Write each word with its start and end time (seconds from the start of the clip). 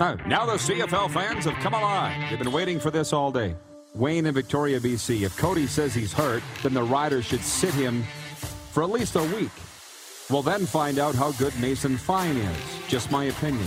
Now 0.00 0.46
the 0.46 0.54
CFL 0.54 1.10
fans 1.10 1.44
have 1.44 1.62
come 1.62 1.74
alive. 1.74 2.30
They've 2.30 2.38
been 2.38 2.52
waiting 2.52 2.80
for 2.80 2.90
this 2.90 3.12
all 3.12 3.30
day. 3.30 3.54
Wayne 3.94 4.24
in 4.24 4.32
Victoria, 4.32 4.80
BC. 4.80 5.26
If 5.26 5.36
Cody 5.36 5.66
says 5.66 5.92
he's 5.92 6.10
hurt, 6.10 6.42
then 6.62 6.72
the 6.72 6.82
Riders 6.82 7.26
should 7.26 7.42
sit 7.42 7.74
him 7.74 8.04
for 8.72 8.82
at 8.82 8.88
least 8.88 9.16
a 9.16 9.22
week. 9.22 9.50
We'll 10.30 10.40
then 10.40 10.64
find 10.64 10.98
out 10.98 11.14
how 11.14 11.32
good 11.32 11.52
Mason 11.60 11.98
Fine 11.98 12.38
is. 12.38 12.56
Just 12.88 13.10
my 13.10 13.24
opinion. 13.24 13.66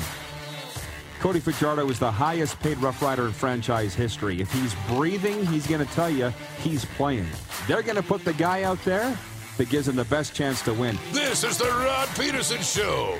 Cody 1.20 1.40
Fajardo 1.40 1.88
is 1.92 2.00
the 2.00 2.12
highest 2.12 2.60
paid 2.62 2.80
Rough 2.80 3.00
Rider 3.00 3.28
in 3.28 3.32
franchise 3.32 3.94
history. 3.94 4.42
If 4.42 4.52
he's 4.52 4.74
breathing, 4.88 5.46
he's 5.46 5.68
going 5.68 5.86
to 5.86 5.94
tell 5.94 6.10
you 6.10 6.34
he's 6.64 6.84
playing. 6.84 7.28
They're 7.68 7.84
going 7.84 7.98
to 7.98 8.02
put 8.02 8.26
the 8.26 8.34
guy 8.34 8.64
out 8.64 8.84
there 8.84 9.16
that 9.58 9.70
gives 9.70 9.88
him 9.88 9.96
the 9.96 10.06
best 10.06 10.34
chance 10.34 10.64
to 10.64 10.74
win. 10.74 10.98
This 11.12 11.44
is 11.44 11.60
the 11.60 11.66
Rod 11.66 12.08
Pedersen 12.16 12.62
Show. 12.64 13.20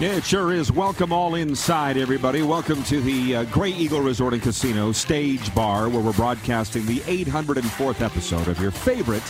Yeah, 0.00 0.16
it 0.16 0.24
sure 0.24 0.52
is. 0.52 0.72
Welcome 0.72 1.12
all 1.12 1.36
inside, 1.36 1.96
everybody. 1.96 2.42
Welcome 2.42 2.82
to 2.84 3.00
the 3.00 3.36
uh, 3.36 3.44
Grey 3.44 3.70
Eagle 3.70 4.00
Resort 4.00 4.32
and 4.32 4.42
Casino 4.42 4.90
Stage 4.90 5.54
Bar, 5.54 5.88
where 5.88 6.00
we're 6.00 6.12
broadcasting 6.12 6.84
the 6.86 6.98
804th 7.02 8.00
episode 8.00 8.48
of 8.48 8.60
your 8.60 8.72
favorite 8.72 9.22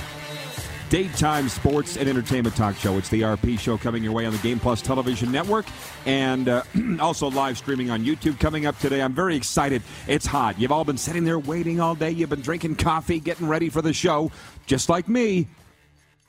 daytime 0.89 1.51
sports 1.51 1.99
and 1.99 2.09
entertainment 2.09 2.57
talk 2.57 2.77
show. 2.77 2.97
It's 2.97 3.11
the 3.11 3.21
RP 3.21 3.59
show 3.59 3.77
coming 3.77 4.03
your 4.03 4.15
way 4.15 4.25
on 4.25 4.33
the 4.33 4.39
Game 4.39 4.59
Plus 4.59 4.81
television 4.81 5.31
network 5.31 5.67
and 6.07 6.49
uh, 6.49 6.63
also 6.99 7.29
live 7.29 7.59
streaming 7.59 7.91
on 7.91 8.03
YouTube 8.03 8.41
coming 8.41 8.65
up 8.65 8.79
today. 8.79 9.03
I'm 9.03 9.15
very 9.15 9.37
excited. 9.37 9.83
It's 10.09 10.25
hot. 10.25 10.59
You've 10.59 10.73
all 10.73 10.85
been 10.85 10.97
sitting 10.97 11.25
there 11.25 11.39
waiting 11.39 11.79
all 11.79 11.95
day. 11.95 12.11
You've 12.11 12.31
been 12.31 12.41
drinking 12.41 12.77
coffee, 12.77 13.21
getting 13.21 13.49
ready 13.49 13.69
for 13.69 13.83
the 13.83 13.93
show, 13.93 14.31
just 14.65 14.89
like 14.89 15.11
me. 15.11 15.47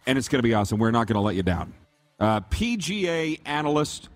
And 0.06 0.18
it's 0.18 0.28
going 0.28 0.40
to 0.40 0.44
be 0.44 0.54
awesome. 0.54 0.78
We're 0.78 0.92
not 0.92 1.08
going 1.08 1.16
to 1.16 1.22
let 1.22 1.36
you 1.36 1.44
down. 1.44 1.74
Uh, 2.20 2.42
PGA 2.42 3.40
analyst 3.46 4.10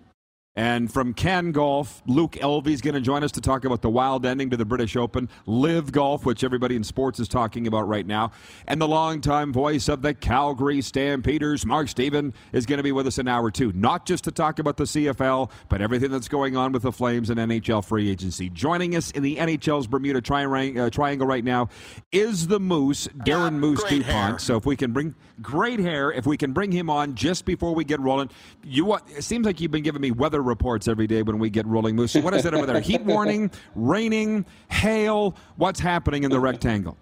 and 0.56 0.92
from 0.92 1.14
Ken 1.14 1.52
Golf, 1.52 2.02
Luke 2.06 2.34
Elvy 2.34 2.72
is 2.72 2.82
going 2.82 2.96
to 2.96 3.02
join 3.02 3.24
us 3.24 3.32
to 3.34 3.42
talk 3.42 3.64
about 3.66 3.82
the 3.82 3.90
wild 3.90 4.26
ending 4.26 4.50
to 4.50 4.58
the 4.58 4.66
British 4.66 4.96
Open, 4.96 5.30
LIV 5.46 5.92
Golf, 5.92 6.26
which 6.26 6.44
everybody 6.44 6.76
in 6.76 6.84
sports 6.84 7.20
is 7.20 7.28
talking 7.28 7.68
about 7.68 7.88
right 7.88 8.06
now, 8.06 8.32
and 8.68 8.82
the 8.82 8.88
longtime 8.88 9.54
voice 9.54 9.88
of 9.88 10.02
the 10.02 10.14
Calgary 10.14 10.82
Stampeders, 10.82 11.66
Mark 11.66 11.88
Stephen, 11.88 12.34
is 12.52 12.66
going 12.66 12.78
to 12.78 12.84
be 12.84 12.92
with 12.92 13.08
us 13.08 13.20
an 13.20 13.28
hour 13.28 13.52
too, 13.52 13.72
not 13.74 14.06
just 14.06 14.24
to 14.26 14.32
talk 14.32 14.60
about 14.60 14.76
the 14.76 14.84
CFL, 14.84 15.50
but 15.70 15.82
everything 15.82 16.12
that's 16.12 16.28
going 16.28 16.58
on 16.58 16.72
with 16.72 16.82
the 16.82 16.92
Flames 16.92 17.30
and 17.30 17.40
NHL 17.40 17.86
free 17.86 18.10
agency. 18.10 18.50
Joining 18.50 18.96
us 18.96 19.12
in 19.12 19.24
the 19.24 19.38
NHL's 19.38 19.88
Bermuda 19.88 20.20
tri- 20.20 20.40
uh, 20.76 20.90
Triangle 20.90 21.28
right 21.28 21.44
now 21.44 21.70
is 22.12 22.48
the 22.48 22.60
Moose, 22.60 23.08
Darren 23.20 23.54
Moose 23.54 23.84
Dupont. 23.84 24.06
hair. 24.06 24.40
So 24.40 24.58
if 24.58 24.66
we 24.66 24.76
can 24.76 24.92
bring 24.92 25.16
great 25.42 25.80
hair, 25.80 26.12
if 26.12 26.26
we 26.26 26.36
can 26.36 26.52
bring 26.52 26.72
him 26.72 26.90
on 26.90 27.16
just 27.16 27.46
before 27.46 27.74
we 27.74 27.86
get 27.86 28.00
rolling, 28.00 28.30
you 28.64 28.84
what? 28.84 29.08
It 29.16 29.24
seems 29.24 29.46
like 29.46 29.62
you've 29.62 29.72
been 29.72 29.84
giving 29.84 30.02
me 30.02 30.12
weather 30.12 30.49
reports 30.50 30.90
every 30.90 31.08
day 31.08 31.22
when 31.22 31.40
we 31.40 31.50
get 31.50 31.66
rolling. 31.66 31.96
Moose, 31.96 32.16
what 32.16 32.34
is 32.34 32.46
it 32.46 32.54
over 32.54 32.66
there? 32.66 32.82
Heat 32.82 33.02
warning, 33.04 33.50
raining, 33.76 34.46
hail. 34.70 35.36
What's 35.56 35.80
happening 35.80 36.24
in 36.24 36.32
the 36.32 36.40
rectangle? 36.40 36.98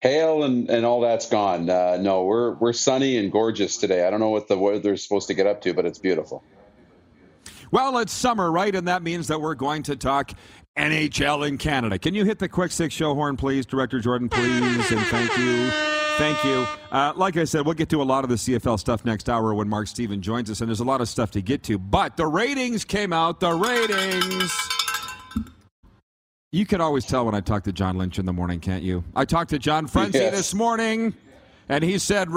hail 0.00 0.44
and, 0.44 0.68
and 0.70 0.84
all 0.84 1.00
that's 1.00 1.28
gone. 1.28 1.68
Uh, 1.68 1.98
no, 2.00 2.24
we're 2.24 2.54
we're 2.54 2.72
sunny 2.72 3.16
and 3.18 3.30
gorgeous 3.30 3.76
today. 3.76 4.06
I 4.06 4.10
don't 4.10 4.20
know 4.20 4.30
what 4.30 4.48
the 4.48 4.58
weather's 4.58 5.02
supposed 5.02 5.28
to 5.28 5.34
get 5.34 5.46
up 5.46 5.60
to, 5.62 5.74
but 5.74 5.84
it's 5.84 5.98
beautiful. 5.98 6.42
Well, 7.70 7.98
it's 7.98 8.12
summer, 8.12 8.50
right? 8.50 8.74
And 8.74 8.88
that 8.88 9.02
means 9.02 9.28
that 9.28 9.40
we're 9.40 9.54
going 9.54 9.84
to 9.84 9.96
talk 9.96 10.32
NHL 10.76 11.46
in 11.46 11.58
Canada. 11.58 11.98
Can 11.98 12.14
you 12.14 12.24
hit 12.24 12.38
the 12.38 12.48
quick 12.48 12.72
six 12.72 12.94
show 12.94 13.14
horn, 13.14 13.36
please, 13.36 13.64
Director 13.66 14.00
Jordan, 14.00 14.28
please? 14.28 14.90
And 14.90 15.00
thank 15.06 15.36
you. 15.38 15.89
Thank 16.20 16.44
you. 16.44 16.66
Uh, 16.92 17.14
like 17.16 17.38
I 17.38 17.44
said, 17.44 17.64
we'll 17.64 17.72
get 17.72 17.88
to 17.88 18.02
a 18.02 18.04
lot 18.04 18.24
of 18.24 18.28
the 18.28 18.36
CFL 18.36 18.78
stuff 18.78 19.06
next 19.06 19.30
hour 19.30 19.54
when 19.54 19.70
Mark 19.70 19.86
Stephen 19.86 20.20
joins 20.20 20.50
us, 20.50 20.60
and 20.60 20.68
there's 20.68 20.80
a 20.80 20.84
lot 20.84 21.00
of 21.00 21.08
stuff 21.08 21.30
to 21.30 21.40
get 21.40 21.62
to. 21.62 21.78
But 21.78 22.18
the 22.18 22.26
ratings 22.26 22.84
came 22.84 23.14
out. 23.14 23.40
The 23.40 23.50
ratings. 23.54 24.52
You 26.52 26.66
can 26.66 26.82
always 26.82 27.06
tell 27.06 27.24
when 27.24 27.34
I 27.34 27.40
talk 27.40 27.64
to 27.64 27.72
John 27.72 27.96
Lynch 27.96 28.18
in 28.18 28.26
the 28.26 28.34
morning, 28.34 28.60
can't 28.60 28.82
you? 28.82 29.02
I 29.16 29.24
talked 29.24 29.48
to 29.50 29.58
John 29.58 29.86
Frenzy 29.86 30.18
Yes. 30.18 30.36
this 30.36 30.52
morning, 30.52 31.14
and 31.70 31.82
he 31.82 31.96
said, 31.96 32.28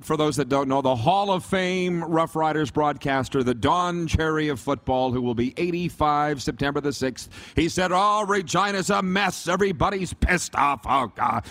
for 0.00 0.16
those 0.16 0.36
that 0.36 0.48
don't 0.48 0.66
know, 0.66 0.80
the 0.80 0.96
Hall 0.96 1.30
of 1.30 1.44
Fame 1.44 2.02
Rough 2.04 2.36
Riders 2.36 2.70
broadcaster, 2.70 3.42
the 3.42 3.54
Don 3.54 4.06
Cherry 4.06 4.48
of 4.48 4.58
football, 4.60 5.12
who 5.12 5.20
will 5.20 5.34
be 5.34 5.52
85 5.58 6.40
September 6.42 6.80
the 6.80 6.88
6th, 6.88 7.28
he 7.54 7.68
said, 7.68 7.90
Oh, 7.92 8.24
Regina's 8.26 8.88
a 8.88 9.02
mess. 9.02 9.46
Everybody's 9.46 10.14
pissed 10.14 10.54
off. 10.56 10.80
Oh, 10.86 11.12
God. 11.14 11.44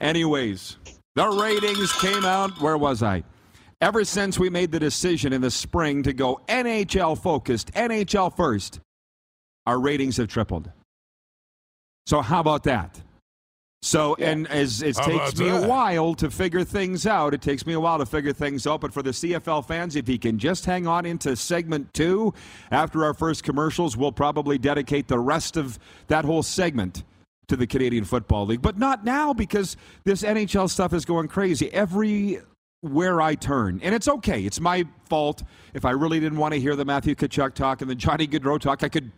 Anyways, 0.00 0.76
the 1.18 1.28
ratings 1.28 1.90
came 1.94 2.24
out. 2.24 2.60
Where 2.60 2.78
was 2.78 3.02
I? 3.02 3.24
Ever 3.80 4.04
since 4.04 4.38
we 4.38 4.50
made 4.50 4.70
the 4.70 4.78
decision 4.78 5.32
in 5.32 5.40
the 5.40 5.50
spring 5.50 6.04
to 6.04 6.12
go 6.12 6.40
NHL 6.46 7.20
focused, 7.20 7.72
NHL 7.72 8.36
first, 8.36 8.78
our 9.66 9.80
ratings 9.80 10.18
have 10.18 10.28
tripled. 10.28 10.70
So 12.06 12.20
how 12.20 12.38
about 12.38 12.62
that? 12.64 13.02
So, 13.82 14.14
and 14.14 14.46
as 14.46 14.80
it 14.80 14.96
How 14.96 15.06
takes 15.06 15.36
me 15.40 15.48
a 15.48 15.66
while 15.66 16.14
to 16.14 16.30
figure 16.30 16.62
things 16.62 17.04
out, 17.04 17.34
it 17.34 17.42
takes 17.42 17.66
me 17.66 17.72
a 17.72 17.80
while 17.80 17.98
to 17.98 18.06
figure 18.06 18.32
things 18.32 18.64
out. 18.64 18.80
But 18.80 18.94
for 18.94 19.02
the 19.02 19.10
CFL 19.10 19.66
fans, 19.66 19.96
if 19.96 20.08
you 20.08 20.20
can 20.20 20.38
just 20.38 20.66
hang 20.66 20.86
on 20.86 21.04
into 21.04 21.34
segment 21.34 21.92
two, 21.94 22.32
after 22.70 23.04
our 23.04 23.14
first 23.14 23.42
commercials, 23.42 23.96
we'll 23.96 24.12
probably 24.12 24.56
dedicate 24.56 25.08
the 25.08 25.18
rest 25.18 25.56
of 25.56 25.80
that 26.06 26.24
whole 26.24 26.44
segment 26.44 27.02
to 27.48 27.56
the 27.56 27.66
Canadian 27.66 28.04
Football 28.04 28.46
League. 28.46 28.62
But 28.62 28.78
not 28.78 29.04
now 29.04 29.32
because 29.32 29.76
this 30.04 30.22
NHL 30.22 30.70
stuff 30.70 30.92
is 30.92 31.04
going 31.04 31.28
crazy. 31.28 31.72
Everywhere 31.72 33.20
I 33.20 33.34
turn, 33.34 33.80
and 33.82 33.94
it's 33.94 34.08
okay. 34.08 34.42
It's 34.42 34.60
my 34.60 34.84
fault. 35.08 35.42
If 35.74 35.84
I 35.84 35.90
really 35.90 36.20
didn't 36.20 36.38
want 36.38 36.54
to 36.54 36.60
hear 36.60 36.76
the 36.76 36.84
Matthew 36.84 37.14
Tkachuk 37.14 37.54
talk 37.54 37.80
and 37.80 37.90
the 37.90 37.94
Johnny 37.94 38.26
Gaudreau 38.26 38.60
talk, 38.60 38.84
I 38.84 38.88
could 38.88 39.10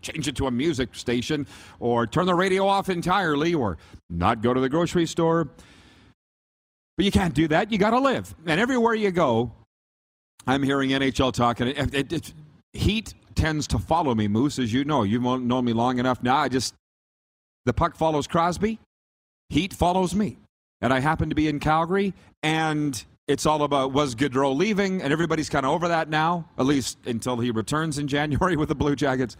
change 0.00 0.28
it 0.28 0.36
to 0.36 0.46
a 0.46 0.50
music 0.50 0.94
station 0.94 1.46
or 1.80 2.06
turn 2.06 2.26
the 2.26 2.34
radio 2.34 2.66
off 2.66 2.88
entirely 2.88 3.54
or 3.54 3.78
not 4.08 4.42
go 4.42 4.54
to 4.54 4.60
the 4.60 4.68
grocery 4.68 5.06
store. 5.06 5.48
But 6.96 7.04
you 7.04 7.12
can't 7.12 7.34
do 7.34 7.46
that. 7.48 7.70
You 7.70 7.78
got 7.78 7.90
to 7.90 8.00
live. 8.00 8.34
And 8.46 8.60
everywhere 8.60 8.94
you 8.94 9.12
go, 9.12 9.52
I'm 10.46 10.62
hearing 10.62 10.90
NHL 10.90 11.32
talk. 11.32 11.60
And 11.60 11.70
it, 11.70 11.94
it, 11.94 12.12
it, 12.12 12.34
heat 12.72 13.14
tends 13.36 13.68
to 13.68 13.78
follow 13.78 14.14
me, 14.14 14.26
Moose, 14.26 14.58
as 14.58 14.72
you 14.72 14.84
know. 14.84 15.04
You've 15.04 15.22
known 15.22 15.64
me 15.64 15.72
long 15.72 15.98
enough 15.98 16.22
now. 16.22 16.36
I 16.36 16.48
just, 16.48 16.74
the 17.68 17.72
puck 17.74 17.94
follows 17.94 18.26
Crosby, 18.26 18.80
heat 19.50 19.74
follows 19.74 20.14
me. 20.14 20.38
And 20.80 20.92
I 20.92 21.00
happen 21.00 21.28
to 21.28 21.34
be 21.34 21.48
in 21.48 21.60
Calgary, 21.60 22.14
and 22.42 23.04
it's 23.26 23.44
all 23.46 23.62
about 23.62 23.92
was 23.92 24.14
Gaudreau 24.14 24.56
leaving, 24.56 25.02
and 25.02 25.12
everybody's 25.12 25.50
kind 25.50 25.66
of 25.66 25.72
over 25.72 25.88
that 25.88 26.08
now, 26.08 26.48
at 26.56 26.66
least 26.66 26.98
until 27.04 27.36
he 27.36 27.50
returns 27.50 27.98
in 27.98 28.08
January 28.16 28.56
with 28.56 28.68
the 28.68 28.74
Blue 28.74 28.96
Jackets. 28.96 29.36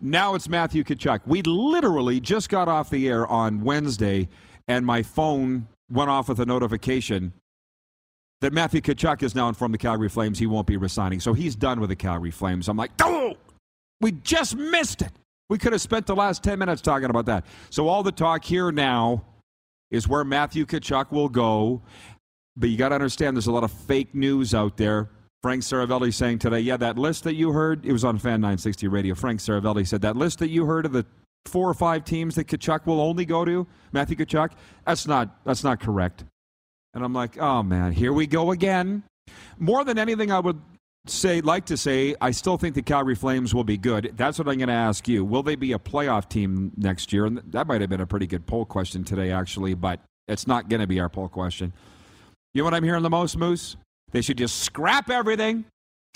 Now 0.00 0.34
it's 0.34 0.48
Matthew 0.48 0.82
Tkachuk. 0.82 1.20
We 1.26 1.42
literally 1.42 2.20
just 2.20 2.48
got 2.48 2.68
off 2.68 2.90
the 2.90 3.08
air 3.08 3.26
on 3.26 3.62
Wednesday, 3.62 4.28
and 4.66 4.84
my 4.84 5.02
phone 5.02 5.68
went 5.90 6.10
off 6.10 6.28
with 6.28 6.40
a 6.40 6.46
notification 6.46 7.32
that 8.40 8.52
Matthew 8.52 8.80
Tkachuk 8.80 9.22
is 9.22 9.34
now 9.34 9.48
informed 9.48 9.74
the 9.74 9.78
Calgary 9.78 10.08
Flames 10.08 10.38
he 10.38 10.46
won't 10.46 10.66
be 10.66 10.76
resigning. 10.76 11.20
So 11.20 11.32
he's 11.32 11.54
done 11.54 11.80
with 11.80 11.90
the 11.90 11.96
Calgary 11.96 12.30
Flames. 12.30 12.68
I'm 12.68 12.76
like, 12.76 12.92
oh, 13.02 13.36
we 14.00 14.12
just 14.12 14.56
missed 14.56 15.02
it. 15.02 15.12
We 15.48 15.58
could 15.58 15.72
have 15.72 15.80
spent 15.80 16.06
the 16.06 16.16
last 16.16 16.42
10 16.42 16.58
minutes 16.58 16.82
talking 16.82 17.10
about 17.10 17.26
that. 17.26 17.44
So 17.70 17.88
all 17.88 18.02
the 18.02 18.12
talk 18.12 18.44
here 18.44 18.70
now 18.70 19.24
is 19.90 20.06
where 20.06 20.24
Matthew 20.24 20.66
Tkachuk 20.66 21.10
will 21.10 21.28
go. 21.28 21.82
But 22.56 22.70
you 22.70 22.76
got 22.76 22.90
to 22.90 22.96
understand 22.96 23.36
there's 23.36 23.46
a 23.46 23.52
lot 23.52 23.64
of 23.64 23.72
fake 23.72 24.14
news 24.14 24.54
out 24.54 24.76
there. 24.76 25.10
Frank 25.42 25.62
Seravalli 25.62 26.12
saying 26.12 26.40
today, 26.40 26.60
yeah, 26.60 26.76
that 26.76 26.98
list 26.98 27.24
that 27.24 27.34
you 27.34 27.52
heard, 27.52 27.86
it 27.86 27.92
was 27.92 28.04
on 28.04 28.18
Fan 28.18 28.40
960 28.40 28.88
Radio. 28.88 29.14
Frank 29.14 29.38
Seravalli 29.40 29.86
said 29.86 30.02
that 30.02 30.16
list 30.16 30.40
that 30.40 30.48
you 30.48 30.66
heard 30.66 30.84
of 30.84 30.92
the 30.92 31.06
four 31.46 31.68
or 31.68 31.74
five 31.74 32.04
teams 32.04 32.34
that 32.34 32.48
Tkachuk 32.48 32.86
will 32.86 33.00
only 33.00 33.24
go 33.24 33.44
to, 33.44 33.66
Matthew 33.92 34.16
Tkachuk, 34.16 34.50
that's 34.84 35.06
not 35.06 35.44
that's 35.44 35.62
not 35.62 35.80
correct. 35.80 36.24
And 36.94 37.04
I'm 37.04 37.12
like, 37.12 37.38
oh 37.38 37.62
man, 37.62 37.92
here 37.92 38.12
we 38.12 38.26
go 38.26 38.50
again. 38.50 39.04
More 39.58 39.84
than 39.84 39.98
anything, 39.98 40.32
I 40.32 40.40
would 40.40 40.60
say, 41.10 41.40
like 41.40 41.66
to 41.66 41.76
say, 41.76 42.14
I 42.20 42.30
still 42.30 42.56
think 42.56 42.74
the 42.74 42.82
Calgary 42.82 43.14
Flames 43.14 43.54
will 43.54 43.64
be 43.64 43.78
good. 43.78 44.12
That's 44.16 44.38
what 44.38 44.48
I'm 44.48 44.56
going 44.58 44.68
to 44.68 44.74
ask 44.74 45.08
you. 45.08 45.24
Will 45.24 45.42
they 45.42 45.56
be 45.56 45.72
a 45.72 45.78
playoff 45.78 46.28
team 46.28 46.72
next 46.76 47.12
year? 47.12 47.26
And 47.26 47.42
that 47.48 47.66
might 47.66 47.80
have 47.80 47.90
been 47.90 48.00
a 48.00 48.06
pretty 48.06 48.26
good 48.26 48.46
poll 48.46 48.64
question 48.64 49.04
today, 49.04 49.30
actually, 49.30 49.74
but 49.74 50.00
it's 50.26 50.46
not 50.46 50.68
going 50.68 50.80
to 50.80 50.86
be 50.86 51.00
our 51.00 51.08
poll 51.08 51.28
question. 51.28 51.72
You 52.54 52.62
know 52.62 52.64
what 52.64 52.74
I'm 52.74 52.84
hearing 52.84 53.02
the 53.02 53.10
most, 53.10 53.36
Moose? 53.36 53.76
They 54.10 54.22
should 54.22 54.38
just 54.38 54.60
scrap 54.60 55.10
everything 55.10 55.64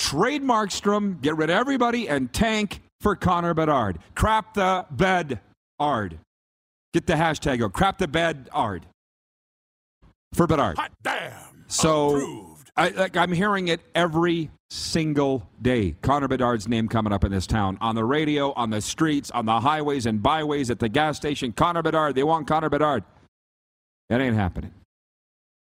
Trade 0.02 0.42
Markstrom, 0.42 1.20
get 1.20 1.36
rid 1.36 1.48
of 1.48 1.56
everybody, 1.56 2.08
and 2.08 2.32
tank 2.32 2.80
for 3.00 3.14
Connor 3.14 3.54
Bedard. 3.54 3.98
Crap 4.14 4.54
the 4.54 4.84
bed 4.90 5.40
ard. 5.78 6.18
Get 6.92 7.06
the 7.06 7.14
hashtag 7.14 7.62
out. 7.62 7.72
Crap 7.72 7.98
the 7.98 8.08
bed 8.08 8.48
ard. 8.52 8.84
For 10.34 10.46
Bedard. 10.46 10.76
Hot 10.78 10.90
damn. 11.02 11.64
So 11.68 12.16
Approved. 12.16 12.51
I, 12.76 12.88
like, 12.88 13.16
I'm 13.16 13.32
hearing 13.32 13.68
it 13.68 13.80
every 13.94 14.50
single 14.70 15.48
day. 15.60 15.94
Connor 16.00 16.28
Bedard's 16.28 16.66
name 16.66 16.88
coming 16.88 17.12
up 17.12 17.24
in 17.24 17.30
this 17.30 17.46
town 17.46 17.76
on 17.80 17.94
the 17.94 18.04
radio, 18.04 18.52
on 18.52 18.70
the 18.70 18.80
streets, 18.80 19.30
on 19.30 19.44
the 19.44 19.60
highways 19.60 20.06
and 20.06 20.22
byways, 20.22 20.70
at 20.70 20.78
the 20.78 20.88
gas 20.88 21.16
station. 21.16 21.52
Connor 21.52 21.82
Bedard. 21.82 22.14
They 22.14 22.22
want 22.22 22.46
Connor 22.46 22.70
Bedard. 22.70 23.04
That 24.08 24.20
ain't 24.20 24.36
happening. 24.36 24.72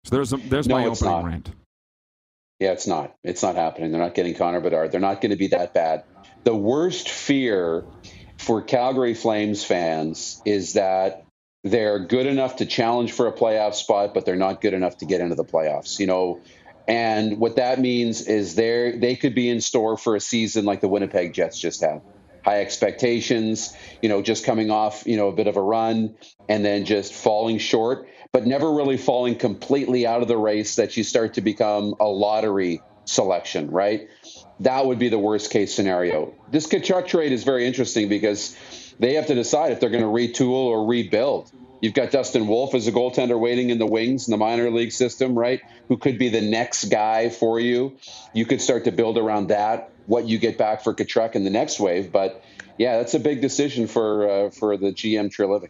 So 0.06 0.16
there's 0.16 0.32
a, 0.34 0.38
there's 0.38 0.68
No, 0.68 0.76
my 0.76 0.86
opening 0.86 1.12
not. 1.12 1.26
rant. 1.26 1.52
Yeah, 2.60 2.72
it's 2.72 2.88
not. 2.88 3.16
It's 3.24 3.44
not 3.44 3.56
happening. 3.56 3.92
They're 3.92 4.02
not 4.02 4.14
getting 4.14 4.34
Connor 4.36 4.62
Bedard. 4.62 4.92
They're 4.92 5.02
not 5.02 5.20
going 5.20 5.32
to 5.32 5.36
be 5.36 5.48
that 5.48 5.74
bad. 5.74 6.04
The 6.44 6.56
worst 6.56 7.10
fear 7.10 7.84
for 8.38 8.62
Calgary 8.62 9.14
Flames 9.16 9.64
fans 9.64 10.42
is 10.46 10.74
that 10.74 11.26
they're 11.64 12.00
good 12.00 12.26
enough 12.26 12.58
to 12.58 12.66
challenge 12.66 13.12
for 13.12 13.28
a 13.28 13.32
playoff 13.34 13.76
spot, 13.76 14.14
but 14.14 14.26
they're 14.26 14.36
not 14.36 14.62
good 14.62 14.74
enough 14.74 14.98
to 15.00 15.06
get 15.06 15.22
into 15.22 15.36
the 15.36 15.44
playoffs. 15.44 16.00
You 16.00 16.08
know, 16.08 16.40
and 16.88 17.38
what 17.38 17.58
that 17.58 17.80
means 17.80 18.28
is 18.28 18.56
they 18.56 18.98
they 18.98 19.16
could 19.16 19.36
be 19.36 19.50
in 19.50 19.62
store 19.62 19.98
for 19.98 20.16
a 20.16 20.20
season 20.20 20.66
like 20.66 20.82
the 20.82 20.88
Winnipeg 20.88 21.34
Jets 21.34 21.60
just 21.60 21.82
had. 21.82 22.02
High 22.44 22.62
expectations, 22.62 23.76
you 24.02 24.10
know, 24.10 24.24
just 24.24 24.44
coming 24.44 24.72
off, 24.72 25.04
you 25.06 25.16
know, 25.16 25.28
a 25.28 25.32
bit 25.32 25.48
of 25.48 25.58
a 25.58 25.62
run 25.62 26.16
and 26.50 26.66
then 26.66 26.86
just 26.86 27.14
falling 27.14 27.60
short, 27.60 28.08
but 28.32 28.48
never 28.48 28.74
really 28.74 28.98
falling 28.98 29.36
completely 29.36 30.08
out 30.08 30.24
of 30.24 30.28
the 30.28 30.38
race 30.38 30.76
that 30.78 30.98
you 30.98 31.04
start 31.04 31.36
to 31.36 31.42
become 31.42 31.94
a 32.00 32.06
lottery 32.06 32.82
selection, 33.06 33.70
right? 33.70 34.10
That 34.62 34.86
would 34.88 34.98
be 34.98 35.10
the 35.10 35.20
worst 35.20 35.52
case 35.52 35.74
scenario. 35.74 36.34
This 36.50 36.68
Tkachuk 36.68 37.08
trade 37.08 37.32
is 37.32 37.44
very 37.44 37.68
interesting 37.68 38.10
because 38.10 38.56
they 39.00 39.16
have 39.16 39.28
to 39.28 39.36
decide 39.36 39.72
if 39.72 39.80
they're 39.80 39.90
going 39.90 40.04
to 40.04 40.10
retool 40.10 40.52
or 40.52 40.88
rebuild. 40.88 41.52
You've 41.82 41.96
got 41.96 42.12
Dustin 42.12 42.48
Wolf 42.48 42.76
as 42.76 42.88
a 42.88 42.92
goaltender 42.92 43.40
waiting 43.40 43.72
in 43.72 43.80
the 43.80 43.88
wings 43.88 44.28
in 44.28 44.32
the 44.32 44.38
minor 44.38 44.70
league 44.70 44.92
system, 44.92 45.38
right? 45.38 45.62
Who 45.88 45.98
could 45.98 46.20
be 46.20 46.30
the 46.30 46.42
next 46.42 46.86
guy 46.86 47.30
for 47.30 47.60
you. 47.60 47.98
You 48.34 48.46
could 48.46 48.62
start 48.62 48.84
to 48.86 48.92
build 48.92 49.18
around 49.18 49.48
that, 49.48 49.92
what 50.06 50.28
you 50.28 50.38
get 50.38 50.60
back 50.60 50.84
for 50.84 50.94
Tkachuk 50.94 51.34
in 51.34 51.44
the 51.44 51.50
next 51.50 51.80
wave. 51.80 52.12
But 52.12 52.44
yeah, 52.78 52.98
that's 52.98 53.16
a 53.16 53.20
big 53.20 53.42
decision 53.42 53.88
for 53.88 54.30
uh, 54.30 54.50
for 54.52 54.78
the 54.78 54.92
GM 54.92 55.36
Treliving. 55.36 55.70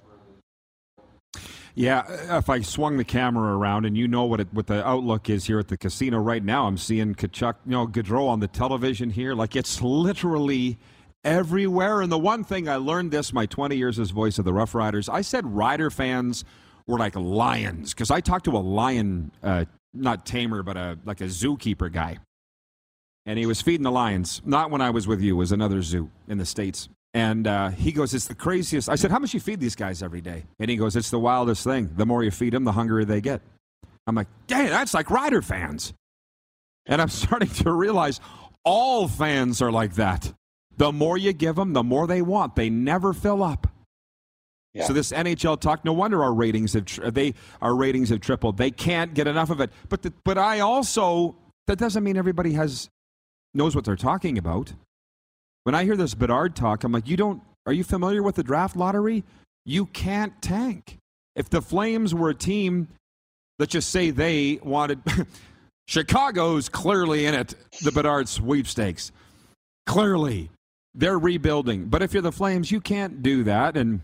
Yeah, 1.74 2.38
if 2.38 2.50
I 2.50 2.60
swung 2.60 2.98
the 2.98 3.06
camera 3.06 3.58
around 3.58 3.86
and 3.86 3.98
you 3.98 4.06
know 4.06 4.26
what 4.26 4.42
it, 4.42 4.50
what 4.52 4.68
the 4.68 4.86
outlook 4.86 5.30
is 5.30 5.46
here 5.46 5.58
at 5.58 5.70
the 5.70 5.78
casino 5.78 6.18
right 6.18 6.44
now, 6.44 6.68
I'm 6.68 6.78
seeing 6.78 7.16
Tkachuk, 7.16 7.56
you 7.66 7.72
know, 7.72 7.88
Gaudreau 7.88 8.28
on 8.28 8.42
the 8.42 8.50
television 8.50 9.10
here. 9.10 9.34
Like 9.34 9.56
it's 9.56 9.82
literally 9.82 10.78
everywhere. 11.24 12.02
And 12.02 12.12
the 12.12 12.18
one 12.18 12.44
thing 12.44 12.68
I 12.68 12.78
learned 12.78 13.12
this 13.12 13.34
my 13.34 13.46
20 13.46 13.76
years 13.76 14.00
as 14.00 14.12
voice 14.12 14.40
of 14.40 14.46
the 14.46 14.54
Rough 14.54 14.76
Riders, 14.76 15.10
I 15.10 15.22
said 15.22 15.46
Rider 15.46 15.90
fans 15.90 16.44
were 16.88 16.98
like 16.98 17.16
lions 17.16 17.94
because 17.94 18.12
I 18.12 18.22
talked 18.22 18.46
to 18.46 18.58
a 18.58 18.60
lion, 18.60 19.32
uh, 19.44 19.66
not 19.94 20.26
tamer, 20.26 20.64
but 20.64 20.78
a 20.78 20.98
like 21.06 21.22
a 21.22 21.26
zookeeper 21.26 21.92
guy, 21.92 22.18
and 23.26 23.38
he 23.38 23.46
was 23.46 23.62
feeding 23.62 23.84
the 23.84 23.92
lions. 23.92 24.42
Not 24.46 24.72
when 24.72 24.82
I 24.82 24.90
was 24.90 25.08
with 25.08 25.22
you, 25.22 25.36
was 25.36 25.52
another 25.52 25.82
zoo 25.82 26.10
in 26.28 26.38
the 26.38 26.46
states. 26.46 26.90
And 27.14 27.46
uh, 27.46 27.70
he 27.70 27.92
goes, 27.92 28.14
It's 28.14 28.28
the 28.28 28.36
craziest. 28.36 28.90
I 28.90 28.96
said, 28.96 29.12
How 29.12 29.20
much 29.20 29.34
you 29.34 29.40
feed 29.40 29.60
these 29.60 29.76
guys 29.76 30.02
every 30.02 30.22
day? 30.22 30.46
And 30.60 30.70
he 30.72 30.78
goes, 30.78 30.96
It's 30.96 31.10
the 31.10 31.20
wildest 31.20 31.64
thing. 31.64 31.90
The 31.96 32.06
more 32.06 32.24
you 32.24 32.32
feed 32.32 32.54
them, 32.54 32.64
the 32.64 32.72
hungrier 32.72 33.06
they 33.06 33.22
get. 33.22 33.42
I'm 34.08 34.16
like, 34.16 34.28
Dang, 34.48 34.70
that's 34.70 34.94
like 34.94 35.10
Rider 35.10 35.42
fans. 35.42 35.94
And 36.86 37.02
I'm 37.02 37.10
starting 37.10 37.50
to 37.50 37.72
realize 37.72 38.20
all 38.64 39.08
fans 39.08 39.62
are 39.62 39.72
like 39.72 39.96
that. 39.96 40.32
The 40.82 40.92
more 40.92 41.16
you 41.16 41.32
give 41.32 41.58
them, 41.58 41.74
the 41.74 41.84
more 41.84 42.08
they 42.08 42.24
want. 42.24 42.56
They 42.56 42.72
never 42.72 43.14
fill 43.14 43.44
up. 43.44 43.68
Yeah. 44.74 44.86
So 44.86 44.94
this 44.94 45.12
NHL 45.12 45.62
talk, 45.62 45.86
no 45.86 45.94
wonder 45.94 46.24
our 46.24 46.34
ratings 46.34 46.74
have 46.74 46.86
tri- 46.86 47.12
they 47.12 47.36
our 47.62 47.76
ratings 47.76 48.10
have 48.10 48.20
tripled. 48.20 48.58
They 48.58 48.72
can't 48.72 49.14
get 49.14 49.28
enough 49.28 49.52
of 49.52 49.62
it. 49.62 49.70
But 49.90 50.02
the, 50.02 50.12
but 50.24 50.40
I 50.40 50.62
also 50.62 51.36
that 51.68 51.78
doesn't 51.78 52.04
mean 52.04 52.18
everybody 52.18 52.54
has 52.54 52.90
knows 53.54 53.76
what 53.76 53.86
they're 53.86 53.96
talking 53.96 54.40
about. 54.40 54.74
When 55.66 55.76
I 55.76 55.84
hear 55.84 55.96
this 55.96 56.16
Bedard 56.16 56.56
talk, 56.56 56.84
I'm 56.84 56.92
like, 56.92 57.08
you 57.08 57.16
don't. 57.16 57.44
Are 57.68 57.74
you 57.74 57.84
familiar 57.84 58.24
with 58.24 58.34
the 58.34 58.44
draft 58.44 58.76
lottery? 58.76 59.24
You 59.68 59.86
can't 59.86 60.34
tank. 60.42 60.98
If 61.36 61.52
the 61.52 61.62
Flames 61.62 62.16
were 62.16 62.30
a 62.30 62.36
team, 62.36 62.88
let's 63.60 63.72
just 63.72 63.92
say 63.92 64.10
they 64.10 64.60
wanted. 64.64 65.00
Chicago's 65.88 66.70
clearly 66.70 67.28
in 67.28 67.36
it. 67.36 67.54
The 67.84 67.92
Bedard 67.92 68.28
sweepstakes, 68.28 69.12
clearly, 69.86 70.50
they're 70.94 71.20
rebuilding. 71.20 71.86
But 71.86 72.02
if 72.02 72.14
you're 72.14 72.22
the 72.22 72.32
Flames, 72.32 72.72
you 72.72 72.82
can't 72.82 73.22
do 73.22 73.44
that. 73.44 73.78
And 73.78 74.02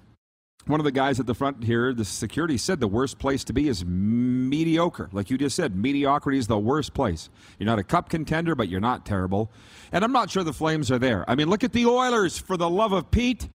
one 0.65 0.79
of 0.79 0.83
the 0.83 0.91
guys 0.91 1.19
at 1.19 1.25
the 1.25 1.33
front 1.33 1.63
here, 1.63 1.93
the 1.93 2.05
security 2.05 2.57
said 2.57 2.79
the 2.79 2.87
worst 2.87 3.19
place 3.19 3.43
to 3.45 3.53
be 3.53 3.67
is 3.67 3.85
mediocre. 3.85 5.09
Like 5.11 5.29
you 5.29 5.37
just 5.37 5.55
said, 5.55 5.75
mediocrity 5.75 6.37
is 6.37 6.47
the 6.47 6.59
worst 6.59 6.93
place. 6.93 7.29
You're 7.57 7.67
not 7.67 7.79
a 7.79 7.83
cup 7.83 8.09
contender, 8.09 8.53
but 8.55 8.67
you're 8.67 8.79
not 8.79 9.05
terrible. 9.05 9.51
And 9.91 10.03
I'm 10.03 10.11
not 10.11 10.29
sure 10.29 10.43
the 10.43 10.53
Flames 10.53 10.91
are 10.91 10.99
there. 10.99 11.23
I 11.29 11.35
mean, 11.35 11.49
look 11.49 11.63
at 11.63 11.73
the 11.73 11.85
Oilers 11.85 12.37
for 12.37 12.57
the 12.57 12.69
love 12.69 12.91
of 12.91 13.11
Pete. 13.11 13.49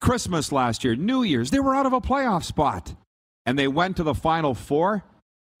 Christmas 0.00 0.50
last 0.50 0.82
year, 0.82 0.96
New 0.96 1.22
Year's, 1.22 1.50
they 1.50 1.60
were 1.60 1.74
out 1.74 1.86
of 1.86 1.92
a 1.92 2.00
playoff 2.00 2.44
spot. 2.44 2.94
And 3.44 3.58
they 3.58 3.68
went 3.68 3.96
to 3.96 4.02
the 4.02 4.14
Final 4.14 4.54
Four, 4.54 5.04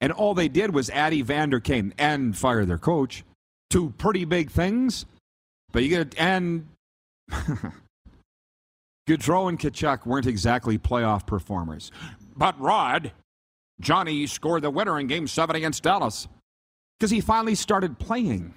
and 0.00 0.12
all 0.12 0.34
they 0.34 0.48
did 0.48 0.74
was 0.74 0.88
add 0.90 1.12
Evander 1.12 1.60
Kane 1.60 1.92
and 1.98 2.36
fire 2.36 2.64
their 2.64 2.78
coach. 2.78 3.24
Two 3.70 3.90
pretty 3.98 4.24
big 4.24 4.50
things. 4.50 5.04
But 5.72 5.82
you 5.82 5.88
get, 5.88 6.14
and 6.18 6.68
Gaudreau 9.08 9.48
and 9.48 9.58
Tkachuk 9.58 10.06
weren't 10.06 10.26
exactly 10.26 10.78
playoff 10.78 11.26
performers. 11.26 11.90
But 12.36 12.60
Rod, 12.60 13.12
Johnny 13.80 14.26
scored 14.26 14.62
the 14.62 14.70
winner 14.70 14.98
in 15.00 15.06
Game 15.06 15.26
7 15.26 15.56
against 15.56 15.82
Dallas 15.82 16.28
because 16.98 17.10
he 17.10 17.20
finally 17.20 17.54
started 17.54 17.98
playing. 17.98 18.54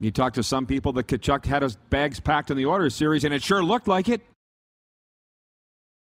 You 0.00 0.10
talk 0.10 0.32
to 0.34 0.42
some 0.42 0.66
people 0.66 0.92
that 0.94 1.06
Tkachuk 1.06 1.46
had 1.46 1.62
his 1.62 1.76
bags 1.76 2.18
packed 2.18 2.50
in 2.50 2.56
the 2.56 2.64
order 2.64 2.90
series, 2.90 3.22
and 3.22 3.32
it 3.32 3.42
sure 3.42 3.62
looked 3.62 3.86
like 3.86 4.08
it. 4.08 4.20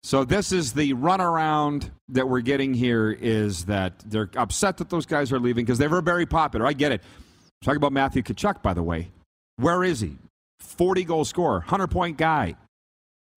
So 0.02 0.24
this 0.24 0.52
is 0.52 0.72
the 0.72 0.94
runaround 0.94 1.90
that 2.08 2.28
we're 2.28 2.40
getting 2.40 2.72
here 2.72 3.10
is 3.10 3.64
that 3.66 3.98
they're 4.06 4.30
upset 4.36 4.78
that 4.78 4.88
those 4.88 5.04
guys 5.04 5.32
are 5.32 5.40
leaving 5.40 5.64
because 5.64 5.78
they 5.78 5.88
were 5.88 6.00
very 6.00 6.24
popular. 6.24 6.66
I 6.66 6.72
get 6.72 6.92
it. 6.92 7.02
Talk 7.62 7.76
about 7.76 7.92
Matthew 7.92 8.22
Tkachuk, 8.22 8.62
by 8.62 8.72
the 8.72 8.82
way. 8.82 9.10
Where 9.56 9.84
is 9.84 10.00
he? 10.00 10.16
40 10.60 11.04
goal 11.04 11.24
scorer, 11.24 11.58
100 11.58 11.88
point 11.88 12.16
guy, 12.16 12.56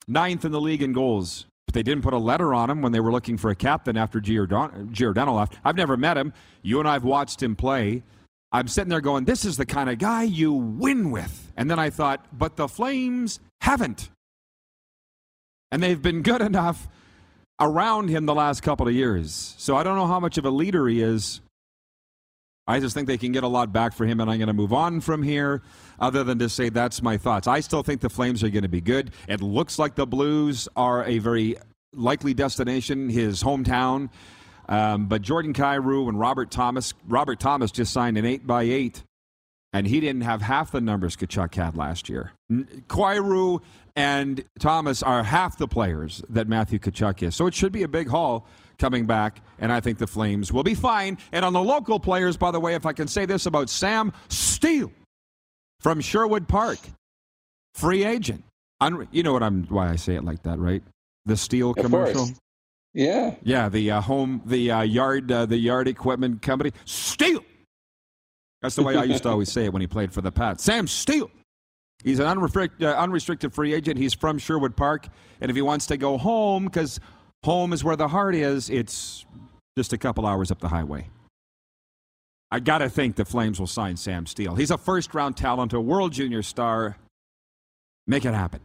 ninth 0.07 0.45
in 0.45 0.51
the 0.51 0.61
league 0.61 0.81
in 0.81 0.93
goals. 0.93 1.45
But 1.65 1.73
they 1.73 1.83
didn't 1.83 2.03
put 2.03 2.13
a 2.13 2.17
letter 2.17 2.53
on 2.53 2.69
him 2.69 2.81
when 2.81 2.91
they 2.91 2.99
were 2.99 3.11
looking 3.11 3.37
for 3.37 3.49
a 3.49 3.55
captain 3.55 3.97
after 3.97 4.19
Giordano, 4.19 4.87
Giordano 4.91 5.33
left. 5.33 5.57
I've 5.63 5.75
never 5.75 5.97
met 5.97 6.17
him. 6.17 6.33
You 6.61 6.79
and 6.79 6.87
I 6.87 6.93
have 6.93 7.03
watched 7.03 7.41
him 7.41 7.55
play. 7.55 8.03
I'm 8.51 8.67
sitting 8.67 8.89
there 8.89 9.01
going, 9.01 9.25
this 9.25 9.45
is 9.45 9.57
the 9.57 9.65
kind 9.65 9.89
of 9.89 9.97
guy 9.97 10.23
you 10.23 10.53
win 10.53 11.11
with. 11.11 11.51
And 11.57 11.69
then 11.71 11.79
I 11.79 11.89
thought, 11.89 12.25
but 12.31 12.55
the 12.55 12.67
Flames 12.67 13.39
haven't. 13.61 14.09
And 15.71 15.81
they've 15.81 16.01
been 16.01 16.21
good 16.21 16.41
enough 16.53 16.87
around 17.59 18.09
him 18.09 18.25
the 18.25 18.35
last 18.35 18.61
couple 18.61 18.87
of 18.87 18.93
years. 18.93 19.55
So 19.57 19.75
I 19.75 19.83
don't 19.83 19.97
know 19.97 20.07
how 20.07 20.19
much 20.19 20.37
of 20.37 20.45
a 20.45 20.51
leader 20.51 20.87
he 20.87 21.01
is. 21.01 21.41
I 22.65 22.79
just 22.79 22.93
think 22.95 23.07
they 23.07 23.17
can 23.17 23.31
get 23.31 23.43
a 23.43 23.47
lot 23.47 23.73
back 23.73 23.93
for 23.93 24.05
him, 24.05 24.19
and 24.19 24.29
I'm 24.29 24.37
going 24.37 24.47
to 24.47 24.53
move 24.53 24.71
on 24.71 25.01
from 25.01 25.21
here, 25.21 25.61
other 25.99 26.23
than 26.23 26.39
to 26.39 26.47
say 26.47 26.69
that's 26.69 27.01
my 27.01 27.17
thoughts. 27.17 27.47
I 27.47 27.59
still 27.59 27.83
think 27.83 28.01
the 28.01 28.09
Flames 28.09 28.43
are 28.43 28.49
going 28.49 28.63
to 28.63 28.69
be 28.69 28.81
good. 28.81 29.11
It 29.27 29.41
looks 29.41 29.77
like 29.77 29.95
the 29.95 30.07
Blues 30.07 30.69
are 30.75 31.03
a 31.03 31.19
very 31.19 31.57
likely 31.93 32.33
destination, 32.33 33.09
his 33.09 33.43
hometown. 33.43 34.09
Um, 34.69 35.07
but 35.07 35.21
Jordan 35.21 35.53
Kyrou 35.53 36.07
and 36.07 36.17
Robert 36.17 36.51
Thomas, 36.51 36.93
Robert 37.05 37.39
Thomas 37.39 37.69
just 37.69 37.91
signed 37.91 38.17
an 38.17 38.25
8 38.25 38.47
by 38.47 38.63
8 38.63 39.03
and 39.73 39.87
he 39.87 39.99
didn't 39.99 40.21
have 40.21 40.41
half 40.41 40.71
the 40.71 40.79
numbers 40.79 41.17
Tkachuk 41.17 41.55
had 41.55 41.75
last 41.75 42.07
year. 42.07 42.31
Kyrou 42.51 43.61
and 43.95 44.43
Thomas 44.59 45.01
are 45.03 45.23
half 45.23 45.57
the 45.57 45.67
players 45.67 46.23
that 46.29 46.47
Matthew 46.47 46.79
Tkachuk 46.79 47.23
is. 47.23 47.35
So 47.35 47.47
it 47.47 47.55
should 47.55 47.71
be 47.71 47.83
a 47.83 47.87
big 47.87 48.07
haul 48.07 48.47
coming 48.83 49.05
back, 49.05 49.39
and 49.59 49.71
I 49.71 49.79
think 49.79 49.97
the 49.97 50.07
Flames 50.07 50.51
will 50.51 50.61
be 50.63 50.75
fine. 50.75 51.17
And 51.31 51.45
on 51.45 51.53
the 51.53 51.63
local 51.63 52.01
players, 52.01 52.35
by 52.35 52.51
the 52.51 52.59
way, 52.59 52.75
if 52.75 52.85
I 52.85 52.91
can 52.91 53.07
say 53.07 53.25
this 53.25 53.45
about 53.45 53.69
Sam 53.69 54.11
Steel 54.27 54.91
from 55.79 56.01
Sherwood 56.01 56.49
Park, 56.49 56.79
free 57.75 58.03
agent. 58.03 58.43
Un- 58.81 59.07
you 59.11 59.23
know 59.23 59.31
what 59.31 59.41
I'm 59.41 59.63
why 59.67 59.87
I 59.89 59.95
say 59.95 60.15
it 60.15 60.25
like 60.25 60.43
that, 60.43 60.59
right? 60.59 60.83
The 61.25 61.35
Stihl 61.35 61.73
commercial. 61.73 62.25
course. 62.25 62.33
Yeah. 62.93 63.35
Yeah, 63.41 63.69
the 63.69 63.89
uh, 63.89 64.01
home, 64.01 64.41
the 64.45 64.69
uh, 64.69 64.81
yard, 64.81 65.31
uh, 65.31 65.45
the 65.45 65.57
yard 65.57 65.87
equipment 65.87 66.41
company, 66.41 66.73
Steele. 66.83 67.45
That's 68.61 68.75
the 68.75 68.83
way 68.83 68.97
I 68.97 69.05
used 69.05 69.23
to 69.23 69.29
always 69.29 69.49
say 69.49 69.63
it 69.63 69.71
when 69.71 69.79
he 69.81 69.87
played 69.87 70.11
for 70.11 70.19
the 70.19 70.31
Pats. 70.31 70.61
Sam 70.61 70.87
Steel. 70.87 71.31
He's 72.03 72.19
an 72.19 72.25
uh, 72.25 72.85
unrestricted 72.85 73.53
free 73.53 73.73
agent. 73.73 73.97
He's 73.97 74.13
from 74.13 74.37
Sherwood 74.37 74.75
Park, 74.75 75.07
and 75.39 75.49
if 75.49 75.55
he 75.55 75.61
wants 75.61 75.85
to 75.85 75.95
go 75.95 76.17
home, 76.17 76.65
because 76.65 76.99
home 77.43 77.73
is 77.73 77.83
where 77.83 77.95
the 77.95 78.07
heart 78.07 78.35
is, 78.35 78.69
it's 78.69 79.25
just 79.77 79.93
a 79.93 79.97
couple 79.97 80.25
hours 80.25 80.51
up 80.51 80.59
the 80.59 80.69
highway. 80.69 81.09
I 82.51 82.59
got 82.59 82.79
to 82.79 82.89
think 82.89 83.15
the 83.15 83.25
Flames 83.25 83.59
will 83.59 83.67
sign 83.67 83.97
Sam 83.97 84.27
Steel. 84.27 84.55
He's 84.55 84.69
a 84.69 84.77
first 84.77 85.13
round 85.15 85.35
talent, 85.35 85.73
a 85.73 85.81
world 85.81 86.13
junior 86.13 86.43
star. 86.43 86.97
Make 88.05 88.25
it 88.25 88.33
happen. 88.33 88.61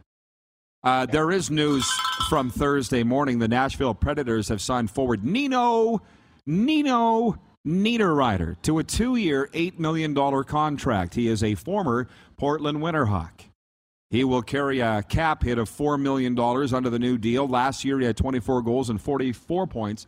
Uh, 0.83 1.05
there 1.05 1.31
is 1.31 1.49
news 1.49 1.89
from 2.29 2.49
Thursday 2.49 3.03
morning. 3.03 3.39
The 3.39 3.47
Nashville 3.47 3.95
Predators 3.95 4.47
have 4.49 4.61
signed 4.61 4.91
forward 4.91 5.25
Nino, 5.25 6.01
Nino 6.45 7.37
Niederreiter 7.67 8.61
to 8.61 8.79
a 8.79 8.83
two 8.83 9.15
year, 9.15 9.49
$8 9.53 9.79
million 9.79 10.15
contract. 10.43 11.15
He 11.15 11.27
is 11.27 11.43
a 11.43 11.55
former 11.55 12.07
Portland 12.37 12.79
Winterhawk. 12.79 13.48
He 14.09 14.23
will 14.23 14.41
carry 14.41 14.79
a 14.79 15.03
cap 15.03 15.43
hit 15.43 15.59
of 15.59 15.69
$4 15.69 15.99
million 15.99 16.37
under 16.39 16.89
the 16.89 16.99
new 16.99 17.17
deal. 17.17 17.47
Last 17.47 17.85
year, 17.85 17.99
he 17.99 18.05
had 18.05 18.17
24 18.17 18.63
goals 18.63 18.89
and 18.89 18.99
44 18.99 19.67
points 19.67 20.07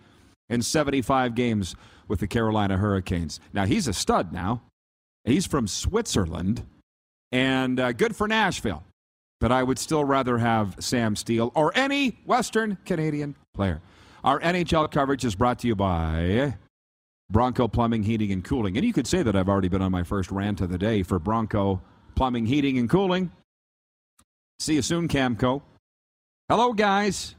in 0.49 0.61
75 0.61 1.35
games 1.35 1.75
with 2.07 2.19
the 2.19 2.27
Carolina 2.27 2.77
Hurricanes. 2.77 3.39
Now, 3.53 3.65
he's 3.65 3.87
a 3.87 3.93
stud 3.93 4.33
now. 4.33 4.63
He's 5.23 5.45
from 5.45 5.67
Switzerland 5.67 6.65
and 7.31 7.79
uh, 7.79 7.91
good 7.91 8.15
for 8.15 8.27
Nashville. 8.27 8.83
But 9.39 9.51
I 9.51 9.63
would 9.63 9.79
still 9.79 10.03
rather 10.03 10.37
have 10.37 10.75
Sam 10.79 11.15
Steel 11.15 11.51
or 11.55 11.71
any 11.75 12.19
Western 12.25 12.77
Canadian 12.85 13.35
player. 13.53 13.81
Our 14.23 14.39
NHL 14.39 14.91
coverage 14.91 15.25
is 15.25 15.33
brought 15.33 15.59
to 15.59 15.67
you 15.67 15.75
by 15.75 16.55
Bronco 17.31 17.67
Plumbing, 17.67 18.03
Heating, 18.03 18.31
and 18.31 18.43
Cooling. 18.43 18.77
And 18.77 18.85
you 18.85 18.93
could 18.93 19.07
say 19.07 19.23
that 19.23 19.35
I've 19.35 19.49
already 19.49 19.67
been 19.67 19.81
on 19.81 19.91
my 19.91 20.03
first 20.03 20.31
rant 20.31 20.61
of 20.61 20.69
the 20.69 20.77
day 20.77 21.01
for 21.01 21.17
Bronco 21.17 21.81
Plumbing, 22.15 22.45
Heating, 22.45 22.77
and 22.77 22.89
Cooling. 22.89 23.31
See 24.61 24.75
you 24.75 24.83
soon, 24.83 25.07
Camco. 25.07 25.63
Hello, 26.47 26.71
guys. 26.71 27.33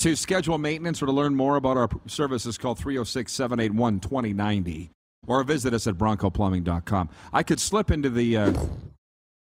To 0.00 0.14
schedule 0.14 0.58
maintenance 0.58 1.02
or 1.02 1.06
to 1.06 1.12
learn 1.12 1.34
more 1.34 1.56
about 1.56 1.78
our 1.78 1.88
services, 2.06 2.58
call 2.58 2.74
306 2.74 3.32
781 3.32 4.00
2090 4.00 4.90
or 5.26 5.42
visit 5.44 5.72
us 5.72 5.86
at 5.86 5.94
broncoplumbing.com. 5.94 7.08
I 7.32 7.42
could 7.42 7.58
slip 7.58 7.90
into 7.90 8.10
the 8.10 8.36
uh, 8.36 8.52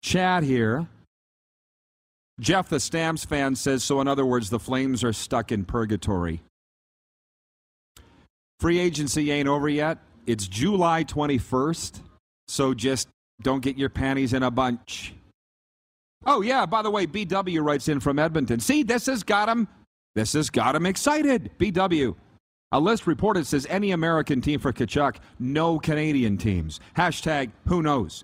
chat 0.02 0.42
here. 0.42 0.88
Jeff, 2.40 2.68
the 2.68 2.80
Stamps 2.80 3.24
fan, 3.24 3.56
says 3.56 3.84
so. 3.84 4.02
In 4.02 4.08
other 4.08 4.26
words, 4.26 4.50
the 4.50 4.60
Flames 4.60 5.04
are 5.04 5.14
stuck 5.14 5.52
in 5.52 5.66
purgatory. 5.66 6.42
Free 8.60 8.80
agency 8.80 9.32
ain't 9.32 9.48
over 9.48 9.70
yet. 9.70 10.00
It's 10.26 10.48
July 10.48 11.04
21st, 11.04 12.00
so 12.48 12.74
just 12.74 13.08
don't 13.44 13.62
get 13.62 13.78
your 13.78 13.90
panties 13.90 14.34
in 14.34 14.42
a 14.42 14.50
bunch. 14.50 15.14
Oh, 16.26 16.42
yeah, 16.42 16.66
by 16.66 16.82
the 16.82 16.92
way, 16.92 17.06
BW 17.06 17.64
writes 17.64 17.88
in 17.88 18.00
from 18.00 18.20
Edmonton. 18.20 18.60
See, 18.60 18.84
this 18.84 19.06
has 19.08 19.24
got 19.24 19.50
him 19.50 19.68
this 20.16 20.34
has 20.34 20.50
got 20.50 20.76
him 20.76 20.86
excited. 20.86 21.52
BW. 21.58 22.16
A 22.72 22.80
list 22.80 23.06
reported 23.08 23.46
says 23.46 23.68
any 23.70 23.92
American 23.92 24.42
team 24.42 24.60
for 24.60 24.74
Tkachuk, 24.74 25.18
no 25.40 25.80
Canadian 25.80 26.38
teams. 26.38 26.80
Hashtag 26.98 27.52
who 27.68 27.82
knows. 27.82 28.24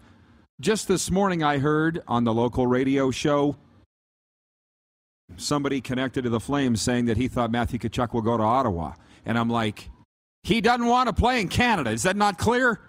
Just 0.60 0.88
this 0.88 1.12
morning, 1.12 1.44
I 1.44 1.60
heard 1.60 2.02
on 2.08 2.24
the 2.24 2.34
local 2.34 2.68
radio 2.68 3.12
show 3.12 3.56
somebody 5.38 5.80
connected 5.82 6.24
to 6.24 6.30
the 6.30 6.40
Flames 6.40 6.82
saying 6.82 7.06
that 7.06 7.18
he 7.18 7.28
thought 7.28 7.52
Matthew 7.52 7.80
Tkachuk 7.80 8.14
will 8.14 8.22
go 8.22 8.38
to 8.38 8.44
Ottawa. 8.44 8.94
And 9.26 9.38
I'm 9.38 9.50
like, 9.50 9.90
he 10.44 10.62
doesn't 10.62 10.88
want 10.88 11.08
to 11.08 11.14
play 11.14 11.42
in 11.42 11.48
Canada. 11.48 11.92
Is 11.92 12.04
that 12.04 12.16
not 12.16 12.38
clear? 12.38 12.80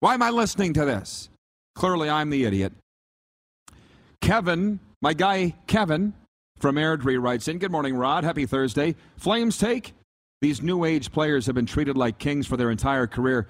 Why 0.00 0.14
am 0.14 0.22
I 0.22 0.30
listening 0.30 0.72
to 0.74 0.84
this? 0.84 1.28
Clearly, 1.74 2.08
I'm 2.08 2.30
the 2.30 2.44
idiot. 2.44 2.72
Kevin, 4.26 4.80
my 5.02 5.14
guy 5.14 5.54
Kevin, 5.68 6.12
from 6.58 6.74
Airdrie 6.74 7.22
writes 7.22 7.46
in 7.46 7.58
Good 7.58 7.70
morning, 7.70 7.94
Rod. 7.94 8.24
Happy 8.24 8.44
Thursday. 8.44 8.96
Flames 9.16 9.56
take. 9.56 9.94
These 10.40 10.60
new 10.60 10.84
age 10.84 11.12
players 11.12 11.46
have 11.46 11.54
been 11.54 11.64
treated 11.64 11.96
like 11.96 12.18
kings 12.18 12.44
for 12.44 12.56
their 12.56 12.72
entire 12.72 13.06
career. 13.06 13.46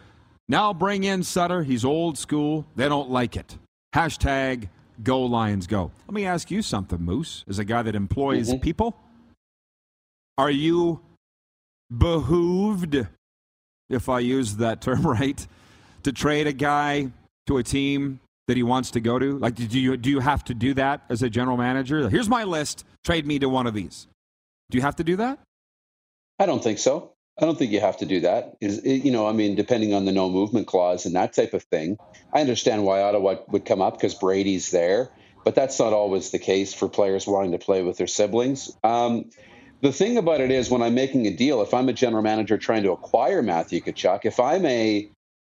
Now 0.51 0.75
bring 0.75 1.05
in 1.05 1.23
Sutter. 1.23 1.63
He's 1.63 1.83
old 1.83 2.19
school. 2.19 2.67
They 2.77 2.91
don't 2.91 3.09
like 3.09 3.37
it. 3.37 3.57
Hashtag 3.95 4.69
go 5.03 5.23
Lions 5.23 5.67
go. 5.67 5.93
Let 6.09 6.13
me 6.13 6.27
ask 6.27 6.51
you 6.51 6.61
something, 6.61 7.01
Moose, 7.01 7.43
as 7.49 7.59
a 7.59 7.65
guy 7.65 7.81
that 7.81 7.95
employs 7.95 8.51
mm-hmm. 8.51 8.61
people. 8.61 8.99
Are 10.37 10.51
you 10.51 11.01
behooved, 11.91 13.09
if 13.89 14.11
I 14.11 14.19
use 14.19 14.57
that 14.57 14.83
term 14.83 15.01
right, 15.07 15.47
to 16.03 16.13
trade 16.13 16.47
a 16.47 16.53
guy 16.53 17.13
to 17.47 17.57
a 17.57 17.63
team 17.63 18.21
that 18.47 18.57
he 18.57 18.63
wants 18.63 18.91
to 18.93 19.01
go 19.01 19.19
to? 19.19 19.39
Like, 19.39 19.55
do 19.55 19.65
you, 19.79 19.97
do 19.97 20.11
you 20.11 20.21
have 20.21 20.45
to 20.45 20.55
do 20.55 20.75
that 20.75 21.03
as 21.09 21.23
a 21.23 21.31
general 21.31 21.57
manager? 21.57 22.09
Here's 22.09 22.29
my 22.29 22.45
list. 22.45 22.85
Trade 23.05 23.27
me 23.27 23.39
to 23.41 23.49
one 23.49 23.67
of 23.67 23.75
these. 23.75 24.07
Do 24.71 24.79
you 24.79 24.83
have 24.83 24.97
to 24.97 25.05
do 25.05 25.17
that? 25.17 25.39
I 26.39 26.47
don't 26.47 26.63
think 26.63 26.79
so. 26.79 27.13
I 27.39 27.45
don't 27.45 27.59
think 27.59 27.71
you 27.71 27.81
have 27.81 27.99
to 27.99 28.07
do 28.07 28.21
that. 28.21 28.57
Is 28.61 28.83
you 28.85 29.11
know, 29.11 29.27
I 29.27 29.33
mean, 29.33 29.57
depending 29.57 29.93
on 29.93 30.07
the 30.07 30.13
no 30.13 30.31
movement 30.31 30.67
clause 30.67 31.05
and 31.05 31.15
that 31.17 31.35
type 31.35 31.53
of 31.53 31.63
thing. 31.65 31.99
I 32.33 32.41
understand 32.41 32.85
why 32.85 33.03
Ottawa 33.03 33.37
would 33.49 33.65
come 33.65 33.83
up 33.83 33.95
because 33.95 34.15
Brady's 34.15 34.71
there, 34.71 35.11
but 35.45 35.55
that's 35.55 35.79
not 35.79 35.93
always 35.93 36.31
the 36.31 36.39
case 36.39 36.73
for 36.73 36.89
players 36.89 37.27
wanting 37.27 37.53
to 37.53 37.59
play 37.59 37.83
with 37.83 37.99
their 37.99 38.07
siblings. 38.07 38.75
Um, 38.83 39.31
the 39.83 39.93
thing 39.93 40.17
about 40.17 40.41
it 40.41 40.51
is, 40.51 40.71
when 40.71 40.81
I'm 40.81 40.95
making 40.95 41.27
a 41.27 41.31
deal, 41.37 41.61
if 41.61 41.75
I'm 41.75 41.91
a 41.91 41.93
general 41.93 42.23
manager 42.23 42.57
trying 42.57 42.85
to 42.85 42.93
acquire 42.93 43.43
Matthew 43.43 43.83
Tkachuk, 43.83 44.25
if 44.25 44.41
I'm 44.41 44.65
a 44.65 45.11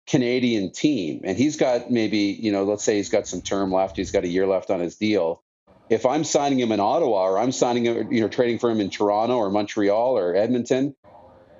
Canadian 0.09 0.71
team, 0.71 1.21
and 1.23 1.37
he's 1.37 1.55
got 1.55 1.91
maybe, 1.91 2.17
you 2.17 2.51
know, 2.51 2.63
let's 2.63 2.83
say 2.83 2.97
he's 2.97 3.09
got 3.09 3.27
some 3.27 3.41
term 3.41 3.71
left, 3.71 3.95
he's 3.95 4.11
got 4.11 4.23
a 4.23 4.27
year 4.27 4.47
left 4.47 4.71
on 4.71 4.79
his 4.79 4.95
deal. 4.95 5.43
If 5.87 6.05
I'm 6.05 6.23
signing 6.23 6.59
him 6.59 6.71
in 6.71 6.79
Ottawa 6.79 7.25
or 7.25 7.37
I'm 7.37 7.51
signing 7.51 7.85
him, 7.85 8.11
you 8.11 8.21
know, 8.21 8.27
trading 8.27 8.57
for 8.57 8.71
him 8.71 8.79
in 8.79 8.89
Toronto 8.89 9.37
or 9.37 9.51
Montreal 9.51 10.17
or 10.17 10.35
Edmonton, 10.35 10.95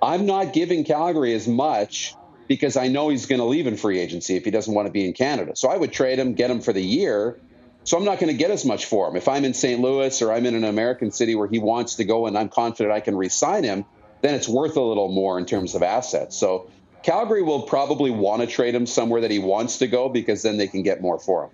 I'm 0.02 0.26
not 0.26 0.52
giving 0.52 0.84
Calgary 0.84 1.32
as 1.34 1.46
much 1.46 2.16
because 2.48 2.76
I 2.76 2.88
know 2.88 3.08
he's 3.08 3.26
going 3.26 3.38
to 3.38 3.44
leave 3.44 3.68
in 3.68 3.76
free 3.76 4.00
agency 4.00 4.34
if 4.34 4.44
he 4.44 4.50
doesn't 4.50 4.74
want 4.74 4.86
to 4.86 4.92
be 4.92 5.06
in 5.06 5.12
Canada. 5.12 5.52
So 5.54 5.68
I 5.68 5.76
would 5.76 5.92
trade 5.92 6.18
him, 6.18 6.34
get 6.34 6.50
him 6.50 6.60
for 6.60 6.72
the 6.72 6.82
year. 6.82 7.38
So 7.84 7.96
I'm 7.96 8.04
not 8.04 8.18
going 8.18 8.32
to 8.32 8.36
get 8.36 8.50
as 8.50 8.64
much 8.64 8.86
for 8.86 9.08
him. 9.08 9.16
If 9.16 9.28
I'm 9.28 9.44
in 9.44 9.54
St. 9.54 9.80
Louis 9.80 10.20
or 10.22 10.32
I'm 10.32 10.44
in 10.44 10.56
an 10.56 10.64
American 10.64 11.12
city 11.12 11.36
where 11.36 11.48
he 11.48 11.60
wants 11.60 11.96
to 11.96 12.04
go 12.04 12.26
and 12.26 12.36
I'm 12.36 12.48
confident 12.48 12.92
I 12.92 13.00
can 13.00 13.16
re-sign 13.16 13.62
him, 13.62 13.84
then 14.22 14.34
it's 14.34 14.48
worth 14.48 14.76
a 14.76 14.82
little 14.82 15.12
more 15.12 15.38
in 15.38 15.46
terms 15.46 15.74
of 15.74 15.82
assets. 15.82 16.36
So 16.36 16.68
Calgary 17.02 17.42
will 17.42 17.62
probably 17.62 18.10
want 18.10 18.42
to 18.42 18.46
trade 18.46 18.74
him 18.74 18.86
somewhere 18.86 19.20
that 19.20 19.30
he 19.30 19.38
wants 19.38 19.78
to 19.78 19.86
go 19.86 20.08
because 20.08 20.42
then 20.42 20.56
they 20.56 20.66
can 20.66 20.82
get 20.82 21.00
more 21.00 21.18
for 21.18 21.44
him. 21.44 21.50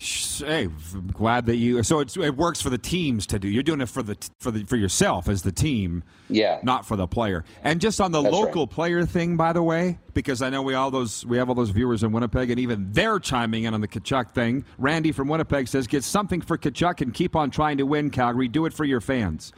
Hey, 0.00 0.64
I'm 0.94 1.10
glad 1.12 1.44
that 1.46 1.56
you. 1.56 1.82
So 1.82 2.00
it 2.00 2.36
works 2.36 2.62
for 2.62 2.70
the 2.70 2.78
teams 2.78 3.26
to 3.26 3.38
do. 3.38 3.48
You're 3.48 3.62
doing 3.62 3.82
it 3.82 3.90
for 3.90 4.02
the 4.02 4.16
for 4.38 4.50
the 4.50 4.64
for 4.64 4.76
yourself 4.76 5.28
as 5.28 5.42
the 5.42 5.52
team, 5.52 6.02
yeah, 6.30 6.60
not 6.62 6.86
for 6.86 6.96
the 6.96 7.06
player. 7.06 7.44
And 7.62 7.78
just 7.78 8.00
on 8.00 8.10
the 8.10 8.22
That's 8.22 8.32
local 8.32 8.62
right. 8.62 8.70
player 8.70 9.04
thing, 9.04 9.36
by 9.36 9.52
the 9.52 9.62
way, 9.62 9.98
because 10.14 10.40
I 10.40 10.48
know 10.48 10.62
we 10.62 10.72
all 10.72 10.90
those 10.90 11.26
we 11.26 11.36
have 11.36 11.50
all 11.50 11.54
those 11.54 11.68
viewers 11.68 12.02
in 12.02 12.12
Winnipeg, 12.12 12.48
and 12.50 12.58
even 12.58 12.90
they're 12.92 13.18
chiming 13.18 13.64
in 13.64 13.74
on 13.74 13.82
the 13.82 13.88
Tkachuk 13.88 14.30
thing. 14.30 14.64
Randy 14.78 15.12
from 15.12 15.28
Winnipeg 15.28 15.68
says, 15.68 15.86
"Get 15.86 16.02
something 16.02 16.40
for 16.40 16.56
Tkachuk 16.56 17.02
and 17.02 17.12
keep 17.12 17.36
on 17.36 17.50
trying 17.50 17.76
to 17.76 17.84
win, 17.84 18.08
Calgary. 18.08 18.48
Do 18.48 18.64
it 18.64 18.72
for 18.72 18.86
your 18.86 19.02
fans." 19.02 19.52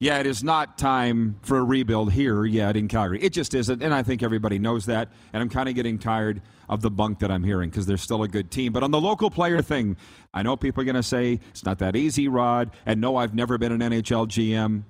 Yeah, 0.00 0.18
it 0.18 0.26
is 0.26 0.42
not 0.42 0.76
time 0.76 1.36
for 1.42 1.58
a 1.58 1.64
rebuild 1.64 2.12
here 2.12 2.44
yet 2.44 2.76
in 2.76 2.88
Calgary. 2.88 3.20
It 3.22 3.32
just 3.32 3.54
isn't, 3.54 3.80
and 3.80 3.94
I 3.94 4.02
think 4.02 4.22
everybody 4.22 4.58
knows 4.58 4.86
that. 4.86 5.08
And 5.32 5.40
I'm 5.40 5.48
kind 5.48 5.68
of 5.68 5.76
getting 5.76 5.98
tired 5.98 6.42
of 6.68 6.82
the 6.82 6.90
bunk 6.90 7.20
that 7.20 7.30
I'm 7.30 7.44
hearing 7.44 7.70
because 7.70 7.86
they're 7.86 7.96
still 7.96 8.22
a 8.24 8.28
good 8.28 8.50
team. 8.50 8.72
But 8.72 8.82
on 8.82 8.90
the 8.90 9.00
local 9.00 9.30
player 9.30 9.62
thing, 9.62 9.96
I 10.32 10.42
know 10.42 10.56
people 10.56 10.82
are 10.82 10.84
going 10.84 10.96
to 10.96 11.02
say 11.02 11.38
it's 11.50 11.64
not 11.64 11.78
that 11.78 11.94
easy, 11.94 12.26
Rod. 12.26 12.72
And 12.86 13.00
no, 13.00 13.16
I've 13.16 13.34
never 13.34 13.56
been 13.56 13.70
an 13.70 13.80
NHL 13.80 14.26
GM, 14.26 14.82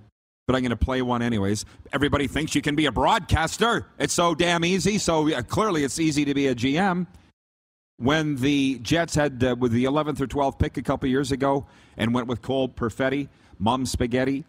but 0.47 0.57
I'm 0.57 0.63
going 0.63 0.71
to 0.71 0.77
play 0.77 1.03
one 1.03 1.21
anyways. 1.21 1.67
Everybody 1.93 2.27
thinks 2.27 2.55
you 2.55 2.63
can 2.63 2.75
be 2.75 2.87
a 2.87 2.93
broadcaster. 2.93 3.87
It's 3.99 4.15
so 4.15 4.35
damn 4.35 4.65
easy. 4.65 4.97
So 4.97 5.33
uh, 5.33 5.43
clearly, 5.43 5.85
it's 5.85 6.01
easy 6.01 6.25
to 6.25 6.33
be 6.33 6.47
a 6.47 6.55
GM. 6.55 7.07
When 7.99 8.37
the 8.37 8.79
Jets 8.81 9.15
had 9.15 9.45
uh, 9.45 9.55
with 9.57 9.71
the 9.71 9.85
11th 9.85 10.21
or 10.21 10.27
12th 10.27 10.59
pick 10.59 10.79
a 10.79 10.83
couple 10.83 11.09
years 11.11 11.31
ago 11.31 11.67
and 11.97 12.15
went 12.15 12.27
with 12.27 12.41
Cole 12.41 12.69
Perfetti, 12.69 13.29
Mom 13.59 13.87
Spaghetti 13.87 14.45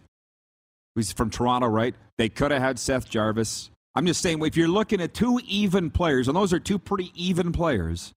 who's 0.95 1.11
from 1.11 1.29
Toronto, 1.29 1.67
right? 1.67 1.93
They 2.17 2.29
could 2.29 2.51
have 2.51 2.61
had 2.61 2.79
Seth 2.79 3.09
Jarvis. 3.09 3.69
I'm 3.93 4.05
just 4.05 4.21
saying, 4.21 4.43
if 4.43 4.57
you're 4.57 4.67
looking 4.67 5.01
at 5.01 5.13
two 5.13 5.39
even 5.47 5.89
players, 5.89 6.27
and 6.27 6.35
those 6.35 6.53
are 6.53 6.59
two 6.59 6.79
pretty 6.79 7.11
even 7.15 7.51
players, 7.51 8.13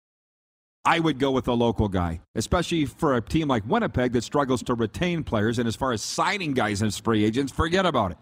I 0.84 1.00
would 1.00 1.18
go 1.18 1.30
with 1.30 1.48
a 1.48 1.52
local 1.52 1.88
guy, 1.88 2.20
especially 2.34 2.86
for 2.86 3.16
a 3.16 3.20
team 3.20 3.48
like 3.48 3.62
Winnipeg 3.66 4.12
that 4.12 4.24
struggles 4.24 4.62
to 4.64 4.74
retain 4.74 5.22
players. 5.22 5.58
And 5.58 5.68
as 5.68 5.76
far 5.76 5.92
as 5.92 6.02
signing 6.02 6.54
guys 6.54 6.82
as 6.82 6.98
free 6.98 7.24
agents, 7.24 7.52
forget 7.52 7.84
about 7.84 8.12
it. 8.12 8.18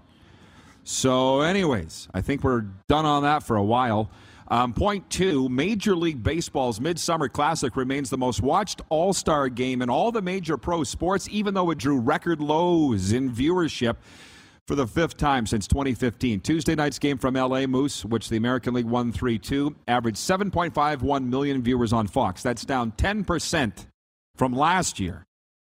So, 0.82 1.40
anyways, 1.40 2.08
I 2.14 2.20
think 2.22 2.42
we're 2.42 2.64
done 2.88 3.06
on 3.06 3.22
that 3.22 3.42
for 3.42 3.56
a 3.56 3.62
while. 3.62 4.10
Um, 4.48 4.72
point 4.72 5.10
two 5.10 5.48
Major 5.48 5.96
League 5.96 6.22
Baseball's 6.22 6.80
Midsummer 6.80 7.28
Classic 7.28 7.74
remains 7.74 8.10
the 8.10 8.18
most 8.18 8.42
watched 8.42 8.82
all 8.88 9.12
star 9.12 9.48
game 9.48 9.82
in 9.82 9.90
all 9.90 10.12
the 10.12 10.22
major 10.22 10.56
pro 10.56 10.84
sports, 10.84 11.28
even 11.30 11.54
though 11.54 11.70
it 11.70 11.78
drew 11.78 11.98
record 11.98 12.40
lows 12.40 13.12
in 13.12 13.32
viewership 13.32 13.96
for 14.66 14.74
the 14.74 14.86
fifth 14.86 15.16
time 15.16 15.46
since 15.46 15.66
2015. 15.68 16.40
Tuesday 16.40 16.74
night's 16.74 16.98
game 16.98 17.18
from 17.18 17.34
LA 17.34 17.66
Moose, 17.66 18.04
which 18.04 18.28
the 18.28 18.36
American 18.36 18.74
League 18.74 18.86
won 18.86 19.12
3 19.12 19.38
2, 19.38 19.76
averaged 19.86 20.18
7.51 20.18 21.26
million 21.28 21.62
viewers 21.62 21.92
on 21.92 22.06
Fox. 22.06 22.42
That's 22.42 22.64
down 22.64 22.92
10% 22.92 23.86
from 24.34 24.52
last 24.52 24.98
year. 24.98 25.24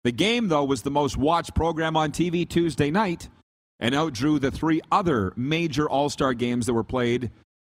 The 0.05 0.13
game, 0.13 0.49
though, 0.49 0.65
was 0.65 0.83
the 0.83 0.91
most 0.91 1.17
watched 1.17 1.55
program 1.55 1.97
on 1.97 2.13
TV 2.13 2.49
Tuesday 2.49 2.91
night 2.91 3.29
and 3.81 3.95
outdrew 3.95 4.39
the 4.39 4.51
three 4.51 4.81
other 4.91 5.33
major 5.37 5.89
All 5.89 6.09
Star 6.09 6.35
games 6.35 6.67
that 6.67 6.73
were 6.73 6.85
played 6.85 7.31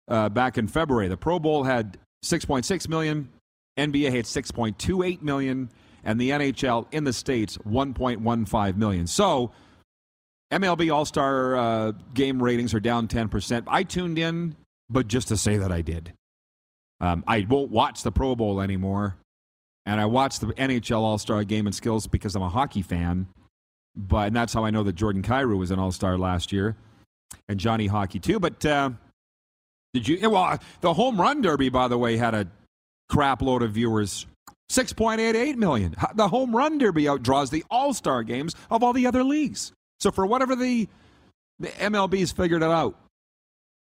uh, 0.08 0.30
back 0.30 0.58
in 0.58 0.68
February. 0.68 1.08
The 1.08 1.18
Pro 1.18 1.40
Bowl 1.40 1.64
had 1.64 1.98
6.6 2.24 2.88
million, 2.88 3.30
NBA 3.78 4.12
had 4.12 4.26
6.28 4.26 5.22
million, 5.22 5.70
and 6.04 6.20
the 6.20 6.30
NHL 6.30 6.88
in 6.92 7.04
the 7.04 7.14
States 7.14 7.58
1.15 7.68 8.76
million. 8.78 9.08
So 9.08 9.52
MLB 10.52 10.94
All 10.94 11.06
Star 11.06 11.56
uh, 11.56 11.92
game 12.14 12.42
ratings 12.42 12.74
are 12.74 12.80
down 12.80 13.08
10%. 13.08 13.64
I 13.68 13.84
tuned 13.84 14.20
in, 14.20 14.56
but 14.90 15.08
just 15.08 15.30
to 15.30 15.38
say 15.38 15.58
that 15.58 15.72
I 15.72 15.82
did. 15.82 16.14
Um, 17.00 17.24
I 17.28 17.46
won't 17.50 17.72
watch 17.72 18.04
the 18.04 18.12
Pro 18.12 18.36
Bowl 18.36 18.62
anymore. 18.62 19.18
And 19.86 20.00
I 20.00 20.06
watched 20.06 20.42
the 20.42 20.48
NHL 20.48 21.00
All 21.00 21.18
Star 21.18 21.44
game 21.44 21.66
and 21.66 21.76
skills 21.76 22.06
because 22.06 22.36
I'm 22.36 22.44
a 22.44 22.50
hockey 22.50 22.82
fan. 22.82 23.28
But 23.96 24.28
and 24.28 24.36
that's 24.36 24.54
how 24.54 24.64
I 24.64 24.70
know 24.70 24.84
that 24.84 24.94
Jordan 24.94 25.24
Kyrou 25.24 25.58
was 25.58 25.72
an 25.72 25.80
All 25.80 25.92
Star 25.92 26.18
last 26.18 26.52
year, 26.52 26.78
and 27.50 27.60
Johnny 27.60 27.88
Hockey 27.88 28.20
too. 28.20 28.40
But 28.40 28.64
uh, 28.66 28.92
did 29.94 30.08
you? 30.08 30.30
Well, 30.30 30.60
the 30.82 30.94
home 30.94 31.20
run 31.20 31.42
derby, 31.42 31.70
by 31.70 31.88
the 31.88 31.98
way, 31.98 32.16
had 32.16 32.36
a 32.36 32.48
crap 33.10 33.42
load 33.42 33.64
of 33.64 33.72
viewers. 33.72 34.28
6.88 34.72 35.58
million. 35.58 35.94
The 36.16 36.30
home 36.30 36.56
run 36.56 36.78
derby 36.78 37.04
outdraws 37.04 37.50
the 37.50 37.66
All 37.70 37.94
Star 37.94 38.24
games 38.24 38.56
of 38.70 38.84
all 38.84 38.94
the 38.94 39.06
other 39.06 39.24
leagues. 39.24 39.74
So 40.02 40.12
for 40.12 40.26
whatever 40.26 40.56
the 40.56 40.90
the 41.60 41.68
MLB's 41.68 42.32
figured 42.32 42.64
it 42.64 42.72
out 42.72 42.96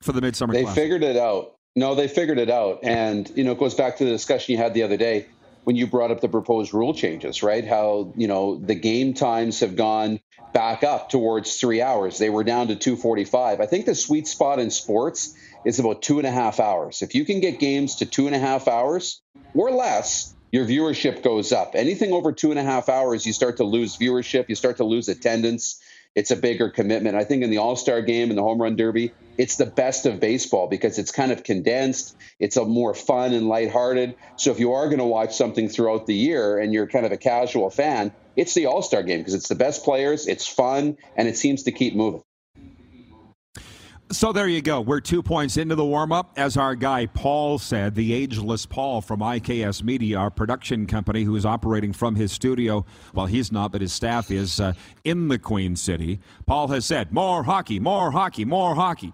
for 0.02 0.14
the 0.14 0.22
midsummer. 0.22 0.54
They 0.54 0.64
Classic. 0.64 0.82
figured 0.82 1.04
it 1.04 1.18
out. 1.18 1.56
No, 1.76 1.94
they 1.94 2.08
figured 2.08 2.40
it 2.40 2.50
out, 2.50 2.80
and 2.84 3.30
you 3.36 3.44
know, 3.44 3.52
it 3.52 3.60
goes 3.60 3.76
back 3.76 3.98
to 3.98 4.06
the 4.06 4.12
discussion 4.12 4.54
you 4.54 4.58
had 4.58 4.74
the 4.74 4.84
other 4.84 4.96
day 4.96 5.28
when 5.66 5.76
you 5.76 5.88
brought 5.88 6.12
up 6.12 6.22
the 6.22 6.30
proposed 6.30 6.74
rule 6.74 6.94
changes, 6.94 7.44
right? 7.44 7.68
How, 7.68 8.14
you 8.16 8.28
know, 8.28 8.56
the 8.58 8.76
game 8.76 9.14
times 9.14 9.60
have 9.60 9.76
gone 9.76 10.22
back 10.54 10.84
up 10.84 11.10
towards 11.10 11.58
three 11.60 11.82
hours. 11.82 12.18
They 12.18 12.30
were 12.30 12.46
down 12.46 12.68
to 12.68 12.76
245. 12.76 13.60
I 13.60 13.66
think 13.66 13.86
the 13.86 13.96
sweet 13.96 14.28
spot 14.28 14.60
in 14.60 14.70
sports 14.70 15.36
is 15.66 15.80
about 15.80 16.02
two 16.02 16.20
and 16.20 16.28
a 16.28 16.32
half 16.32 16.60
hours. 16.62 17.02
If 17.02 17.16
you 17.16 17.26
can 17.26 17.42
get 17.42 17.60
games 17.60 17.96
to 17.96 18.06
two 18.06 18.28
and 18.28 18.36
a 18.36 18.40
half 18.40 18.68
hours 18.68 19.22
or 19.56 19.72
less, 19.72 20.34
your 20.52 20.66
viewership 20.66 21.24
goes 21.24 21.52
up. 21.52 21.72
Anything 21.74 22.14
over 22.14 22.32
two 22.32 22.52
and 22.52 22.60
a 22.60 22.64
half 22.64 22.88
hours, 22.88 23.26
you 23.26 23.34
start 23.34 23.58
to 23.58 23.64
lose 23.66 23.98
viewership, 23.98 24.46
you 24.48 24.56
start 24.56 24.78
to 24.78 24.86
lose 24.86 25.10
attendance 25.10 25.82
it's 26.16 26.32
a 26.32 26.36
bigger 26.36 26.70
commitment. 26.70 27.16
I 27.16 27.26
think 27.26 27.44
in 27.44 27.50
the 27.50 27.58
All 27.58 27.76
Star 27.76 28.02
game 28.02 28.30
and 28.30 28.38
the 28.38 28.44
Home 28.44 28.62
Run 28.62 28.76
Derby, 28.76 29.12
it's 29.38 29.58
the 29.58 29.66
best 29.66 30.06
of 30.06 30.20
baseball 30.20 30.68
because 30.68 30.98
it's 30.98 31.12
kind 31.12 31.32
of 31.32 31.44
condensed. 31.44 32.16
It's 32.40 32.58
a 32.58 32.66
more 32.66 32.94
fun 32.94 33.34
and 33.34 33.48
lighthearted. 33.48 34.16
So 34.38 34.52
if 34.52 34.60
you 34.60 34.74
are 34.74 34.86
going 34.86 35.00
to 35.00 35.06
watch 35.06 35.36
something 35.36 35.68
throughout 35.68 36.06
the 36.06 36.16
year 36.16 36.58
and 36.58 36.74
you're 36.74 36.88
kind 36.88 37.06
of 37.06 37.12
a 37.12 37.18
casual 37.18 37.70
fan, 37.70 38.14
it's 38.36 38.54
the 38.54 38.68
All 38.68 38.82
Star 38.82 39.04
game 39.04 39.20
because 39.20 39.34
it's 39.34 39.50
the 39.50 39.56
best 39.56 39.84
players, 39.84 40.28
it's 40.28 40.48
fun, 40.48 40.98
and 41.18 41.28
it 41.28 41.38
seems 41.38 41.64
to 41.64 41.72
keep 41.72 41.96
moving. 41.96 42.24
So 44.12 44.32
there 44.32 44.48
you 44.48 44.62
go. 44.62 44.82
We're 44.82 45.00
two 45.00 45.24
points 45.24 45.58
into 45.58 45.74
the 45.74 45.84
warm 45.84 46.12
up. 46.12 46.34
As 46.38 46.58
our 46.58 46.76
guy 46.76 47.08
Paul 47.08 47.58
said, 47.58 47.96
the 47.96 48.14
ageless 48.14 48.68
Paul 48.68 49.02
from 49.02 49.20
IKS 49.20 49.82
Media, 49.82 50.20
our 50.20 50.30
production 50.30 50.86
company, 50.86 51.24
who 51.24 51.36
is 51.36 51.44
operating 51.44 51.92
from 51.92 52.16
his 52.16 52.32
studio, 52.32 52.86
well, 53.16 53.26
he's 53.26 53.52
not, 53.52 53.72
but 53.72 53.82
his 53.82 53.94
staff 53.94 54.30
is 54.30 54.60
uh, 54.60 54.74
in 55.04 55.28
the 55.28 55.40
Queen 55.40 55.76
City. 55.76 56.20
Paul 56.46 56.68
has 56.68 56.86
said, 56.86 57.12
more 57.12 57.44
hockey, 57.44 57.80
more 57.80 58.12
hockey, 58.12 58.46
more 58.46 58.76
hockey. 58.76 59.12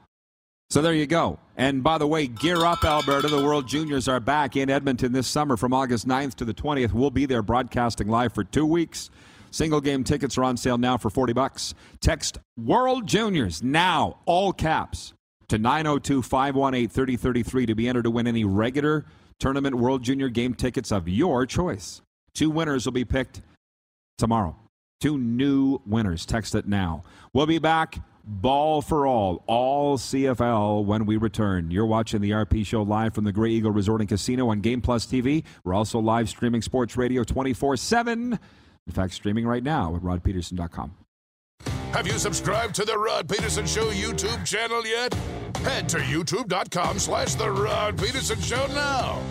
So 0.69 0.81
there 0.81 0.93
you 0.93 1.07
go. 1.07 1.39
And 1.55 1.83
by 1.83 1.98
the 1.98 2.07
way, 2.07 2.27
gear 2.27 2.65
up, 2.65 2.83
Alberta. 2.83 3.29
The 3.29 3.43
World 3.43 3.69
Juniors 3.69 4.10
are 4.10 4.19
back 4.19 4.57
in 4.57 4.69
Edmonton 4.69 5.13
this 5.13 5.27
summer 5.27 5.55
from 5.55 5.74
August 5.74 6.05
9th 6.05 6.36
to 6.36 6.45
the 6.45 6.53
20th. 6.53 6.91
We'll 6.91 7.12
be 7.12 7.25
there 7.25 7.41
broadcasting 7.41 8.10
live 8.10 8.33
for 8.33 8.43
two 8.43 8.65
weeks. 8.65 9.10
Single 9.51 9.81
game 9.81 10.03
tickets 10.03 10.38
are 10.38 10.43
on 10.43 10.58
sale 10.58 10.77
now 10.77 10.98
for 10.98 11.10
40 11.10 11.34
bucks. 11.34 11.74
Text 12.00 12.39
World 12.58 13.05
Juniors 13.05 13.62
now, 13.62 14.17
all 14.25 14.53
caps, 14.53 15.13
to 15.50 15.58
902 15.58 16.22
518 16.22 16.89
3033 16.89 17.65
to 17.67 17.75
be 17.75 17.88
entered 17.88 18.03
to 18.03 18.12
win 18.12 18.27
any 18.27 18.46
regular 18.46 19.05
tournament 19.39 19.75
World 19.75 20.03
Junior 20.03 20.29
game 20.29 20.53
tickets 20.53 20.91
of 20.91 21.10
your 21.10 21.46
choice. 21.46 22.01
Two 22.34 22.50
winners 22.50 22.86
will 22.86 22.93
be 22.93 23.03
picked 23.03 23.41
tomorrow. 24.17 24.55
Two 25.01 25.18
new 25.18 25.81
winners. 25.85 26.25
Text 26.25 26.55
it 26.55 26.68
now. 26.68 27.03
We'll 27.33 27.48
be 27.48 27.59
back. 27.59 28.00
Ball 28.24 28.83
for 28.83 29.07
all, 29.07 29.44
all 29.48 29.98
CFL 29.98 30.85
when 30.85 31.07
we 31.07 31.18
return. 31.18 31.72
You're 31.72 31.87
watching 31.87 32.22
the 32.22 32.29
RP 32.29 32.64
Show 32.64 32.83
live 32.83 33.16
from 33.16 33.24
the 33.24 33.31
Grey 33.31 33.50
Eagle 33.50 33.72
Resort 33.72 34.00
and 34.00 34.07
Casino 34.07 34.50
on 34.50 34.61
Game 34.61 34.79
Plus 34.79 35.07
TV. 35.07 35.44
We're 35.64 35.74
also 35.74 36.00
live 36.00 36.29
streaming 36.29 36.61
sports 36.61 36.96
radio 36.96 37.24
24 37.24 37.77
7 37.77 38.40
in 38.87 38.94
fact, 38.94 39.13
streaming 39.13 39.46
right 39.46 39.63
now 39.63 39.96
at 39.96 40.01
rodpedersen.com. 40.01 40.94
Have 41.94 42.07
you 42.07 42.13
subscribed 42.13 42.74
to 42.75 42.85
the 42.85 42.98
Rod 42.98 43.27
Pedersen 43.27 43.65
Show 43.65 43.91
YouTube 43.91 44.46
channel 44.46 44.85
yet? 44.85 45.13
Head 45.57 45.89
to 45.89 45.98
youtube.com 45.98 47.00
slash 47.00 47.35
the 47.35 47.51
Rod 47.51 47.98
Pedersen 47.98 48.39
Show 48.39 48.65
now. 48.67 49.22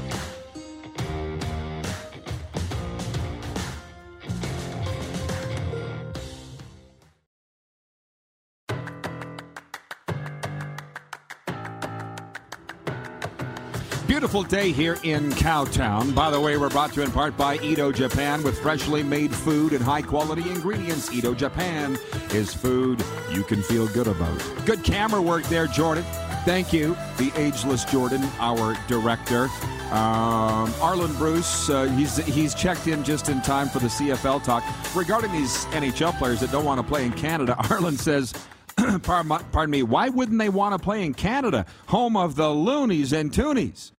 Beautiful 14.21 14.43
day 14.43 14.71
here 14.71 14.99
in 15.03 15.31
Cowtown. 15.31 16.15
By 16.15 16.31
the 16.31 16.39
way, 16.39 16.59
we're 16.59 16.69
brought 16.69 16.93
to 16.93 17.01
you 17.01 17.07
in 17.07 17.11
part 17.11 17.39
by 17.39 17.57
Edo 17.61 17.91
Japan 17.91 18.43
with 18.43 18.61
freshly 18.61 19.03
made 19.03 19.35
food 19.35 19.73
and 19.73 19.83
high 19.83 20.03
quality 20.03 20.43
ingredients. 20.51 21.11
Edo 21.11 21.33
Japan 21.33 21.99
is 22.35 22.53
food 22.53 23.03
you 23.33 23.43
can 23.43 23.63
feel 23.63 23.89
good 23.89 24.07
about. 24.07 24.39
Good 24.67 24.85
camera 24.85 25.23
work 25.23 25.45
there, 25.45 25.67
Jordan. 25.67 26.05
Thank 26.45 26.71
you, 26.71 26.99
the 27.17 27.33
ageless 27.35 27.87
Jordan, 27.87 28.23
our 28.41 28.77
director. 28.89 29.45
Um, 29.91 30.69
Arland 30.83 31.17
Bruce, 31.17 31.71
uh, 31.71 31.85
he's 31.85 32.19
he's 32.19 32.55
checked 32.55 32.89
in 32.89 33.03
just 33.03 33.31
in 33.31 33.41
time 33.41 33.71
for 33.71 33.79
the 33.79 33.89
CFL 33.89 34.45
talk 34.45 34.63
regarding 34.95 35.33
these 35.33 35.65
NHL 35.69 36.13
players 36.19 36.41
that 36.41 36.53
don't 36.53 36.67
want 36.67 36.79
to 36.79 36.87
play 36.87 37.07
in 37.07 37.13
Canada. 37.13 37.57
Arland 37.59 37.99
says. 37.99 38.35
pardon, 39.03 39.39
pardon 39.51 39.71
me. 39.71 39.83
Why 39.83 40.11
wouldn't 40.11 40.39
they 40.39 40.49
want 40.51 40.75
to 40.75 40.79
play 40.79 41.05
in 41.05 41.13
Canada, 41.15 41.65
home 41.87 42.17
of 42.17 42.35
the 42.35 42.51
loonies 42.51 43.13
and 43.13 43.33
toonies? 43.33 43.93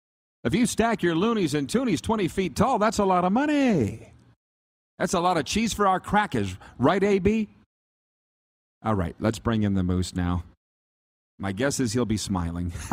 If 0.44 0.56
you 0.56 0.66
stack 0.66 1.04
your 1.04 1.16
loonies 1.16 1.54
and 1.54 1.68
toonies 1.68 2.02
20 2.02 2.28
feet 2.28 2.56
tall, 2.56 2.80
that's 2.80 2.98
a 2.98 3.06
lot 3.06 3.26
of 3.26 3.32
money. 3.32 4.12
That's 4.98 5.14
a 5.14 5.20
lot 5.20 5.38
of 5.38 5.46
cheese 5.46 5.74
for 5.74 5.88
our 5.88 6.00
crackers. 6.00 6.56
Right, 6.80 7.04
AB? 7.04 7.50
All 8.84 8.96
right, 8.96 9.16
let's 9.20 9.38
bring 9.38 9.64
in 9.64 9.76
the 9.76 9.84
moose 9.84 10.16
now. 10.16 10.44
My 11.38 11.52
guess 11.52 11.80
is 11.80 11.94
he'll 11.94 12.06
be 12.06 12.18
smiling. 12.18 12.70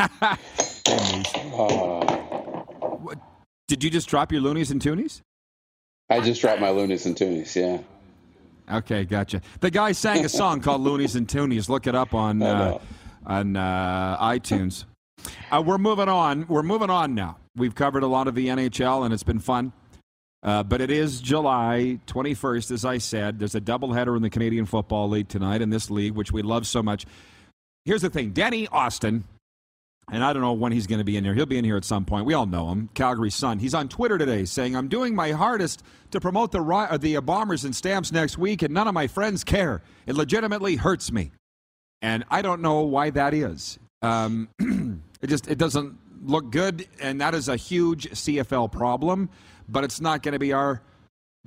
what, 3.03 3.19
did 3.67 3.83
you 3.85 3.91
just 3.91 4.09
drop 4.09 4.31
your 4.33 4.43
loonies 4.43 4.71
and 4.71 4.81
toonies? 4.81 5.23
I 6.11 6.21
just 6.21 6.41
dropped 6.41 6.61
my 6.61 6.71
loonies 6.71 7.05
and 7.07 7.15
toonies, 7.17 7.55
yeah. 7.55 7.79
Okay, 8.71 9.05
gotcha. 9.05 9.41
The 9.61 9.71
guy 9.71 9.93
sang 9.93 10.25
a 10.25 10.29
song 10.29 10.61
called 10.61 10.81
Loonies 10.87 11.17
and 11.17 11.27
Toonies. 11.27 11.71
Look 11.71 11.87
it 11.87 11.95
up 11.95 12.13
on 12.13 12.43
uh, 12.43 12.79
on 13.25 13.57
uh, 13.57 14.19
iTunes. 14.21 14.85
Uh, 15.51 15.63
we're 15.65 15.79
moving 15.79 16.09
on. 16.09 16.47
We're 16.49 16.63
moving 16.63 16.91
on 16.91 17.15
now. 17.15 17.39
We've 17.57 17.75
covered 17.75 18.03
a 18.03 18.07
lot 18.07 18.29
of 18.29 18.35
the 18.35 18.49
NHL, 18.49 19.05
and 19.05 19.13
it's 19.13 19.23
been 19.23 19.39
fun. 19.39 19.73
Uh, 20.43 20.63
but 20.63 20.81
it 20.81 20.91
is 20.91 21.21
July 21.21 21.99
21st, 22.07 22.71
as 22.71 22.85
I 22.85 22.99
said. 22.99 23.39
There's 23.39 23.55
a 23.55 23.61
doubleheader 23.61 24.17
in 24.17 24.23
the 24.23 24.31
Canadian 24.31 24.67
Football 24.67 25.09
League 25.09 25.29
tonight 25.29 25.61
in 25.63 25.71
this 25.71 25.91
league, 25.91 26.13
which 26.13 26.31
we 26.31 26.43
love 26.43 26.67
so 26.67 26.83
much. 26.83 27.07
Here's 27.85 28.03
the 28.03 28.11
thing 28.11 28.31
Danny 28.31 28.69
Austin, 28.69 29.25
and 30.11 30.23
I 30.23 30.33
don't 30.33 30.43
know 30.43 30.53
when 30.53 30.73
he's 30.73 30.87
going 30.87 31.01
to 31.01 31.05
be 31.05 31.17
in 31.17 31.25
here. 31.25 31.35
He'll 31.35 31.47
be 31.47 31.59
in 31.59 31.65
here 31.65 31.77
at 31.77 31.85
some 31.85 32.05
point. 32.05 32.25
We 32.25 32.35
all 32.35 32.47
know 32.47 32.71
him, 32.71 32.89
Calgary 32.95 33.31
Sun. 33.31 33.59
He's 33.59 33.75
on 33.75 33.89
Twitter 33.89 34.17
today 34.17 34.45
saying, 34.45 34.77
I'm 34.77 34.89
doing 34.89 35.15
my 35.15 35.33
hardest 35.33 35.83
to 36.13 36.21
promote 36.21 36.53
the, 36.53 36.99
the 37.01 37.21
Bombers 37.21 37.65
and 37.65 37.75
Stamps 37.75 38.13
next 38.13 38.39
week, 38.39 38.63
and 38.63 38.73
none 38.73 38.87
of 38.87 38.95
my 38.95 39.07
friends 39.07 39.43
care. 39.43 39.83
It 40.07 40.15
legitimately 40.15 40.77
hurts 40.77 41.11
me. 41.11 41.33
And 42.01 42.25
I 42.31 42.43
don't 42.43 42.63
know 42.63 42.83
why 42.83 43.11
that 43.11 43.35
is. 43.35 43.79
Um, 44.03 44.49
it 45.21 45.29
just 45.29 45.49
it 45.49 45.59
doesn't 45.59 45.99
look 46.25 46.51
good, 46.51 46.87
and 47.01 47.21
that 47.21 47.35
is 47.35 47.49
a 47.49 47.57
huge 47.57 48.11
CFL 48.11 48.71
problem. 48.71 49.29
But 49.69 49.85
it's 49.85 50.01
not 50.01 50.23
going 50.23 50.33
to 50.33 50.39
be 50.39 50.53
our 50.53 50.83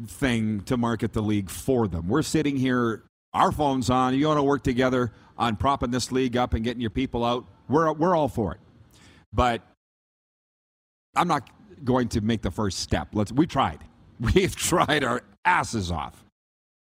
thing 0.05 0.61
to 0.61 0.77
market 0.77 1.13
the 1.13 1.21
league 1.21 1.49
for 1.49 1.87
them. 1.87 2.07
We're 2.07 2.21
sitting 2.21 2.55
here, 2.55 3.03
our 3.33 3.51
phones 3.51 3.89
on. 3.89 4.13
You 4.13 4.27
want 4.27 4.37
to 4.37 4.43
work 4.43 4.63
together 4.63 5.11
on 5.37 5.55
propping 5.55 5.91
this 5.91 6.11
league 6.11 6.37
up 6.37 6.53
and 6.53 6.63
getting 6.63 6.81
your 6.81 6.91
people 6.91 7.25
out. 7.25 7.45
We're 7.67 7.91
we're 7.93 8.15
all 8.15 8.27
for 8.27 8.53
it, 8.53 8.59
but 9.33 9.61
I'm 11.15 11.27
not 11.27 11.49
going 11.83 12.09
to 12.09 12.21
make 12.21 12.41
the 12.41 12.51
first 12.51 12.79
step. 12.79 13.09
Let's. 13.13 13.31
We 13.31 13.47
tried. 13.47 13.79
We've 14.19 14.55
tried 14.55 15.03
our 15.03 15.23
asses 15.45 15.91
off. 15.91 16.23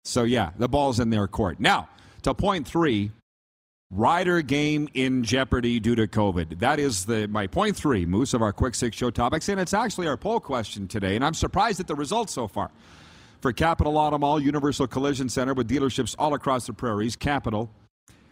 So 0.04 0.24
yeah, 0.24 0.52
the 0.58 0.68
ball's 0.68 1.00
in 1.00 1.10
their 1.10 1.28
court 1.28 1.60
now. 1.60 1.90
To 2.24 2.34
point 2.34 2.68
three, 2.68 3.12
Rider 3.92 4.42
game 4.42 4.88
in 4.94 5.24
jeopardy 5.24 5.80
due 5.80 5.96
to 5.96 6.08
COVID. 6.08 6.60
That 6.60 6.80
is 6.80 7.06
the 7.06 7.28
my 7.28 7.48
point 7.48 7.76
three, 7.76 8.06
Moose, 8.06 8.34
of 8.34 8.42
our 8.42 8.54
quick 8.54 8.76
six 8.76 8.96
show 8.96 9.10
topics. 9.10 9.50
And 9.50 9.60
it's 9.60 9.74
actually 9.74 10.08
our 10.08 10.18
poll 10.18 10.40
question 10.40 10.88
today. 10.88 11.16
And 11.16 11.26
I'm 11.26 11.34
surprised 11.34 11.80
at 11.80 11.88
the 11.88 11.96
results 11.96 12.34
so 12.34 12.48
far. 12.48 12.70
For 13.42 13.54
Capital 13.54 13.98
Auto 13.98 14.18
Mall, 14.18 14.40
Universal 14.40 14.88
Collision 14.88 15.30
Center 15.30 15.54
with 15.54 15.70
dealerships 15.70 16.14
all 16.20 16.34
across 16.34 16.68
the 16.68 16.74
prairies, 16.74 17.16
Capital, 17.16 17.72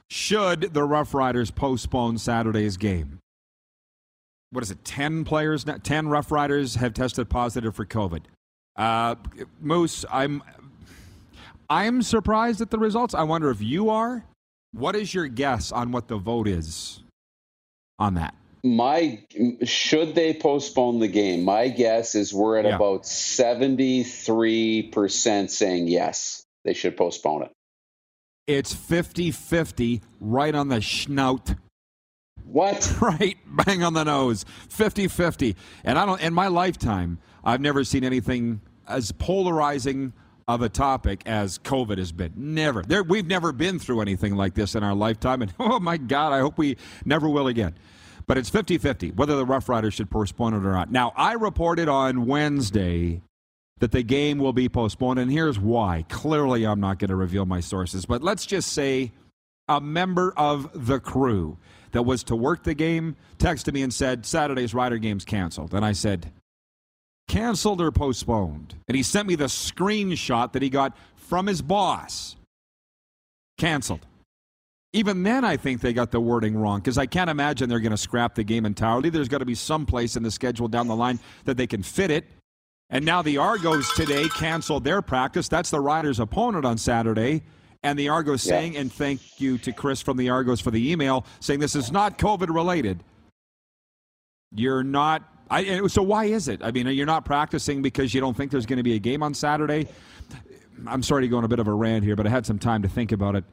should 0.10 0.74
the 0.74 0.84
Rough 0.84 1.14
Riders 1.14 1.50
postpone 1.50 2.18
Saturday's 2.18 2.76
game? 2.78 3.20
what 4.52 4.64
is 4.64 4.72
it, 4.72 4.84
10 4.86 5.26
players, 5.26 5.66
10 5.66 6.08
Rough 6.08 6.32
Riders 6.32 6.76
have 6.76 6.94
tested 6.94 7.30
positive 7.30 7.76
for 7.76 7.86
COVID. 7.86 8.24
Uh, 8.76 9.16
Moose, 9.60 10.06
I'm, 10.12 10.42
I'm 11.70 12.02
surprised 12.02 12.62
at 12.62 12.72
the 12.72 12.78
results. 12.78 13.14
I 13.14 13.24
wonder 13.24 13.50
if 13.50 13.62
you 13.62 13.90
are. 13.90 14.24
What 14.78 14.96
is 14.96 15.12
your 15.12 15.28
guess 15.28 15.72
on 15.72 15.92
what 15.92 16.08
the 16.08 16.18
vote 16.18 16.48
is 16.48 17.02
on 17.98 18.14
that? 18.14 18.36
My 18.64 19.24
should 19.64 20.14
they 20.14 20.36
postpone 20.36 21.00
the 21.00 21.08
game? 21.08 21.44
My 21.44 21.70
guess 21.70 22.14
is 22.14 22.32
we're 22.32 22.60
at 22.60 22.66
yeah. 22.66 22.76
about 22.76 23.02
73% 23.04 25.50
saying 25.50 25.88
yes, 25.88 26.44
they 26.64 26.76
should 26.76 26.96
postpone 26.96 27.42
it. 27.44 27.52
It's 28.46 28.72
50-50 28.74 30.02
right 30.20 30.54
on 30.54 30.68
the 30.68 30.78
schnout. 30.78 31.58
What? 32.44 32.94
Right, 33.02 33.38
bang 33.48 33.84
on 33.84 33.94
the 33.94 34.04
nose. 34.04 34.46
50-50. 34.70 35.56
And 35.86 35.98
I 35.98 36.06
don't 36.06 36.22
in 36.22 36.36
my 36.36 36.50
lifetime, 36.50 37.18
I've 37.44 37.62
never 37.62 37.84
seen 37.84 38.04
anything 38.04 38.62
as 38.88 39.12
polarizing 39.12 40.14
of 40.48 40.62
a 40.62 40.70
topic 40.70 41.24
as 41.26 41.60
COVID 41.60 41.98
has 41.98 42.12
been. 42.12 42.32
Never. 42.36 42.82
There, 42.82 43.04
we've 43.04 43.28
never 43.28 43.52
been 43.52 43.80
through 43.80 44.02
anything 44.02 44.36
like 44.36 44.54
this 44.54 44.76
in 44.76 44.84
our 44.84 44.96
lifetime. 44.96 45.42
And 45.42 45.54
oh 45.60 45.80
my 45.80 45.98
God, 45.98 46.32
I 46.34 46.40
hope 46.40 46.58
we 46.58 46.78
never 47.06 47.28
will 47.28 47.48
again. 47.48 47.76
But 48.28 48.38
it's 48.38 48.50
50 48.50 48.78
50 48.78 49.12
whether 49.12 49.36
the 49.36 49.46
Rough 49.46 49.70
Riders 49.70 49.94
should 49.94 50.10
postpone 50.10 50.54
it 50.54 50.66
or 50.66 50.74
not. 50.74 50.92
Now, 50.92 51.14
I 51.16 51.34
reported 51.34 51.90
on 51.90 52.26
Wednesday 52.26 53.22
that 53.80 53.92
the 53.92 54.04
game 54.04 54.40
will 54.40 54.54
be 54.54 54.68
postponed, 54.70 55.20
and 55.20 55.32
here's 55.32 55.60
why. 55.60 56.06
Clearly, 56.10 56.66
I'm 56.66 56.80
not 56.80 57.00
going 57.00 57.10
to 57.10 57.16
reveal 57.16 57.46
my 57.46 57.60
sources, 57.60 58.06
but 58.06 58.24
let's 58.24 58.46
just 58.46 58.74
say 58.74 59.12
a 59.68 59.80
member 59.80 60.34
of 60.36 60.88
the 60.88 61.00
crew 61.00 61.58
that 61.92 62.04
was 62.04 62.24
to 62.24 62.36
work 62.36 62.64
the 62.64 62.74
game 62.74 63.16
texted 63.38 63.74
me 63.74 63.82
and 63.82 63.94
said, 63.94 64.26
Saturday's 64.26 64.74
Rider 64.74 64.98
game's 64.98 65.26
canceled. 65.26 65.74
And 65.74 65.86
I 65.86 65.92
said, 65.92 66.32
canceled 67.28 67.82
or 67.82 67.92
postponed. 67.92 68.76
And 68.88 68.96
he 68.96 69.04
sent 69.04 69.28
me 69.28 69.36
the 69.36 69.46
screenshot 69.46 70.54
that 70.54 70.62
he 70.62 70.70
got 70.70 70.96
from 71.16 71.48
his 71.48 71.62
boss. 71.62 72.36
Canceled. 73.58 74.06
Even 74.94 75.24
then, 75.24 75.44
I 75.44 75.58
think 75.58 75.82
they 75.82 75.94
got 75.94 76.12
the 76.12 76.20
wording 76.20 76.58
wrong 76.58 76.80
because 76.80 76.98
I 76.98 77.06
can't 77.06 77.30
imagine 77.30 77.70
they're 77.70 77.80
going 77.80 77.92
to 77.92 77.98
scrap 77.98 78.36
the 78.36 78.44
game 78.44 78.66
entirely. 78.66 79.10
There's 79.10 79.28
got 79.28 79.40
to 79.40 79.46
be 79.46 79.56
some 79.56 79.86
place 79.86 80.16
in 80.16 80.24
the 80.24 80.32
schedule 80.32 80.68
down 80.68 80.88
the 80.88 80.96
line 80.96 81.20
that 81.46 81.58
they 81.58 81.68
can 81.68 81.84
fit 81.84 82.10
it. 82.10 82.26
And 82.90 83.04
now 83.04 83.22
the 83.22 83.38
Argos 83.38 83.92
today 83.94 84.30
canceled 84.30 84.86
their 84.86 85.02
practice. 85.02 85.50
That's 85.50 85.70
the 85.70 85.82
Riders' 85.82 86.20
opponent 86.20 86.66
on 86.66 86.78
Saturday. 86.78 87.44
And 87.84 88.00
the 88.00 88.10
Argos 88.10 88.46
yeah. 88.46 88.52
saying, 88.52 88.78
and 88.78 88.92
thank 88.92 89.42
you 89.42 89.58
to 89.60 89.72
Chris 89.74 90.02
from 90.02 90.18
the 90.18 90.30
Argos 90.30 90.62
for 90.62 90.72
the 90.72 90.92
email, 90.92 91.26
saying 91.42 91.60
this 91.60 91.76
is 91.76 91.92
not 91.92 92.18
COVID 92.18 92.54
related. 92.54 93.04
You're 94.56 94.84
not 94.84 95.22
I, 95.50 95.64
eh, 95.64 95.88
so 95.88 96.02
why 96.02 96.26
is 96.26 96.48
it? 96.48 96.62
I 96.64 96.72
mean, 96.72 96.88
uh, 96.88 96.90
you're 96.90 97.06
not 97.06 97.26
practicing 97.26 97.82
because 97.82 98.14
you 98.14 98.22
don't 98.22 98.36
think 98.36 98.52
there's 98.52 98.66
going 98.66 98.78
to 98.78 98.84
be 98.84 98.96
a 98.96 99.00
game 99.00 99.24
on 99.24 99.34
Saturday. 99.34 99.88
I'm 100.86 101.04
sorry 101.04 101.24
to 101.24 101.28
go 101.28 101.38
on 101.38 101.44
a 101.44 101.48
bit 101.48 101.60
of 101.60 101.68
a 101.68 101.74
rant 101.74 102.04
here, 102.04 102.16
but 102.16 102.28
I 102.28 102.30
had 102.30 102.46
some 102.46 102.60
time 102.60 102.82
to 102.84 102.88
think 102.88 103.12
about 103.12 103.36
it. 103.36 103.44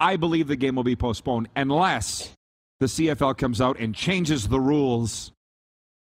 I 0.00 0.16
believe 0.16 0.48
the 0.48 0.56
game 0.56 0.74
will 0.74 0.84
be 0.84 0.96
postponed 0.96 1.48
unless 1.54 2.32
the 2.80 2.86
CFL 2.86 3.38
comes 3.38 3.60
out 3.60 3.78
and 3.78 3.94
changes 3.94 4.48
the 4.48 4.60
rules. 4.60 5.32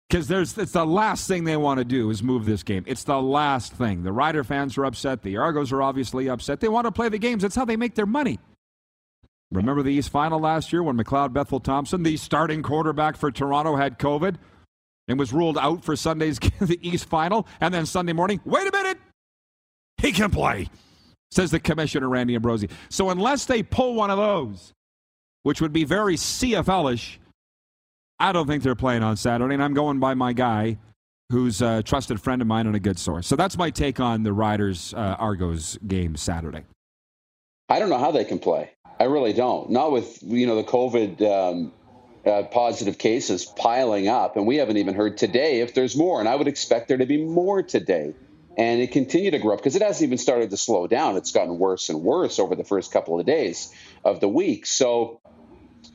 Because 0.08 0.28
there's 0.28 0.58
it's 0.58 0.72
the 0.72 0.84
last 0.84 1.28
thing 1.28 1.44
they 1.44 1.56
want 1.56 1.78
to 1.78 1.84
do 1.84 2.10
is 2.10 2.22
move 2.22 2.44
this 2.44 2.62
game. 2.62 2.84
It's 2.86 3.04
the 3.04 3.20
last 3.20 3.72
thing. 3.72 4.02
The 4.02 4.12
Rider 4.12 4.42
fans 4.42 4.76
are 4.76 4.84
upset. 4.84 5.22
The 5.22 5.36
Argos 5.36 5.72
are 5.72 5.82
obviously 5.82 6.28
upset. 6.28 6.60
They 6.60 6.68
want 6.68 6.86
to 6.86 6.92
play 6.92 7.08
the 7.08 7.18
games. 7.18 7.42
That's 7.42 7.54
how 7.54 7.64
they 7.64 7.76
make 7.76 7.94
their 7.94 8.06
money. 8.06 8.38
Remember 9.52 9.82
the 9.82 9.92
East 9.92 10.10
Final 10.10 10.38
last 10.38 10.72
year 10.72 10.82
when 10.82 10.96
McLeod 10.96 11.32
Bethel 11.32 11.58
Thompson, 11.58 12.02
the 12.02 12.16
starting 12.16 12.62
quarterback 12.62 13.16
for 13.16 13.32
Toronto, 13.32 13.74
had 13.74 13.98
COVID 13.98 14.36
and 15.08 15.18
was 15.18 15.32
ruled 15.32 15.58
out 15.58 15.84
for 15.84 15.96
Sunday's 15.96 16.38
the 16.60 16.78
East 16.86 17.08
Final, 17.08 17.46
and 17.60 17.74
then 17.74 17.84
Sunday 17.84 18.12
morning, 18.12 18.40
wait 18.44 18.68
a 18.68 18.72
minute, 18.72 18.98
he 19.98 20.12
can 20.12 20.30
play, 20.30 20.68
says 21.32 21.50
the 21.50 21.58
commissioner 21.58 22.08
Randy 22.08 22.36
Ambrosie. 22.36 22.68
So 22.90 23.10
unless 23.10 23.44
they 23.46 23.62
pull 23.62 23.94
one 23.94 24.10
of 24.10 24.18
those, 24.18 24.72
which 25.42 25.60
would 25.60 25.72
be 25.72 25.84
very 25.84 26.14
CFL-ish, 26.14 27.18
I 28.20 28.32
don't 28.32 28.46
think 28.46 28.62
they're 28.62 28.76
playing 28.76 29.02
on 29.02 29.16
Saturday, 29.16 29.54
and 29.54 29.62
I'm 29.62 29.74
going 29.74 29.98
by 29.98 30.14
my 30.14 30.32
guy, 30.32 30.78
who's 31.30 31.60
a 31.60 31.82
trusted 31.82 32.20
friend 32.20 32.40
of 32.40 32.46
mine 32.46 32.66
and 32.66 32.76
a 32.76 32.80
good 32.80 32.98
source. 32.98 33.26
So 33.26 33.34
that's 33.34 33.56
my 33.56 33.70
take 33.70 33.98
on 33.98 34.22
the 34.22 34.32
Riders 34.32 34.94
uh, 34.94 35.16
Argos 35.18 35.78
game 35.86 36.16
Saturday. 36.16 36.64
I 37.68 37.78
don't 37.78 37.88
know 37.88 37.98
how 37.98 38.10
they 38.10 38.24
can 38.24 38.38
play. 38.38 38.70
I 39.00 39.04
really 39.04 39.32
don't. 39.32 39.70
Not 39.70 39.92
with 39.92 40.22
you 40.22 40.46
know 40.46 40.56
the 40.56 40.64
COVID 40.64 41.22
um, 41.22 41.72
uh, 42.26 42.42
positive 42.44 42.98
cases 42.98 43.46
piling 43.46 44.08
up, 44.08 44.36
and 44.36 44.46
we 44.46 44.56
haven't 44.56 44.76
even 44.76 44.94
heard 44.94 45.16
today 45.16 45.62
if 45.62 45.72
there's 45.72 45.96
more. 45.96 46.20
And 46.20 46.28
I 46.28 46.36
would 46.36 46.48
expect 46.48 46.88
there 46.88 46.98
to 46.98 47.06
be 47.06 47.24
more 47.24 47.62
today, 47.62 48.12
and 48.58 48.82
it 48.82 48.92
continue 48.92 49.30
to 49.30 49.38
grow 49.38 49.54
up 49.54 49.60
because 49.60 49.74
it 49.74 49.80
hasn't 49.80 50.06
even 50.06 50.18
started 50.18 50.50
to 50.50 50.58
slow 50.58 50.86
down. 50.86 51.16
It's 51.16 51.32
gotten 51.32 51.58
worse 51.58 51.88
and 51.88 52.02
worse 52.02 52.38
over 52.38 52.54
the 52.54 52.62
first 52.62 52.92
couple 52.92 53.18
of 53.18 53.24
days 53.24 53.74
of 54.04 54.20
the 54.20 54.28
week. 54.28 54.66
So 54.66 55.22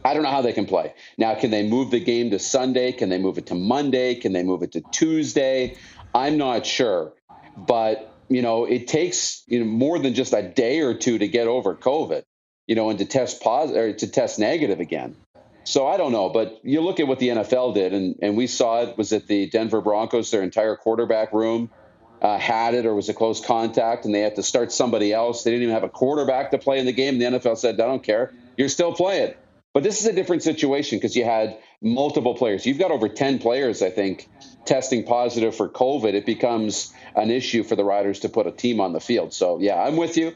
I 0.03 0.15
don't 0.15 0.23
know 0.23 0.31
how 0.31 0.41
they 0.41 0.53
can 0.53 0.65
play. 0.65 0.95
Now, 1.15 1.35
can 1.35 1.51
they 1.51 1.67
move 1.67 1.91
the 1.91 1.99
game 1.99 2.31
to 2.31 2.39
Sunday? 2.39 2.91
Can 2.91 3.09
they 3.09 3.19
move 3.19 3.37
it 3.37 3.45
to 3.47 3.55
Monday? 3.55 4.15
Can 4.15 4.33
they 4.33 4.41
move 4.41 4.63
it 4.63 4.71
to 4.71 4.81
Tuesday? 4.91 5.77
I'm 6.15 6.39
not 6.39 6.65
sure. 6.65 7.13
But, 7.55 8.11
you 8.29 8.41
know, 8.41 8.65
it 8.65 8.87
takes 8.87 9.43
you 9.45 9.59
know, 9.59 9.65
more 9.65 9.99
than 9.99 10.15
just 10.15 10.33
a 10.33 10.41
day 10.41 10.79
or 10.79 10.95
two 10.95 11.19
to 11.19 11.27
get 11.27 11.47
over 11.47 11.75
COVID 11.75 12.23
you 12.67 12.75
know, 12.75 12.89
and 12.89 12.99
to 12.99 13.06
test 13.06 13.41
positive 13.41 13.84
or 13.84 13.93
to 13.93 14.08
test 14.08 14.39
negative 14.39 14.80
again. 14.80 15.15
So 15.63 15.88
I 15.88 15.97
don't 15.97 16.12
know, 16.12 16.30
but 16.30 16.60
you 16.63 16.82
look 16.82 16.99
at 16.99 17.08
what 17.08 17.17
the 17.17 17.30
NFL 17.30 17.73
did, 17.73 17.91
and, 17.93 18.19
and 18.21 18.38
we 18.38 18.45
saw 18.45 18.84
it 18.84 18.97
was 18.97 19.12
at 19.13 19.28
the 19.28 19.49
Denver 19.49 19.82
Broncos, 19.82 20.30
their 20.30 20.43
entire 20.43 20.75
quarterback 20.75 21.34
room 21.34 21.71
uh, 22.21 22.38
had 22.38 22.75
it 22.75 22.86
or 22.86 22.93
was 22.93 23.10
a 23.10 23.13
close 23.13 23.43
contact, 23.43 24.06
and 24.06 24.13
they 24.13 24.19
had 24.19 24.36
to 24.36 24.43
start 24.43 24.71
somebody 24.71 25.12
else. 25.12 25.43
They 25.43 25.51
didn't 25.51 25.63
even 25.63 25.73
have 25.73 25.84
a 25.84 25.89
quarterback 25.89 26.51
to 26.51 26.60
play 26.60 26.80
in 26.80 26.86
the 26.86 26.93
game. 26.93 27.17
The 27.17 27.25
NFL 27.25 27.58
said, 27.58 27.80
I 27.82 27.86
don't 27.86 28.04
care. 28.04 28.34
You're 28.58 28.69
still 28.69 28.93
playing. 28.93 29.34
But 29.73 29.84
this 29.84 29.99
is 29.99 30.08
a 30.08 30.13
different 30.13 30.41
situation 30.41 30.97
because 30.97 31.15
you 31.15 31.25
had 31.25 31.58
multiple 31.82 32.34
players. 32.34 32.65
You've 32.65 32.80
got 32.80 32.91
over 32.91 33.10
10 33.10 33.39
players, 33.39 33.82
I 33.82 33.89
think, 33.89 34.30
testing 34.65 35.04
positive 35.04 35.56
for 35.56 35.67
COVID. 35.67 36.13
It 36.13 36.25
becomes 36.25 36.93
an 37.15 37.30
issue 37.30 37.63
for 37.63 37.75
the 37.75 37.84
Riders 37.84 38.21
to 38.21 38.30
put 38.30 38.47
a 38.47 38.51
team 38.51 38.80
on 38.80 38.93
the 38.93 39.01
field. 39.01 39.34
So, 39.34 39.60
yeah, 39.60 39.82
I'm 39.82 39.97
with 39.97 40.15
you. 40.15 40.34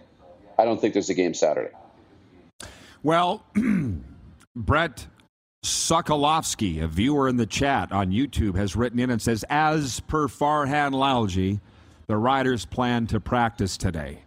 I 0.58 0.66
don't 0.66 0.82
think 0.82 0.94
there's 0.94 1.10
a 1.10 1.14
game 1.14 1.34
Saturday. 1.34 1.72
Well, 3.02 3.46
Brett 4.56 5.08
Sokolovsky, 5.64 6.82
a 6.84 6.88
viewer 6.88 7.30
in 7.30 7.38
the 7.38 7.46
chat 7.46 7.92
on 7.92 8.12
YouTube, 8.12 8.56
has 8.56 8.76
written 8.76 9.00
in 9.00 9.10
and 9.10 9.22
says, 9.22 9.46
as 9.50 10.02
per 10.02 10.28
Farhan 10.28 10.92
Lalji, 10.92 11.62
the 12.08 12.18
Riders 12.18 12.66
plan 12.66 13.08
to 13.08 13.20
practice 13.20 13.78
today. 13.78 14.24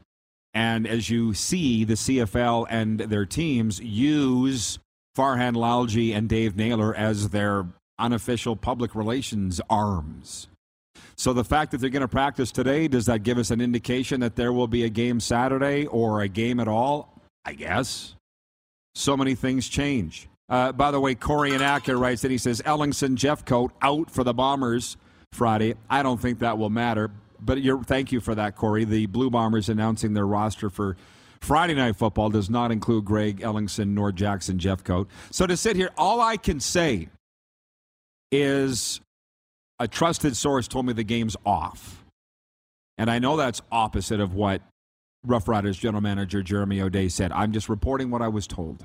And 0.54 0.86
as 0.86 1.10
you 1.10 1.34
see, 1.34 1.84
the 1.84 1.94
CFL 1.94 2.66
and 2.70 3.00
their 3.00 3.26
teams 3.26 3.80
use 3.80 4.78
Farhan 5.16 5.54
Lalji 5.54 6.14
and 6.14 6.28
Dave 6.28 6.56
Naylor 6.56 6.94
as 6.94 7.28
their 7.30 7.66
unofficial 7.98 8.56
public 8.56 8.94
relations 8.94 9.60
arms. 9.68 10.48
So 11.16 11.32
the 11.32 11.44
fact 11.44 11.70
that 11.70 11.78
they're 11.78 11.90
going 11.90 12.00
to 12.00 12.08
practice 12.08 12.50
today, 12.50 12.88
does 12.88 13.06
that 13.06 13.22
give 13.22 13.36
us 13.36 13.50
an 13.50 13.60
indication 13.60 14.20
that 14.20 14.36
there 14.36 14.52
will 14.52 14.68
be 14.68 14.84
a 14.84 14.88
game 14.88 15.20
Saturday 15.20 15.86
or 15.86 16.22
a 16.22 16.28
game 16.28 16.58
at 16.58 16.68
all? 16.68 17.20
I 17.44 17.54
guess 17.54 18.14
so 18.94 19.16
many 19.16 19.34
things 19.34 19.68
change. 19.68 20.28
Uh, 20.48 20.72
by 20.72 20.90
the 20.90 21.00
way, 21.00 21.14
Corey 21.14 21.52
Anaka 21.52 21.98
writes 21.98 22.22
that 22.22 22.30
he 22.30 22.38
says 22.38 22.60
Ellingson 22.62 23.16
Jeffcoat 23.16 23.70
out 23.80 24.10
for 24.10 24.22
the 24.22 24.34
Bombers 24.34 24.96
Friday. 25.32 25.74
I 25.88 26.02
don't 26.02 26.20
think 26.20 26.40
that 26.40 26.58
will 26.58 26.70
matter, 26.70 27.10
but 27.40 27.58
thank 27.86 28.12
you 28.12 28.20
for 28.20 28.34
that, 28.34 28.56
Corey. 28.56 28.84
The 28.84 29.06
Blue 29.06 29.30
Bombers 29.30 29.68
announcing 29.68 30.12
their 30.12 30.26
roster 30.26 30.68
for 30.68 30.96
Friday 31.40 31.74
Night 31.74 31.96
Football 31.96 32.30
does 32.30 32.50
not 32.50 32.70
include 32.70 33.04
Greg 33.04 33.40
Ellingson 33.40 33.88
nor 33.88 34.12
Jackson 34.12 34.58
Jeffcoat. 34.58 35.06
So 35.30 35.46
to 35.46 35.56
sit 35.56 35.74
here, 35.74 35.90
all 35.96 36.20
I 36.20 36.36
can 36.36 36.60
say 36.60 37.08
is 38.30 39.00
a 39.78 39.88
trusted 39.88 40.36
source 40.36 40.68
told 40.68 40.86
me 40.86 40.92
the 40.92 41.02
game's 41.02 41.36
off. 41.44 42.04
And 42.98 43.10
I 43.10 43.18
know 43.18 43.36
that's 43.36 43.60
opposite 43.72 44.20
of 44.20 44.34
what 44.34 44.62
Rough 45.24 45.46
Riders 45.46 45.78
general 45.78 46.00
manager 46.00 46.42
Jeremy 46.42 46.80
O'Day 46.80 47.08
said, 47.08 47.30
I'm 47.30 47.52
just 47.52 47.68
reporting 47.68 48.10
what 48.10 48.22
I 48.22 48.28
was 48.28 48.48
told. 48.48 48.84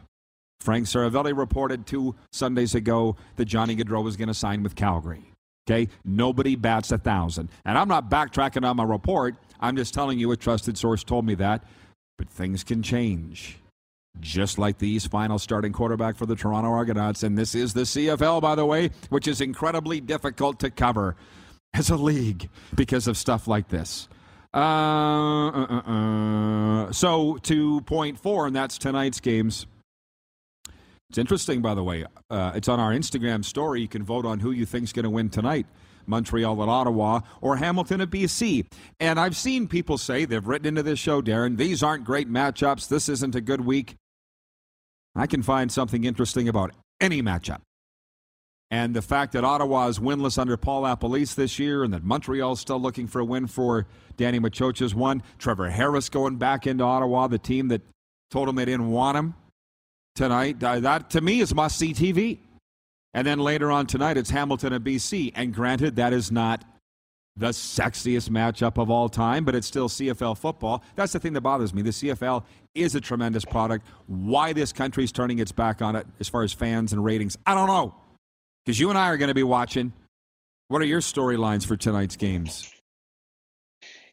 Frank 0.59 0.85
Seravalli 0.85 1.35
reported 1.35 1.87
two 1.87 2.15
Sundays 2.31 2.75
ago 2.75 3.15
that 3.37 3.45
Johnny 3.45 3.75
Gaudreau 3.75 4.03
was 4.03 4.17
going 4.17 4.27
to 4.27 4.33
sign 4.33 4.61
with 4.61 4.75
Calgary. 4.75 5.31
Okay? 5.67 5.89
Nobody 6.05 6.55
bats 6.55 6.91
a 6.91 6.97
thousand. 6.97 7.49
And 7.65 7.77
I'm 7.77 7.87
not 7.87 8.09
backtracking 8.09 8.67
on 8.67 8.77
my 8.77 8.83
report. 8.83 9.35
I'm 9.59 9.75
just 9.75 9.93
telling 9.93 10.19
you 10.19 10.31
a 10.31 10.37
trusted 10.37 10.77
source 10.77 11.03
told 11.03 11.25
me 11.25 11.35
that. 11.35 11.63
But 12.17 12.29
things 12.29 12.63
can 12.63 12.83
change. 12.83 13.57
Just 14.19 14.59
like 14.59 14.77
the 14.77 14.87
East 14.87 15.09
Final 15.09 15.39
starting 15.39 15.71
quarterback 15.71 16.17
for 16.17 16.25
the 16.25 16.35
Toronto 16.35 16.69
Argonauts. 16.69 17.23
And 17.23 17.37
this 17.37 17.55
is 17.55 17.73
the 17.73 17.81
CFL, 17.81 18.41
by 18.41 18.55
the 18.55 18.65
way, 18.65 18.91
which 19.09 19.27
is 19.27 19.41
incredibly 19.41 20.01
difficult 20.01 20.59
to 20.59 20.69
cover 20.69 21.15
as 21.73 21.89
a 21.89 21.97
league 21.97 22.49
because 22.75 23.07
of 23.07 23.17
stuff 23.17 23.47
like 23.47 23.69
this. 23.69 24.07
Uh, 24.57 25.49
uh, 25.49 25.67
uh, 25.69 25.91
uh, 25.91 26.91
so 26.91 27.37
to 27.43 27.79
point 27.81 28.17
four, 28.17 28.47
and 28.47 28.55
that's 28.55 28.79
tonight's 28.79 29.19
games. 29.19 29.67
It's 31.09 31.19
interesting, 31.19 31.61
by 31.61 31.75
the 31.75 31.83
way. 31.83 32.05
Uh, 32.31 32.53
it's 32.55 32.67
on 32.67 32.79
our 32.79 32.91
Instagram 32.91 33.45
story. 33.45 33.81
You 33.81 33.87
can 33.87 34.03
vote 34.03 34.25
on 34.25 34.39
who 34.39 34.49
you 34.49 34.65
think's 34.65 34.91
going 34.91 35.03
to 35.03 35.11
win 35.11 35.29
tonight. 35.29 35.67
Montreal 36.07 36.63
at 36.63 36.69
Ottawa, 36.69 37.19
or 37.39 37.57
Hamilton 37.57 38.01
at 38.01 38.09
BC. 38.09 38.65
And 38.99 39.19
I've 39.19 39.35
seen 39.35 39.67
people 39.67 39.99
say, 39.99 40.25
they've 40.25 40.45
written 40.45 40.67
into 40.67 40.81
this 40.81 40.99
show, 40.99 41.21
Darren, 41.21 41.57
these 41.57 41.83
aren't 41.83 42.03
great 42.03 42.29
matchups. 42.29 42.87
This 42.87 43.09
isn't 43.09 43.35
a 43.35 43.41
good 43.41 43.61
week. 43.61 43.95
I 45.15 45.27
can 45.27 45.43
find 45.43 45.71
something 45.71 46.03
interesting 46.03 46.47
about 46.47 46.71
any 46.99 47.21
matchup. 47.21 47.59
And 48.69 48.93
the 48.93 49.01
fact 49.01 49.31
that 49.33 49.45
Ottawa 49.45 49.87
is 49.87 49.99
winless 49.99 50.37
under 50.37 50.57
Paul 50.57 50.83
LaPolice 50.83 51.35
this 51.35 51.57
year 51.57 51.83
and 51.83 51.93
that 51.93 52.03
Montreal's 52.03 52.59
still 52.59 52.79
looking 52.79 53.07
for 53.07 53.19
a 53.19 53.25
win 53.25 53.47
for 53.47 53.87
Danny 54.17 54.39
Maciocia's 54.39 54.93
one. 54.93 55.23
Trevor 55.37 55.69
Harris 55.69 56.09
going 56.09 56.35
back 56.35 56.67
into 56.67 56.83
Ottawa, 56.83 57.27
the 57.27 57.37
team 57.37 57.69
that 57.69 57.81
told 58.29 58.49
him 58.49 58.55
they 58.55 58.65
didn't 58.65 58.91
want 58.91 59.17
him 59.17 59.35
tonight. 60.15 60.61
Uh, 60.61 60.81
that, 60.81 61.09
to 61.11 61.21
me, 61.21 61.39
is 61.39 61.55
must-see 61.55 61.93
TV. 61.93 62.39
And 63.13 63.25
then 63.25 63.39
later 63.39 63.71
on 63.71 63.87
tonight, 63.87 64.17
it's 64.17 64.29
Hamilton 64.29 64.73
and 64.73 64.83
BC. 64.83 65.31
And 65.33 65.53
granted, 65.53 65.95
that 65.95 66.11
is 66.11 66.29
not 66.29 66.65
the 67.37 67.49
sexiest 67.49 68.29
matchup 68.29 68.81
of 68.81 68.89
all 68.89 69.07
time, 69.07 69.45
but 69.45 69.55
it's 69.55 69.67
still 69.67 69.87
CFL 69.87 70.37
football. 70.37 70.83
That's 70.95 71.13
the 71.13 71.19
thing 71.19 71.33
that 71.33 71.41
bothers 71.41 71.73
me. 71.73 71.83
The 71.83 71.91
CFL 71.91 72.43
is 72.75 72.95
a 72.95 73.01
tremendous 73.01 73.45
product. 73.45 73.85
Why 74.07 74.53
this 74.53 74.73
country's 74.73 75.11
turning 75.11 75.39
its 75.39 75.51
back 75.51 75.81
on 75.81 75.95
it 75.95 76.05
as 76.19 76.27
far 76.27 76.43
as 76.43 76.51
fans 76.51 76.93
and 76.93 77.03
ratings, 77.03 77.37
I 77.45 77.53
don't 77.53 77.67
know. 77.67 77.95
Because 78.67 78.81
you 78.81 78.89
and 78.89 78.97
I 78.97 79.07
are 79.07 79.15
going 79.15 79.29
to 79.29 79.33
be 79.33 79.43
watching. 79.43 79.93
What 80.67 80.81
are 80.81 80.85
your 80.85 80.99
storylines 80.99 81.65
for 81.65 81.77
tonight's 81.77 82.17
games? 82.17 82.69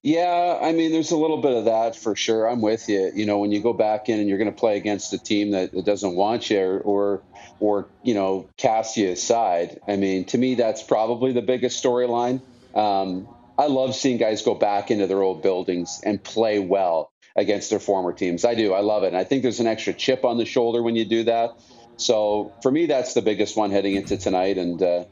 Yeah, 0.01 0.61
I 0.63 0.71
mean, 0.71 0.93
there's 0.93 1.11
a 1.11 1.17
little 1.17 1.43
bit 1.43 1.57
of 1.57 1.65
that 1.65 1.97
for 1.97 2.15
sure. 2.15 2.47
I'm 2.47 2.61
with 2.61 2.89
you. 2.89 3.11
You 3.13 3.27
know, 3.27 3.39
when 3.39 3.51
you 3.51 3.61
go 3.61 3.73
back 3.73 4.09
in 4.09 4.21
and 4.21 4.29
you're 4.29 4.39
going 4.39 4.53
to 4.53 4.57
play 4.57 4.77
against 4.77 5.13
a 5.13 5.19
team 5.19 5.51
that, 5.51 5.73
that 5.73 5.85
doesn't 5.85 6.15
want 6.15 6.51
you 6.51 6.61
or, 6.61 6.79
or, 6.83 7.23
or, 7.59 7.89
you 8.05 8.15
know, 8.15 8.49
cast 8.57 8.97
you 8.97 9.11
aside. 9.11 9.81
I 9.89 9.97
mean, 9.97 10.25
to 10.27 10.39
me, 10.39 10.55
that's 10.55 10.85
probably 10.85 11.33
the 11.33 11.43
biggest 11.43 11.83
storyline. 11.83 12.41
Um, 12.77 13.27
I 13.59 13.67
love 13.67 13.97
seeing 13.97 14.19
guys 14.19 14.43
go 14.43 14.55
back 14.55 14.93
into 14.93 15.09
their 15.09 15.21
old 15.21 15.43
buildings 15.43 16.01
and 16.05 16.23
play 16.23 16.61
well 16.61 17.11
against 17.35 17.71
their 17.71 17.81
former 17.81 18.13
teams. 18.13 18.45
I 18.45 18.55
do. 18.55 18.73
I 18.73 18.83
love 18.83 19.03
it. 19.03 19.09
And 19.09 19.17
I 19.17 19.25
think 19.25 19.43
there's 19.43 19.59
an 19.59 19.67
extra 19.67 19.93
chip 19.93 20.25
on 20.25 20.39
the 20.39 20.45
shoulder 20.45 20.81
when 20.81 20.95
you 20.95 21.05
do 21.05 21.25
that. 21.25 21.59
So 21.97 22.53
for 22.63 22.71
me, 22.71 22.87
that's 22.87 23.15
the 23.15 23.23
biggest 23.23 23.57
one 23.57 23.71
heading 23.71 23.95
into 23.95 24.17
tonight. 24.17 24.59
And, 24.59 24.83
uh, 24.83 25.05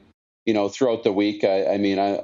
you 0.44 0.54
know, 0.54 0.68
throughout 0.68 1.04
the 1.04 1.12
week, 1.12 1.44
I, 1.44 1.74
I 1.74 1.78
mean, 1.78 1.98
I, 1.98 2.20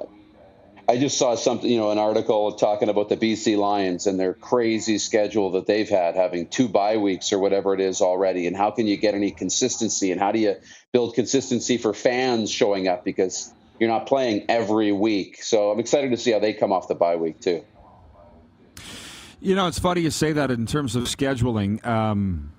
I 0.89 0.97
just 0.97 1.19
saw 1.19 1.35
something, 1.35 1.69
you 1.69 1.77
know, 1.77 1.91
an 1.91 1.99
article 1.99 2.53
talking 2.53 2.89
about 2.89 3.09
the 3.09 3.17
BC 3.17 3.57
Lions 3.57 4.07
and 4.07 4.19
their 4.19 4.33
crazy 4.33 4.97
schedule 4.97 5.51
that 5.51 5.67
they've 5.67 5.87
had, 5.87 6.15
having 6.15 6.47
two 6.47 6.67
bye 6.67 6.97
weeks 6.97 7.31
or 7.31 7.37
whatever 7.37 7.75
it 7.75 7.79
is 7.79 8.01
already. 8.01 8.47
And 8.47 8.57
how 8.57 8.71
can 8.71 8.87
you 8.87 8.97
get 8.97 9.13
any 9.13 9.29
consistency? 9.29 10.11
And 10.11 10.19
how 10.19 10.31
do 10.31 10.39
you 10.39 10.55
build 10.91 11.13
consistency 11.13 11.77
for 11.77 11.93
fans 11.93 12.49
showing 12.49 12.87
up 12.87 13.05
because 13.05 13.53
you're 13.79 13.89
not 13.89 14.07
playing 14.07 14.45
every 14.49 14.91
week? 14.91 15.43
So 15.43 15.69
I'm 15.69 15.79
excited 15.79 16.09
to 16.09 16.17
see 16.17 16.31
how 16.31 16.39
they 16.39 16.53
come 16.53 16.71
off 16.73 16.87
the 16.87 16.95
bye 16.95 17.17
week 17.17 17.39
too. 17.39 17.63
You 19.39 19.55
know, 19.55 19.67
it's 19.67 19.79
funny 19.79 20.01
you 20.01 20.09
say 20.09 20.33
that 20.33 20.49
in 20.49 20.65
terms 20.65 20.95
of 20.95 21.03
scheduling. 21.03 21.85
Um, 21.85 22.51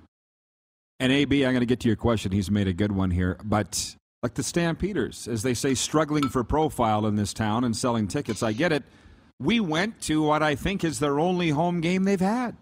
and 1.00 1.10
AB, 1.10 1.44
I'm 1.44 1.52
going 1.52 1.60
to 1.60 1.66
get 1.66 1.80
to 1.80 1.88
your 1.88 1.96
question. 1.96 2.30
He's 2.30 2.50
made 2.50 2.68
a 2.68 2.72
good 2.74 2.92
one 2.92 3.10
here, 3.10 3.38
but 3.42 3.96
like 4.22 4.34
the 4.34 4.42
Stampeders, 4.42 5.26
as 5.26 5.42
they 5.42 5.54
say, 5.54 5.74
struggling 5.74 6.28
for 6.28 6.44
profile 6.44 7.06
in 7.06 7.16
this 7.16 7.32
town 7.32 7.64
and 7.64 7.74
selling 7.74 8.06
tickets. 8.06 8.42
I 8.42 8.52
get 8.52 8.70
it. 8.70 8.84
We 9.40 9.60
went 9.60 10.02
to 10.02 10.22
what 10.22 10.42
I 10.42 10.54
think 10.54 10.84
is 10.84 10.98
their 10.98 11.18
only 11.18 11.48
home 11.48 11.80
game 11.80 12.04
they've 12.04 12.20
had. 12.20 12.54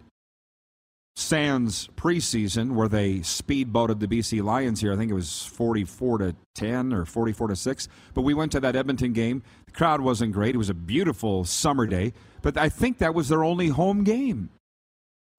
Sans 1.17 1.89
preseason, 1.97 2.75
where 2.75 2.87
they 2.87 3.23
speedboated 3.23 3.99
the 3.99 4.07
BC 4.07 4.41
Lions 4.41 4.81
here. 4.81 4.93
I 4.93 4.97
think 4.97 5.11
it 5.11 5.15
was 5.15 5.45
44 5.47 6.19
to 6.19 6.37
10 6.55 6.93
or 6.93 7.05
44 7.05 7.49
to 7.49 7.57
6. 7.57 7.89
But 8.15 8.23
we 8.23 8.35
went 8.35 8.53
to 8.53 8.61
that 8.61 8.77
Edmonton 8.77 9.13
game. 9.13 9.43
The 9.67 9.73
crowd 9.73 10.01
wasn't 10.01 10.33
great. 10.33 10.55
It 10.55 10.59
was 10.59 10.71
a 10.71 10.75
beautiful 10.75 11.45
summer 11.45 11.87
day. 11.87 12.13
But 12.41 12.57
I 12.57 12.69
think 12.69 12.99
that 12.99 13.17
was 13.17 13.29
their 13.29 13.43
only 13.43 13.67
home 13.67 14.05
game. 14.05 14.51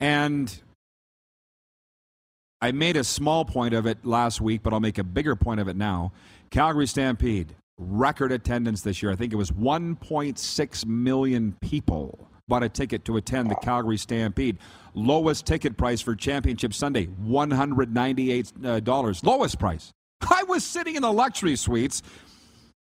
And 0.01 0.61
I 2.61 2.71
made 2.71 2.97
a 2.97 3.03
small 3.03 3.45
point 3.45 3.73
of 3.73 3.85
it 3.85 4.05
last 4.05 4.41
week, 4.41 4.63
but 4.63 4.73
I'll 4.73 4.79
make 4.79 4.97
a 4.97 5.03
bigger 5.03 5.35
point 5.35 5.59
of 5.59 5.67
it 5.67 5.77
now. 5.77 6.11
Calgary 6.49 6.87
Stampede, 6.87 7.55
record 7.77 8.31
attendance 8.31 8.81
this 8.81 9.01
year. 9.01 9.11
I 9.11 9.15
think 9.15 9.31
it 9.31 9.37
was 9.37 9.51
1.6 9.51 10.85
million 10.85 11.55
people 11.61 12.29
bought 12.49 12.63
a 12.63 12.69
ticket 12.69 13.05
to 13.05 13.15
attend 13.15 13.49
the 13.49 13.55
Calgary 13.55 13.97
Stampede. 13.97 14.57
Lowest 14.93 15.45
ticket 15.45 15.77
price 15.77 16.01
for 16.01 16.15
Championship 16.15 16.73
Sunday, 16.73 17.07
$198. 17.23 19.23
Uh, 19.23 19.29
Lowest 19.29 19.59
price. 19.59 19.91
I 20.21 20.43
was 20.43 20.65
sitting 20.65 20.95
in 20.95 21.03
the 21.03 21.13
luxury 21.13 21.55
suites. 21.55 22.01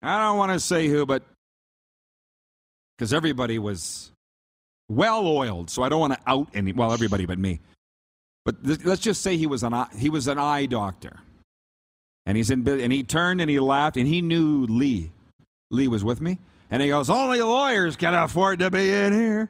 I 0.03 0.27
don't 0.27 0.37
want 0.37 0.51
to 0.51 0.59
say 0.59 0.87
who, 0.87 1.05
but 1.05 1.23
because 2.97 3.13
everybody 3.13 3.57
was 3.57 4.11
well 4.89 5.25
oiled, 5.25 5.69
so 5.69 5.81
I 5.81 5.89
don't 5.89 5.99
want 5.99 6.13
to 6.13 6.19
out 6.27 6.49
any, 6.53 6.73
well, 6.73 6.91
everybody 6.91 7.25
but 7.25 7.39
me. 7.39 7.61
But 8.45 8.63
th- 8.63 8.83
let's 8.83 9.01
just 9.01 9.21
say 9.21 9.37
he 9.37 9.47
was 9.47 9.63
an 9.63 9.73
eye, 9.73 9.87
he 9.97 10.09
was 10.09 10.27
an 10.27 10.37
eye 10.37 10.65
doctor, 10.65 11.19
and 12.25 12.35
he's 12.37 12.51
in 12.51 12.67
and 12.67 12.91
he 12.91 13.03
turned 13.03 13.41
and 13.41 13.49
he 13.49 13.59
laughed 13.59 13.97
and 13.97 14.07
he 14.07 14.21
knew 14.21 14.65
Lee. 14.65 15.11
Lee 15.71 15.87
was 15.87 16.03
with 16.03 16.21
me, 16.21 16.39
and 16.69 16.81
he 16.81 16.89
goes, 16.89 17.09
"Only 17.09 17.41
lawyers 17.41 17.95
can 17.95 18.13
afford 18.13 18.59
to 18.59 18.69
be 18.69 18.91
in 18.91 19.13
here." 19.13 19.49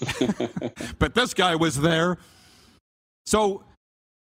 but 0.98 1.14
this 1.14 1.34
guy 1.34 1.54
was 1.54 1.80
there, 1.80 2.18
so 3.26 3.62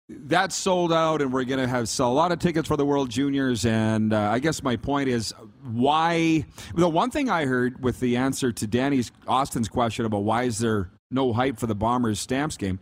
that's 0.09 0.55
sold 0.55 0.93
out, 0.93 1.21
and 1.21 1.33
we're 1.33 1.45
going 1.45 1.59
to 1.59 1.67
have 1.67 1.89
sell 1.89 2.13
a 2.13 2.15
lot 2.15 2.31
of 2.31 2.39
tickets 2.39 2.69
for 2.69 2.77
the 2.77 2.85
World 2.85 3.11
Juniors. 3.11 3.67
And 3.67 4.13
uh, 4.13 4.31
I 4.31 4.39
guess 4.39 4.63
my 4.63 4.77
point 4.77 5.09
is 5.09 5.35
why. 5.65 6.45
The 6.75 6.89
one 6.89 7.11
thing 7.11 7.29
I 7.29 7.45
heard 7.45 7.83
with 7.83 7.99
the 7.99 8.17
answer 8.17 8.53
to 8.53 8.67
Danny's 8.67 9.11
Austin's 9.27 9.69
question 9.69 10.05
about 10.05 10.23
why 10.23 10.45
is 10.45 10.59
there 10.59 10.91
no 11.11 11.33
hype 11.33 11.59
for 11.59 11.67
the 11.67 11.75
Bombers 11.75 12.21
Stamps 12.21 12.57
game 12.57 12.79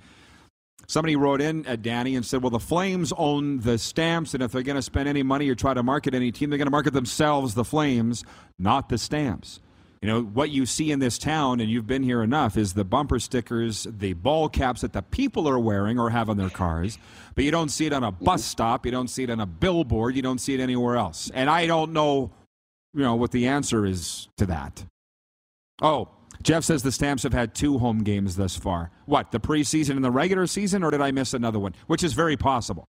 Somebody 0.87 1.17
wrote 1.17 1.41
in 1.41 1.67
at 1.67 1.83
Danny 1.83 2.17
and 2.17 2.25
said, 2.25 2.43
well, 2.43 2.51
the 2.51 2.59
Flames 2.59 3.13
own 3.17 3.61
the 3.61 3.79
stamps, 3.79 4.35
and 4.35 4.43
if 4.43 4.53
they're 4.53 4.63
going 4.63 4.77
to 4.77 4.83
spend 4.83 5.09
any 5.09 5.23
money 5.23 5.49
or 5.49 5.55
try 5.55 5.75
to 5.75 5.83
market 5.83 6.15
any 6.15 6.31
team, 6.31 6.51
they're 6.51 6.59
going 6.59 6.67
to 6.67 6.71
market 6.73 6.93
themselves, 6.93 7.55
the 7.55 7.65
Flames, 7.65 8.25
not 8.59 8.89
the 8.89 8.99
stamps. 8.99 9.61
You 10.03 10.11
know, 10.11 10.23
what 10.23 10.51
you 10.51 10.67
see 10.67 10.93
in 10.93 10.99
this 10.99 11.17
town, 11.17 11.61
and 11.61 11.71
you've 11.71 11.87
been 11.87 12.03
here 12.03 12.23
enough, 12.23 12.59
is 12.59 12.75
the 12.75 12.85
bumper 12.85 13.19
stickers, 13.19 13.87
the 13.91 14.13
ball 14.13 14.51
caps 14.51 14.83
that 14.83 14.93
the 14.93 15.01
people 15.01 15.49
are 15.49 15.59
wearing 15.59 15.99
or 15.99 16.11
have 16.11 16.29
on 16.29 16.37
their 16.37 16.51
cars, 16.51 16.99
but 17.35 17.45
you 17.45 17.51
don't 17.51 17.71
see 17.71 17.87
it 17.87 17.93
on 17.95 18.05
a 18.05 18.13
bus 18.13 18.43
mm-hmm. 18.43 18.51
stop, 18.51 18.85
you 18.85 18.93
don't 18.93 19.09
see 19.09 19.23
it 19.23 19.31
on 19.31 19.41
a 19.41 19.47
billboard, 19.47 20.15
you 20.15 20.21
don't 20.21 20.43
see 20.43 20.53
it 20.53 20.61
anywhere 20.61 20.97
else. 20.97 21.31
And 21.33 21.49
I 21.49 21.67
don't 21.67 21.95
know, 21.95 22.31
you 22.93 23.01
know, 23.01 23.15
what 23.15 23.31
the 23.31 23.47
answer 23.47 23.87
is 23.87 24.29
to 24.37 24.45
that. 24.45 24.85
Oh, 25.81 26.11
Jeff 26.43 26.65
says 26.65 26.83
the 26.83 26.93
Stamps 26.93 27.23
have 27.23 27.33
had 27.33 27.55
two 27.55 27.79
home 27.79 28.03
games 28.03 28.37
thus 28.37 28.57
far. 28.57 28.91
What, 29.07 29.31
the 29.31 29.41
preseason 29.41 29.97
and 29.97 30.05
the 30.05 30.11
regular 30.11 30.47
season, 30.47 30.83
or 30.83 30.91
did 30.91 31.01
I 31.01 31.11
miss 31.11 31.35
another 31.35 31.59
one? 31.59 31.75
Which 31.87 32.03
is 32.03 32.13
very 32.13 32.37
possible. 32.37 32.87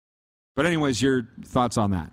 But, 0.57 0.67
anyways, 0.67 1.03
your 1.03 1.29
thoughts 1.45 1.77
on 1.77 1.91
that? 1.93 2.11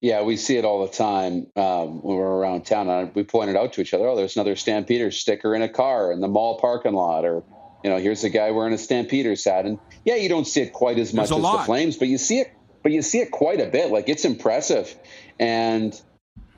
Yeah, 0.00 0.22
we 0.22 0.36
see 0.36 0.56
it 0.56 0.64
all 0.64 0.86
the 0.86 0.92
time 0.92 1.48
um, 1.56 2.02
when 2.02 2.16
we're 2.16 2.24
around 2.24 2.64
town. 2.64 2.88
And 2.88 3.14
we 3.14 3.24
pointed 3.24 3.56
out 3.56 3.72
to 3.74 3.80
each 3.80 3.92
other, 3.92 4.06
oh, 4.06 4.16
there's 4.16 4.36
another 4.36 4.54
Stampeders 4.54 5.18
sticker 5.18 5.54
in 5.54 5.62
a 5.62 5.68
car 5.68 6.12
in 6.12 6.20
the 6.20 6.28
mall 6.28 6.58
parking 6.58 6.94
lot. 6.94 7.24
Or, 7.24 7.42
you 7.82 7.90
know, 7.90 7.98
here's 7.98 8.22
a 8.24 8.30
guy 8.30 8.50
wearing 8.52 8.72
a 8.72 8.78
Stampeders 8.78 9.44
hat. 9.44 9.66
And 9.66 9.78
yeah, 10.04 10.14
you 10.14 10.28
don't 10.28 10.46
see 10.46 10.62
it 10.62 10.72
quite 10.72 10.98
as 10.98 11.12
much 11.12 11.24
as 11.24 11.30
lot. 11.32 11.58
the 11.58 11.64
Flames, 11.64 11.96
but 11.96 12.08
you 12.08 12.16
see 12.16 12.38
it, 12.38 12.52
but 12.82 12.92
you 12.92 13.02
see 13.02 13.18
it 13.18 13.32
quite 13.32 13.60
a 13.60 13.66
bit. 13.66 13.90
Like 13.90 14.08
it's 14.08 14.24
impressive. 14.24 14.96
And 15.40 16.00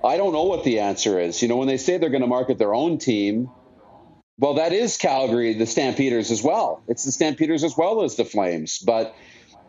I 0.05 0.17
don't 0.17 0.33
know 0.33 0.45
what 0.45 0.65
the 0.65 0.81
answer 0.81 1.19
is. 1.19 1.43
You 1.43 1.49
know, 1.49 1.57
when 1.57 1.69
they 1.69 1.77
say 1.77 1.99
they're 1.99 2.11
going 2.11 2.23
to 2.23 2.27
market 2.27 2.59
their 2.59 2.75
own 2.75 2.99
team, 2.99 3.51
well, 4.39 4.55
that 4.55 4.73
is 4.73 4.97
Calgary, 4.97 5.53
the 5.55 5.67
Stampeders 5.67 6.31
as 6.31 6.43
well. 6.43 6.83
It's 6.89 7.05
the 7.05 7.13
Stampeders 7.13 7.63
as 7.63 7.77
well 7.77 8.03
as 8.03 8.17
the 8.17 8.25
Flames. 8.25 8.79
But 8.79 9.15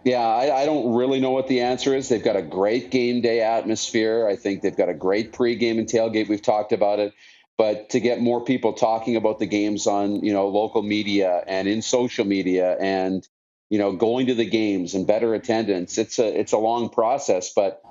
yeah, 0.05 0.25
I, 0.25 0.61
I, 0.61 0.65
don't 0.65 0.95
really 0.95 1.19
know 1.19 1.31
what 1.31 1.47
the 1.47 1.61
answer 1.61 1.93
is. 1.93 2.09
They've 2.09 2.23
got 2.23 2.37
a 2.37 2.41
great 2.41 2.89
game 2.89 3.21
day 3.21 3.41
atmosphere. 3.41 4.27
I 4.27 4.35
think 4.35 4.61
they've 4.61 4.75
got 4.75 4.89
a 4.89 4.93
great 4.93 5.33
pregame 5.33 5.77
and 5.77 5.87
tailgate. 5.87 6.29
We've 6.29 6.41
talked 6.41 6.71
about 6.71 6.99
it. 6.99 7.13
But 7.57 7.89
to 7.91 7.99
get 7.99 8.21
more 8.21 8.43
people 8.43 8.73
talking 8.73 9.15
about 9.15 9.37
the 9.39 9.45
games 9.45 9.85
on, 9.85 10.23
you 10.23 10.33
know, 10.33 10.47
local 10.47 10.81
media 10.81 11.43
and 11.45 11.67
in 11.67 11.81
social 11.81 12.25
media 12.25 12.75
and, 12.79 13.27
you 13.69 13.77
know, 13.77 13.91
going 13.91 14.27
to 14.27 14.33
the 14.33 14.49
games 14.49 14.95
and 14.95 15.05
better 15.05 15.35
attendance, 15.35 15.97
it's 15.97 16.17
a 16.17 16.39
it's 16.39 16.53
a 16.53 16.57
long 16.57 16.89
process. 16.89 17.53
But 17.53 17.81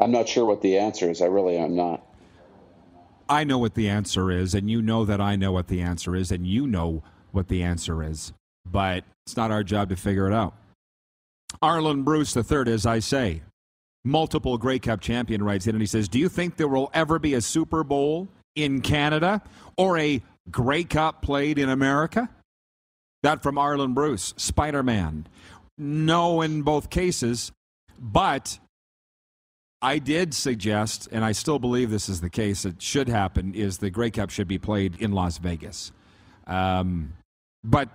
I'm 0.00 0.10
not 0.10 0.28
sure 0.28 0.44
what 0.44 0.62
the 0.62 0.78
answer 0.78 1.10
is. 1.10 1.22
I 1.22 1.26
really 1.26 1.56
am 1.56 1.76
not. 1.76 2.04
I 3.28 3.44
know 3.44 3.58
what 3.58 3.74
the 3.74 3.88
answer 3.88 4.30
is, 4.30 4.54
and 4.54 4.68
you 4.68 4.82
know 4.82 5.04
that 5.04 5.20
I 5.20 5.36
know 5.36 5.52
what 5.52 5.68
the 5.68 5.80
answer 5.80 6.14
is, 6.16 6.30
and 6.30 6.46
you 6.46 6.66
know 6.66 7.02
what 7.30 7.48
the 7.48 7.62
answer 7.62 8.02
is. 8.02 8.32
But 8.70 9.04
it's 9.26 9.36
not 9.36 9.50
our 9.50 9.62
job 9.62 9.88
to 9.88 9.96
figure 9.96 10.26
it 10.26 10.34
out. 10.34 10.54
Arland 11.62 12.04
Bruce 12.04 12.36
III, 12.36 12.72
as 12.72 12.86
I 12.86 12.98
say, 12.98 13.42
multiple 14.04 14.58
Grey 14.58 14.78
Cup 14.78 15.00
champion, 15.00 15.42
writes 15.42 15.66
in 15.66 15.74
and 15.74 15.82
he 15.82 15.86
says, 15.86 16.08
Do 16.08 16.18
you 16.18 16.28
think 16.28 16.56
there 16.56 16.68
will 16.68 16.90
ever 16.94 17.18
be 17.18 17.34
a 17.34 17.40
Super 17.40 17.84
Bowl 17.84 18.28
in 18.54 18.80
Canada 18.80 19.42
or 19.76 19.98
a 19.98 20.22
Grey 20.50 20.84
Cup 20.84 21.22
played 21.22 21.58
in 21.58 21.68
America? 21.68 22.28
That 23.22 23.42
from 23.42 23.54
Arland 23.54 23.94
Bruce, 23.94 24.34
Spider 24.36 24.82
Man. 24.82 25.26
no 25.78 26.40
in 26.42 26.62
both 26.62 26.90
cases, 26.90 27.52
but 27.98 28.58
I 29.82 29.98
did 29.98 30.32
suggest, 30.32 31.08
and 31.10 31.24
I 31.24 31.32
still 31.32 31.58
believe 31.58 31.90
this 31.90 32.08
is 32.08 32.20
the 32.20 32.30
case, 32.30 32.64
it 32.64 32.80
should 32.80 33.08
happen, 33.08 33.52
is 33.54 33.78
the 33.78 33.90
Grey 33.90 34.10
Cup 34.10 34.30
should 34.30 34.48
be 34.48 34.58
played 34.58 34.96
in 35.00 35.12
Las 35.12 35.38
Vegas. 35.38 35.90
Um, 36.46 37.14
but 37.64 37.88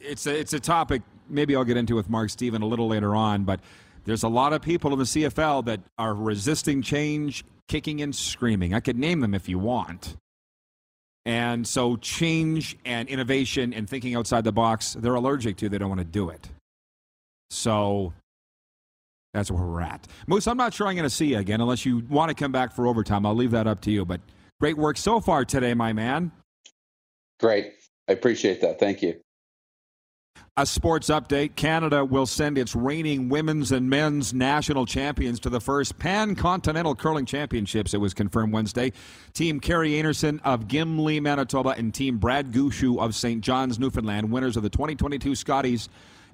it's 0.00 0.26
a, 0.26 0.38
it's 0.38 0.52
a 0.52 0.60
topic 0.60 1.02
maybe 1.28 1.56
I'll 1.56 1.64
get 1.64 1.76
into 1.76 1.94
with 1.94 2.08
Mark 2.08 2.30
Stephen 2.30 2.62
a 2.62 2.66
little 2.66 2.86
later 2.86 3.14
on, 3.14 3.44
but 3.44 3.60
there's 4.04 4.22
a 4.22 4.28
lot 4.28 4.52
of 4.52 4.62
people 4.62 4.92
in 4.92 4.98
the 4.98 5.04
CFL 5.04 5.64
that 5.64 5.80
are 5.98 6.14
resisting 6.14 6.82
change, 6.82 7.44
kicking 7.68 8.02
and 8.02 8.14
screaming. 8.14 8.74
I 8.74 8.80
could 8.80 8.98
name 8.98 9.20
them 9.20 9.34
if 9.34 9.48
you 9.48 9.58
want. 9.58 10.16
And 11.24 11.66
so 11.66 11.96
change 11.96 12.76
and 12.84 13.08
innovation 13.08 13.72
and 13.72 13.88
thinking 13.88 14.14
outside 14.14 14.44
the 14.44 14.52
box, 14.52 14.94
they're 14.98 15.14
allergic 15.14 15.56
to. 15.58 15.68
They 15.70 15.78
don't 15.78 15.88
want 15.88 16.00
to 16.00 16.04
do 16.04 16.28
it. 16.28 16.50
So 17.48 18.12
that's 19.34 19.50
where 19.50 19.62
we're 19.62 19.82
at. 19.82 20.06
Moose, 20.26 20.46
I'm 20.46 20.56
not 20.56 20.72
sure 20.72 20.86
I'm 20.86 20.94
going 20.94 21.02
to 21.02 21.10
see 21.10 21.26
you 21.26 21.38
again 21.38 21.60
unless 21.60 21.84
you 21.84 21.98
want 22.08 22.30
to 22.30 22.34
come 22.34 22.52
back 22.52 22.72
for 22.72 22.86
overtime. 22.86 23.26
I'll 23.26 23.34
leave 23.34 23.50
that 23.50 23.66
up 23.66 23.80
to 23.82 23.90
you. 23.90 24.06
But 24.06 24.20
great 24.60 24.78
work 24.78 24.96
so 24.96 25.20
far 25.20 25.44
today, 25.44 25.74
my 25.74 25.92
man. 25.92 26.30
Great. 27.40 27.72
I 28.08 28.12
appreciate 28.12 28.60
that. 28.60 28.78
Thank 28.78 29.02
you. 29.02 29.20
A 30.56 30.64
sports 30.64 31.08
update 31.08 31.56
Canada 31.56 32.04
will 32.04 32.26
send 32.26 32.58
its 32.58 32.76
reigning 32.76 33.28
women's 33.28 33.72
and 33.72 33.90
men's 33.90 34.32
national 34.32 34.86
champions 34.86 35.40
to 35.40 35.50
the 35.50 35.60
first 35.60 35.98
Pan 35.98 36.36
Continental 36.36 36.94
Curling 36.94 37.26
Championships. 37.26 37.92
It 37.92 37.98
was 37.98 38.14
confirmed 38.14 38.52
Wednesday. 38.52 38.92
Team 39.32 39.58
Kerri 39.58 40.00
Einarson 40.00 40.40
of 40.44 40.68
Gimli, 40.68 41.18
Manitoba, 41.18 41.70
and 41.70 41.92
Team 41.92 42.18
Brad 42.18 42.52
Gushue 42.52 43.00
of 43.00 43.16
St. 43.16 43.40
John's, 43.40 43.80
Newfoundland, 43.80 44.30
winners 44.30 44.56
of 44.56 44.62
the 44.62 44.70
2022 44.70 45.34
Scotties 45.34 45.88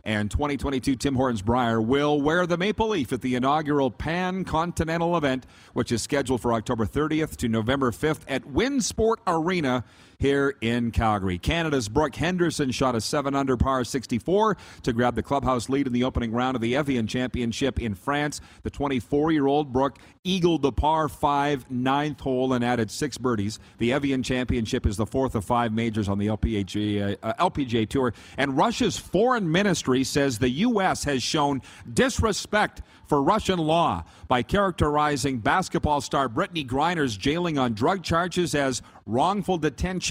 and 0.05 0.31
2022 0.31 0.97
Tim 0.97 1.15
Hortons 1.15 1.43
Brier 1.43 1.81
will 1.81 2.21
wear 2.21 2.47
the 2.47 2.57
maple 2.57 2.89
leaf 2.89 3.13
at 3.13 3.21
the 3.21 3.35
inaugural 3.35 3.91
Pan 3.91 4.45
Continental 4.45 5.17
event, 5.17 5.47
which 5.73 5.93
is 5.93 6.03
scheduled 6.03 6.41
for 6.41 6.53
October 6.53 6.87
30th 6.87 7.37
to 7.37 7.49
November 7.49 7.91
5th 7.91 8.21
at 8.29 8.45
Winsport 8.45 9.17
Arena 9.27 9.85
here 10.20 10.54
in 10.61 10.90
Calgary. 10.90 11.38
Canada's 11.38 11.88
Brooke 11.88 12.14
Henderson 12.14 12.70
shot 12.70 12.94
a 12.94 13.00
7 13.00 13.35
under 13.35 13.56
par 13.56 13.83
64 13.85 14.56
to 14.83 14.92
grab 14.92 15.14
the 15.14 15.22
clubhouse 15.22 15.68
lead 15.68 15.87
in 15.87 15.92
the 15.92 16.04
opening 16.04 16.30
round 16.30 16.54
of 16.54 16.61
the 16.61 16.76
Evian 16.76 17.06
Championship 17.06 17.80
in 17.80 17.94
France. 17.94 18.40
The 18.62 18.70
24 18.70 19.33
year 19.33 19.46
old 19.46 19.72
Brooke 19.72 19.98
eagled 20.22 20.62
the 20.62 20.72
par 20.72 21.09
5 21.09 21.70
ninth 21.70 22.20
hole 22.20 22.52
and 22.52 22.64
added 22.64 22.90
six 22.90 23.16
birdies. 23.16 23.59
The 23.78 23.92
Evian 23.92 24.22
Championship 24.22 24.87
is 24.87 24.96
the 24.96 25.06
fourth 25.06 25.35
of 25.35 25.44
five 25.44 25.72
majors 25.72 26.09
on 26.09 26.18
the 26.18 26.26
LPGA, 26.26 27.16
uh, 27.22 27.33
LPGA 27.50 27.88
Tour. 27.88 28.12
And 28.37 28.56
Russia's 28.56 28.98
foreign 28.98 29.50
ministry 29.50 30.04
says 30.04 30.38
the 30.38 30.50
U.S. 30.50 31.04
has 31.04 31.22
shown 31.22 31.62
disrespect 31.92 32.83
for 33.06 33.22
Russian 33.22 33.59
law 33.59 34.04
by 34.28 34.42
characterizing 34.42 35.38
basketball 35.38 36.00
star 36.00 36.28
Brittney 36.28 36.66
Griner's 36.66 37.16
jailing 37.16 37.59
on 37.59 37.74
drug 37.74 38.02
charges 38.02 38.54
as 38.54 38.83
wrongful 39.04 39.59
detention. 39.59 40.10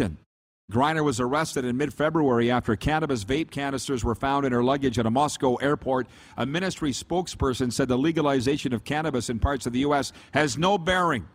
Griner 0.72 1.04
was 1.04 1.20
arrested 1.20 1.66
in 1.66 1.78
mid 1.78 1.94
February 1.94 2.52
after 2.52 2.76
cannabis 2.76 3.24
vape 3.24 3.50
canisters 3.50 4.04
were 4.04 4.14
found 4.14 4.46
in 4.46 4.52
her 4.52 4.64
luggage 4.64 5.00
at 5.00 5.08
a 5.08 5.12
Moscow 5.12 5.56
airport. 5.56 6.08
A 6.38 6.46
ministry 6.46 6.92
spokesperson 6.92 7.74
said 7.74 7.88
the 7.88 7.98
legalization 7.98 8.72
of 8.74 8.84
cannabis 8.84 9.30
in 9.30 9.40
parts 9.40 9.66
of 9.66 9.74
the 9.74 9.80
U.S. 9.80 10.14
has 10.32 10.58
no 10.58 10.78
bearing 10.78 11.28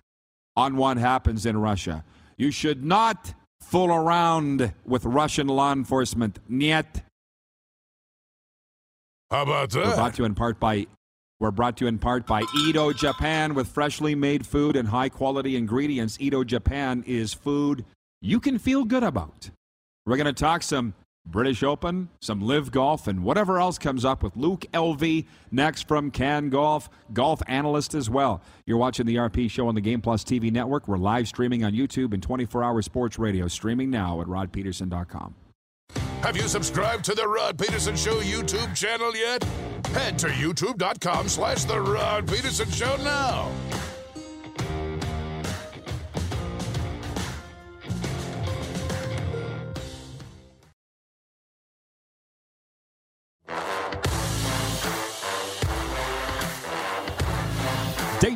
on 0.57 0.77
what 0.77 0.99
happens 0.99 1.47
in 1.47 1.57
Russia. 1.57 2.05
You 2.37 2.53
should 2.53 2.85
not 2.85 3.35
fool 3.61 3.93
around 3.93 4.73
with 4.85 5.05
Russian 5.05 5.49
law 5.49 5.73
enforcement. 5.73 6.39
Niet. 6.49 7.03
How 9.33 9.43
about 9.43 9.71
that? 9.71 9.85
We're 9.85 9.95
brought 9.97 10.15
to 10.15 10.23
you 10.23 10.27
in 10.27 10.35
part 10.35 10.61
by 10.61 10.87
we're 11.41 11.51
brought 11.51 11.77
to 11.79 11.85
you 11.85 11.89
in 11.89 11.99
part 11.99 12.25
by 12.25 12.45
Edo 12.57 12.93
Japan 12.93 13.55
with 13.55 13.67
freshly 13.67 14.15
made 14.15 14.47
food 14.47 14.77
and 14.77 14.87
high 14.89 15.09
quality 15.09 15.57
ingredients. 15.57 16.17
Edo 16.21 16.45
Japan 16.45 17.03
is 17.07 17.35
food 17.35 17.85
you 18.25 18.41
can 18.41 18.59
feel 18.59 18.85
good 18.85 19.03
about. 19.03 19.51
We're 20.07 20.17
going 20.17 20.27
to 20.27 20.33
talk 20.33 20.63
some 20.63 20.95
British 21.27 21.63
Open, 21.63 22.09
some 22.21 22.41
LIV 22.41 22.71
golf, 22.71 23.07
and 23.07 23.23
whatever 23.23 23.59
else 23.59 23.79
comes 23.79 24.05
up 24.05 24.23
with 24.23 24.37
Luke 24.37 24.65
Elvy 24.73 25.27
next 25.51 25.87
from 25.87 26.11
Can 26.11 26.49
Golf, 26.49 26.89
golf 27.13 27.43
analyst 27.47 27.95
as 27.95 28.09
well. 28.09 28.43
You're 28.67 28.79
watching 28.79 29.07
the 29.07 29.17
RP 29.17 29.51
show 29.51 29.69
on 29.69 29.75
the 29.75 29.81
Game 29.81 30.01
Plus 30.01 30.25
TV 30.25 30.51
network. 30.51 30.89
We're 30.89 30.97
live 30.97 31.29
streaming 31.29 31.65
on 31.65 31.73
YouTube 31.73 32.13
and 32.15 32.23
24 32.23 32.65
hour 32.65 32.83
sports 32.83 33.19
radio, 33.19 33.47
streaming 33.47 33.91
now 33.91 34.21
at 34.21 34.27
rodpedersen.com. 34.27 35.35
Have 36.23 36.37
you 36.37 36.49
subscribed 36.49 37.05
to 37.05 37.15
the 37.15 37.29
Rod 37.29 37.59
Pedersen 37.59 37.97
Show 37.97 38.21
YouTube 38.21 38.75
channel 38.75 39.15
yet? 39.15 39.45
Head 39.93 40.19
to 40.21 40.29
youtube.com 40.29 41.29
slash 41.29 41.65
the 41.65 41.79
Rod 41.79 42.27
Pedersen 42.27 42.71
Show 42.71 42.97
now. 42.97 43.51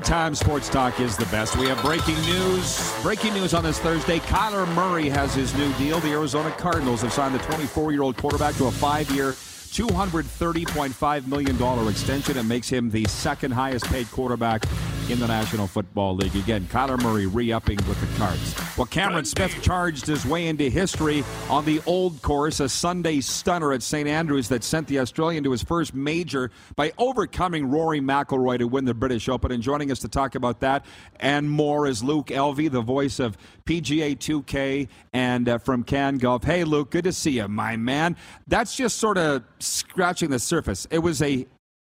Daytime 0.09 0.35
Sports 0.35 0.71
Talk 0.71 1.01
is 1.01 1.19
the 1.19 1.27
best. 1.27 1.59
We 1.59 1.67
have 1.67 1.83
breaking 1.83 2.19
news. 2.23 2.95
Breaking 3.03 3.35
news 3.35 3.53
on 3.53 3.63
this 3.63 3.79
Thursday. 3.79 4.21
Kyler 4.21 4.67
Murray 4.75 5.11
has 5.11 5.35
his 5.35 5.55
new 5.55 5.71
deal. 5.75 6.01
The 6.01 6.13
Arizona 6.13 6.51
Cardinals 6.53 7.03
have 7.03 7.13
signed 7.13 7.35
the 7.35 7.41
24 7.41 7.93
year 7.93 8.01
old 8.01 8.17
quarterback 8.17 8.55
to 8.55 8.69
a 8.69 8.71
five 8.71 9.11
year, 9.11 9.33
$230.5 9.33 11.27
million 11.27 11.89
extension. 11.91 12.39
It 12.39 12.45
makes 12.45 12.71
him 12.71 12.89
the 12.89 13.05
second 13.05 13.51
highest 13.51 13.85
paid 13.89 14.11
quarterback 14.11 14.65
in 15.11 15.19
the 15.19 15.27
National 15.27 15.67
Football 15.67 16.17
League. 16.17 16.37
Again, 16.37 16.67
Kyler 16.71 17.01
Murray 17.03 17.27
re 17.27 17.53
upping 17.53 17.79
with 17.89 18.01
the 18.01 18.19
Cards. 18.19 18.55
Well, 18.77 18.87
Cameron 18.87 19.25
Smith 19.25 19.57
charged 19.63 20.07
his 20.07 20.27
way 20.27 20.49
into 20.49 20.69
history 20.69 21.25
on 21.49 21.65
the 21.65 21.81
old 21.87 22.21
course, 22.23 22.61
a 22.61 22.69
Sunday 22.69 23.21
stunner 23.21 23.73
at 23.73 23.83
St. 23.83 24.09
Andrews 24.09 24.49
that 24.49 24.65
sent 24.65 24.87
the 24.87 24.99
Australian 24.99 25.45
to 25.45 25.51
his 25.51 25.63
first 25.63 25.95
major 25.95 26.51
by 26.77 26.93
overcoming 26.99 27.71
Rory 27.71 28.01
McIlroy 28.01 28.59
to 28.59 28.69
win 28.69 28.85
the 28.85 28.95
British 28.95 29.29
Open. 29.29 29.53
And 29.53 29.63
joining 29.63 29.91
us 29.91 29.99
to 30.01 30.09
talk 30.09 30.35
about 30.35 30.61
that 30.61 30.85
and 31.21 31.51
more 31.51 31.87
is 31.87 32.03
Luke 32.03 32.29
Elvy, 32.29 32.71
the 32.71 32.83
voice 32.83 33.19
of 33.19 33.37
PGA 33.65 34.17
2K 34.17 34.89
and 35.13 35.49
uh, 35.49 35.59
from 35.59 35.85
Can 35.85 36.19
Golf. 36.19 36.45
Hey, 36.45 36.65
Luke, 36.65 36.91
good 36.91 37.05
to 37.05 37.13
see 37.13 37.33
you, 37.33 37.49
my 37.49 37.77
man. 37.77 38.17
That's 38.47 38.77
just 38.77 38.99
sort 38.99 39.19
of 39.19 39.43
scratching 39.59 40.31
the 40.31 40.39
surface. 40.39 40.87
It 40.91 40.99
was 40.99 41.23
a 41.23 41.47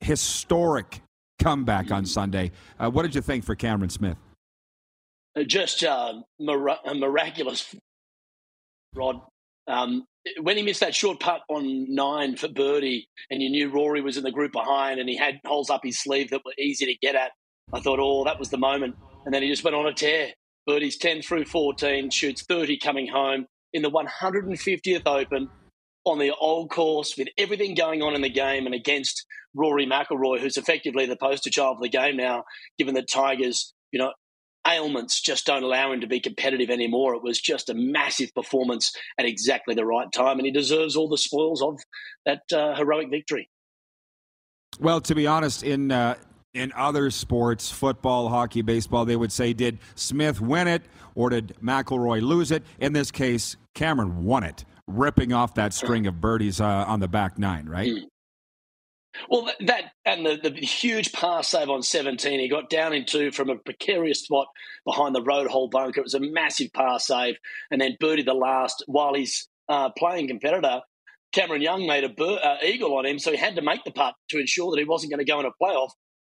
historic 0.01 1.03
comeback 1.41 1.91
on 1.91 2.07
Sunday. 2.07 2.53
Uh, 2.79 2.91
what 2.91 3.03
did 3.03 3.15
you 3.15 3.21
think 3.21 3.45
for 3.45 3.55
Cameron 3.55 3.91
Smith? 3.91 4.17
Uh, 5.37 5.43
just 5.43 5.83
uh, 5.83 6.15
mir- 6.39 6.79
miraculous, 6.95 7.75
Rod. 8.95 9.21
Um, 9.67 10.05
when 10.41 10.57
he 10.57 10.63
missed 10.63 10.81
that 10.81 10.95
short 10.95 11.21
putt 11.21 11.43
on 11.49 11.93
nine 11.93 12.37
for 12.37 12.49
birdie, 12.49 13.09
and 13.31 13.43
you 13.43 13.49
knew 13.49 13.71
Rory 13.71 14.03
was 14.03 14.17
in 14.17 14.25
the 14.25 14.33
group 14.33 14.53
behind, 14.53 15.01
and 15.01 15.09
he 15.09 15.17
had 15.17 15.41
holes 15.45 15.71
up 15.71 15.81
his 15.83 15.99
sleeve 15.99 16.31
that 16.31 16.45
were 16.45 16.55
easy 16.59 16.87
to 16.87 16.95
get 17.01 17.15
at, 17.15 17.33
I 17.73 17.81
thought, 17.81 17.99
oh, 18.01 18.25
that 18.25 18.39
was 18.39 18.51
the 18.51 18.59
moment. 18.59 18.97
And 19.25 19.35
then 19.35 19.43
he 19.43 19.49
just 19.49 19.65
went 19.65 19.77
on 19.77 19.87
a 19.87 19.93
tear. 19.93 20.33
Birdies 20.67 20.99
10 20.99 21.23
through 21.23 21.47
14, 21.47 22.11
shoots 22.11 22.43
30 22.43 22.79
coming 22.79 23.07
home 23.07 23.47
in 23.73 23.83
the 23.83 23.91
150th 23.91 25.07
Open 25.07 25.49
on 26.05 26.19
the 26.19 26.33
old 26.41 26.71
course 26.71 27.17
with 27.17 27.29
everything 27.39 27.75
going 27.75 28.03
on 28.03 28.15
in 28.15 28.23
the 28.23 28.31
game 28.31 28.67
and 28.67 28.75
against 28.75 29.27
Rory 29.55 29.87
McIlroy, 29.87 30.41
who's 30.41 30.57
effectively 30.57 31.07
the 31.07 31.17
poster 31.17 31.51
child 31.51 31.77
of 31.77 31.83
the 31.83 31.89
game 31.89 32.17
now, 32.17 32.45
given 32.79 32.95
that 32.95 33.09
Tigers, 33.09 33.73
you 33.93 33.99
know, 33.99 34.13
ailments 34.67 35.21
just 35.21 35.47
don't 35.47 35.63
allow 35.63 35.93
him 35.93 36.01
to 36.03 36.07
be 36.07 36.21
competitive 36.21 36.71
anymore. 36.71 37.15
It 37.15 37.23
was 37.23 37.41
just 37.41 37.71
a 37.71 37.75
massive 37.75 38.35
performance 38.35 38.93
at 39.19 39.27
exactly 39.27 39.75
the 39.75 39.87
right 39.87 40.11
time, 40.13 40.39
and 40.39 40.47
he 40.47 40.53
deserves 40.53 40.97
all 40.97 41.09
the 41.09 41.19
spoils 41.19 41.63
of 41.63 41.79
that 42.27 42.43
uh, 42.53 42.75
heroic 42.75 43.11
victory. 43.11 43.49
Well, 44.79 45.01
to 45.03 45.15
be 45.15 45.27
honest, 45.27 45.63
in 45.63 45.91
uh, 45.91 46.17
in 46.53 46.73
other 46.77 47.11
sports, 47.11 47.71
football, 47.71 48.29
hockey, 48.29 48.63
baseball, 48.63 49.05
they 49.05 49.17
would 49.17 49.33
say, 49.33 49.53
did 49.53 49.79
Smith 49.95 50.41
win 50.41 50.67
it 50.67 50.83
or 51.15 51.31
did 51.31 51.57
McIlroy 51.63 52.21
lose 52.23 52.51
it? 52.51 52.65
In 52.81 52.93
this 52.93 53.11
case, 53.11 53.57
Cameron 53.75 54.25
won 54.25 54.43
it, 54.43 54.65
ripping 54.89 55.33
off 55.33 55.55
that 55.55 55.73
string 55.73 56.07
of 56.07 56.21
birdies 56.21 56.61
uh, 56.61 56.85
on 56.87 57.01
the 57.01 57.09
back 57.09 57.39
nine, 57.39 57.69
right? 57.69 57.91
Mm. 57.91 58.03
Well, 59.29 59.51
that 59.61 59.93
and 60.05 60.25
the, 60.25 60.37
the 60.37 60.51
huge 60.51 61.13
par 61.13 61.43
save 61.43 61.69
on 61.69 61.83
17, 61.83 62.41
he 62.41 62.49
got 62.49 62.71
down 62.71 62.93
in 62.93 63.05
two 63.05 63.33
from 63.33 63.51
a 63.51 63.57
precarious 63.57 64.23
spot 64.23 64.47
behind 64.85 65.15
the 65.15 65.23
road 65.23 65.49
hole 65.49 65.69
bunker. 65.69 66.01
It 66.01 66.05
was 66.05 66.15
a 66.15 66.21
massive 66.21 66.73
par 66.73 67.01
save, 67.01 67.37
and 67.71 67.81
then 67.81 67.97
birdie 68.01 68.23
the 68.23 68.35
last 68.35 68.85
while 68.87 69.15
he's 69.15 69.49
uh, 69.69 69.91
playing 69.91 70.29
competitor. 70.29 70.81
Cameron 71.33 71.63
Young 71.63 71.87
made 71.87 72.05
a 72.05 72.09
bir- 72.09 72.41
uh, 72.43 72.57
eagle 72.65 72.97
on 72.97 73.07
him, 73.07 73.19
so 73.19 73.31
he 73.31 73.37
had 73.37 73.57
to 73.57 73.63
make 73.63 73.85
the 73.85 73.93
putt 73.93 74.15
to 74.31 74.39
ensure 74.39 74.71
that 74.71 74.79
he 74.79 74.85
wasn't 74.85 75.13
going 75.13 75.25
to 75.25 75.31
go 75.31 75.41
in 75.41 75.47
a 75.47 75.51
playoff. 75.63 75.91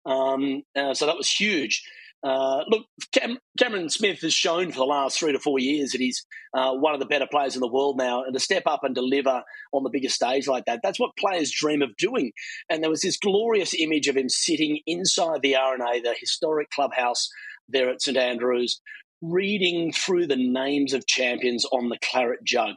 Um, 0.07 0.63
uh, 0.75 0.95
so 0.95 1.07
that 1.07 1.17
was 1.17 1.31
huge. 1.31 1.83
Uh, 2.23 2.65
look, 2.69 2.87
Cam- 3.13 3.39
Cameron 3.59 3.89
Smith 3.89 4.21
has 4.23 4.33
shown 4.33 4.73
for 4.73 4.79
the 4.79 4.85
last 4.85 5.19
three 5.19 5.33
to 5.33 5.39
four 5.39 5.59
years 5.59 5.93
that 5.93 6.01
he's 6.01 6.27
uh, 6.55 6.73
one 6.73 6.95
of 6.95 7.01
the 7.01 7.07
better 7.07 7.27
players 7.31 7.55
in 7.55 7.61
the 7.61 7.69
world 7.69 7.97
now. 7.97 8.25
And 8.25 8.35
to 8.35 8.41
step 8.41 8.65
up 8.67 8.83
and 8.83 8.95
deliver 8.95 9.43
on 9.73 9.83
the 9.85 9.91
biggest 9.91 10.17
stage 10.17 10.49
like 10.49 10.65
that, 10.65 10.81
that's 10.83 10.99
what 10.99 11.17
players 11.17 11.53
dream 11.53 11.83
of 11.83 11.97
doing. 11.97 12.33
And 12.69 12.83
there 12.83 12.91
was 12.91 13.03
this 13.03 13.19
glorious 13.19 13.75
image 13.79 14.09
of 14.09 14.17
him 14.17 14.29
sitting 14.29 14.81
inside 14.87 15.43
the 15.43 15.57
R&A, 15.57 16.01
the 16.01 16.15
historic 16.19 16.71
clubhouse 16.71 17.29
there 17.69 17.91
at 17.91 18.03
St 18.03 18.17
Andrews, 18.17 18.81
reading 19.23 19.93
through 19.93 20.27
the 20.27 20.37
names 20.37 20.95
of 20.95 21.07
champions 21.07 21.65
on 21.67 21.89
the 21.89 21.99
claret 22.03 22.43
jug. 22.45 22.75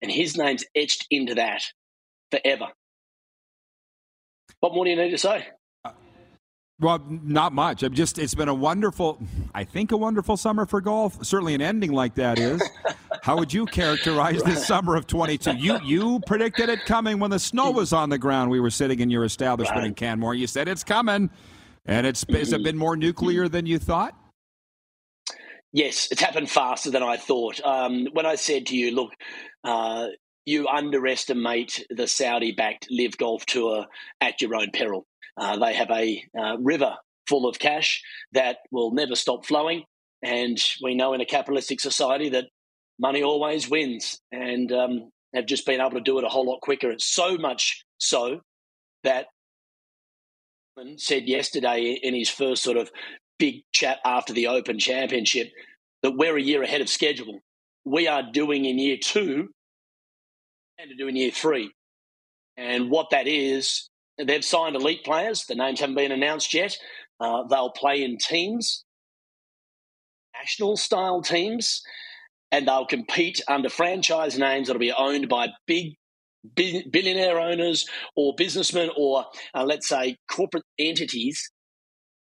And 0.00 0.10
his 0.10 0.36
name's 0.36 0.64
etched 0.74 1.06
into 1.10 1.34
that 1.34 1.62
forever. 2.30 2.68
What 4.60 4.74
more 4.74 4.84
do 4.84 4.90
you 4.90 4.96
need 4.96 5.10
to 5.10 5.18
say? 5.18 5.46
Well, 6.80 7.04
not 7.08 7.52
much. 7.52 7.82
I'm 7.82 7.92
just 7.92 8.18
it's 8.18 8.34
been 8.34 8.48
a 8.48 8.54
wonderful 8.54 9.18
I 9.52 9.64
think 9.64 9.90
a 9.90 9.96
wonderful 9.96 10.36
summer 10.36 10.64
for 10.64 10.80
golf. 10.80 11.24
Certainly 11.24 11.54
an 11.54 11.60
ending 11.60 11.92
like 11.92 12.14
that 12.14 12.38
is. 12.38 12.62
How 13.22 13.36
would 13.36 13.52
you 13.52 13.66
characterize 13.66 14.40
this 14.44 14.64
summer 14.64 14.94
of 14.94 15.08
22? 15.08 15.56
You 15.56 15.80
you 15.82 16.20
predicted 16.26 16.68
it 16.68 16.84
coming 16.84 17.18
when 17.18 17.30
the 17.30 17.38
snow 17.40 17.72
was 17.72 17.92
on 17.92 18.10
the 18.10 18.18
ground. 18.18 18.50
We 18.50 18.60
were 18.60 18.70
sitting 18.70 19.00
in 19.00 19.10
your 19.10 19.24
establishment 19.24 19.80
right. 19.80 19.88
in 19.88 19.94
Canmore. 19.94 20.34
You 20.34 20.46
said 20.46 20.68
it's 20.68 20.84
coming. 20.84 21.30
And 21.84 22.06
it's 22.06 22.24
has 22.30 22.52
it 22.52 22.62
been 22.62 22.76
more 22.76 22.96
nuclear 22.96 23.48
than 23.48 23.66
you 23.66 23.78
thought? 23.78 24.14
Yes, 25.72 26.08
it's 26.10 26.20
happened 26.20 26.50
faster 26.50 26.90
than 26.90 27.02
I 27.02 27.16
thought. 27.16 27.60
Um, 27.62 28.06
when 28.12 28.24
I 28.24 28.36
said 28.36 28.66
to 28.66 28.76
you, 28.76 28.94
look, 28.94 29.10
uh, 29.64 30.08
you 30.44 30.68
underestimate 30.68 31.86
the 31.90 32.06
Saudi 32.06 32.52
backed 32.52 32.86
LIV 32.90 33.18
Golf 33.18 33.46
Tour 33.46 33.86
at 34.20 34.40
your 34.40 34.54
own 34.54 34.70
peril. 34.72 35.06
Uh, 35.38 35.56
they 35.56 35.74
have 35.74 35.90
a 35.90 36.22
uh, 36.38 36.56
river 36.58 36.96
full 37.28 37.48
of 37.48 37.58
cash 37.58 38.02
that 38.32 38.58
will 38.70 38.92
never 38.92 39.14
stop 39.14 39.44
flowing. 39.46 39.84
And 40.22 40.58
we 40.82 40.94
know 40.94 41.12
in 41.12 41.20
a 41.20 41.26
capitalistic 41.26 41.80
society 41.80 42.30
that 42.30 42.46
money 42.98 43.22
always 43.22 43.68
wins 43.70 44.18
and 44.32 44.72
um, 44.72 45.10
have 45.34 45.46
just 45.46 45.66
been 45.66 45.80
able 45.80 45.92
to 45.92 46.00
do 46.00 46.18
it 46.18 46.24
a 46.24 46.28
whole 46.28 46.46
lot 46.46 46.60
quicker. 46.60 46.90
It's 46.90 47.04
so 47.04 47.36
much 47.36 47.84
so 47.98 48.40
that 49.04 49.26
said 50.96 51.28
yesterday 51.28 51.98
in 52.02 52.14
his 52.14 52.30
first 52.30 52.62
sort 52.62 52.76
of 52.76 52.90
big 53.38 53.62
chat 53.72 53.98
after 54.04 54.32
the 54.32 54.46
Open 54.48 54.78
Championship 54.78 55.50
that 56.02 56.16
we're 56.16 56.36
a 56.36 56.42
year 56.42 56.62
ahead 56.62 56.80
of 56.80 56.88
schedule. 56.88 57.40
We 57.84 58.06
are 58.06 58.22
doing 58.32 58.64
in 58.64 58.78
year 58.78 58.96
two 59.00 59.48
and 60.78 60.90
to 60.90 60.96
do 60.96 61.08
in 61.08 61.16
year 61.16 61.30
three. 61.30 61.72
And 62.56 62.90
what 62.90 63.10
that 63.10 63.26
is, 63.26 63.88
they've 64.22 64.44
signed 64.44 64.76
elite 64.76 65.04
players. 65.04 65.44
The 65.46 65.54
names 65.54 65.80
haven't 65.80 65.96
been 65.96 66.12
announced 66.12 66.52
yet. 66.54 66.76
Uh, 67.20 67.44
they'll 67.44 67.70
play 67.70 68.02
in 68.02 68.16
teams, 68.18 68.84
national 70.38 70.76
style 70.76 71.20
teams, 71.20 71.82
and 72.52 72.66
they'll 72.66 72.86
compete 72.86 73.42
under 73.48 73.68
franchise 73.68 74.38
names 74.38 74.68
that'll 74.68 74.80
be 74.80 74.92
owned 74.92 75.28
by 75.28 75.48
big 75.66 75.94
billionaire 76.54 77.40
owners 77.40 77.86
or 78.16 78.34
businessmen 78.36 78.90
or, 78.96 79.24
uh, 79.54 79.64
let's 79.64 79.88
say, 79.88 80.16
corporate 80.30 80.64
entities. 80.78 81.50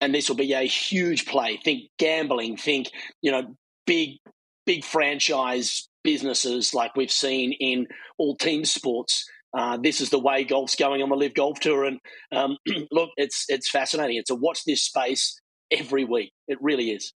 And 0.02 0.14
this 0.14 0.30
will 0.30 0.36
be 0.36 0.54
a 0.54 0.64
huge 0.64 1.26
play. 1.26 1.60
Think 1.64 1.84
gambling, 1.98 2.58
think, 2.58 2.92
you 3.22 3.32
know, 3.32 3.56
big, 3.86 4.18
big 4.66 4.84
franchise 4.84 5.88
businesses 6.04 6.74
like 6.74 6.96
we've 6.96 7.12
seen 7.12 7.54
in 7.54 7.88
all 8.18 8.36
team 8.36 8.66
sports. 8.66 9.26
Uh, 9.56 9.78
this 9.78 10.02
is 10.02 10.10
the 10.10 10.20
way 10.20 10.44
golf's 10.44 10.76
going 10.76 11.02
on 11.02 11.10
the 11.10 11.16
LIV 11.16 11.34
Golf 11.34 11.60
Tour, 11.60 11.86
and 11.86 12.00
um, 12.32 12.58
look, 12.92 13.10
it's 13.18 13.46
it's 13.48 13.70
fascinating. 13.70 14.18
It's 14.18 14.30
a 14.30 14.36
watch 14.36 14.64
this 14.66 14.84
space 14.84 15.40
every 15.72 16.06
week. 16.06 16.32
It 16.48 16.58
really 16.62 16.92
is. 16.92 17.14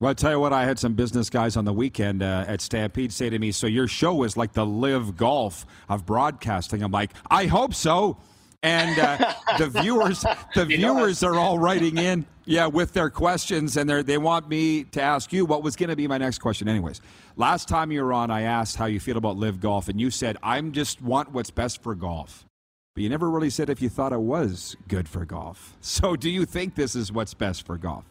Well, 0.00 0.10
I 0.10 0.14
tell 0.14 0.32
you 0.32 0.40
what, 0.40 0.52
I 0.52 0.64
had 0.64 0.80
some 0.80 0.94
business 0.94 1.30
guys 1.30 1.56
on 1.56 1.64
the 1.64 1.72
weekend 1.72 2.24
uh, 2.24 2.44
at 2.48 2.60
Stampede 2.60 3.12
say 3.12 3.30
to 3.30 3.38
me, 3.38 3.52
"So 3.52 3.68
your 3.68 3.86
show 3.86 4.24
is 4.24 4.36
like 4.36 4.52
the 4.52 4.66
LIV 4.66 5.16
Golf 5.16 5.64
of 5.88 6.04
broadcasting." 6.04 6.82
I'm 6.82 6.90
like, 6.90 7.12
"I 7.30 7.46
hope 7.46 7.72
so." 7.72 8.18
And 8.62 8.98
uh, 8.98 9.34
the 9.58 9.66
viewers 9.82 10.24
the 10.54 10.64
viewers 10.64 11.22
are 11.22 11.34
all 11.34 11.58
writing 11.58 11.98
in 11.98 12.24
yeah 12.44 12.66
with 12.66 12.92
their 12.92 13.10
questions 13.10 13.76
and 13.76 13.88
they 13.88 14.02
they 14.02 14.18
want 14.18 14.48
me 14.48 14.84
to 14.84 15.02
ask 15.02 15.32
you 15.32 15.44
what 15.44 15.62
was 15.62 15.76
going 15.76 15.90
to 15.90 15.96
be 15.96 16.06
my 16.06 16.18
next 16.18 16.38
question 16.38 16.68
anyways. 16.68 17.00
Last 17.36 17.68
time 17.68 17.92
you 17.92 18.02
were 18.04 18.12
on 18.12 18.30
i 18.30 18.42
asked 18.42 18.76
how 18.76 18.86
you 18.86 19.00
feel 19.00 19.16
about 19.16 19.36
LIV 19.36 19.60
golf 19.60 19.88
and 19.88 20.00
you 20.00 20.10
said 20.10 20.36
i'm 20.42 20.72
just 20.72 21.02
want 21.02 21.32
what's 21.32 21.50
best 21.50 21.82
for 21.82 21.94
golf. 21.94 22.46
But 22.94 23.02
you 23.02 23.08
never 23.08 23.30
really 23.30 23.50
said 23.50 23.70
if 23.70 23.80
you 23.80 23.88
thought 23.88 24.12
it 24.12 24.20
was 24.20 24.76
good 24.88 25.08
for 25.08 25.24
golf. 25.24 25.76
So 25.82 26.16
do 26.16 26.30
you 26.30 26.44
think 26.44 26.74
this 26.74 26.94
is 26.94 27.12
what's 27.12 27.34
best 27.34 27.66
for 27.66 27.76
golf? 27.76 28.04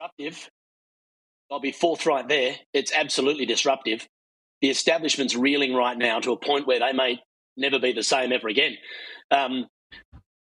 Disruptive. 0.00 0.50
I'll 1.50 1.60
be 1.60 1.72
forthright 1.72 2.28
there. 2.28 2.54
It's 2.72 2.92
absolutely 2.92 3.44
disruptive. 3.44 4.06
The 4.60 4.70
establishment's 4.70 5.34
reeling 5.34 5.74
right 5.74 5.96
now 5.98 6.20
to 6.20 6.32
a 6.32 6.36
point 6.36 6.66
where 6.66 6.78
they 6.78 6.92
may 6.92 7.20
never 7.60 7.78
be 7.78 7.92
the 7.92 8.02
same 8.02 8.32
ever 8.32 8.48
again. 8.48 8.76
Um, 9.30 9.66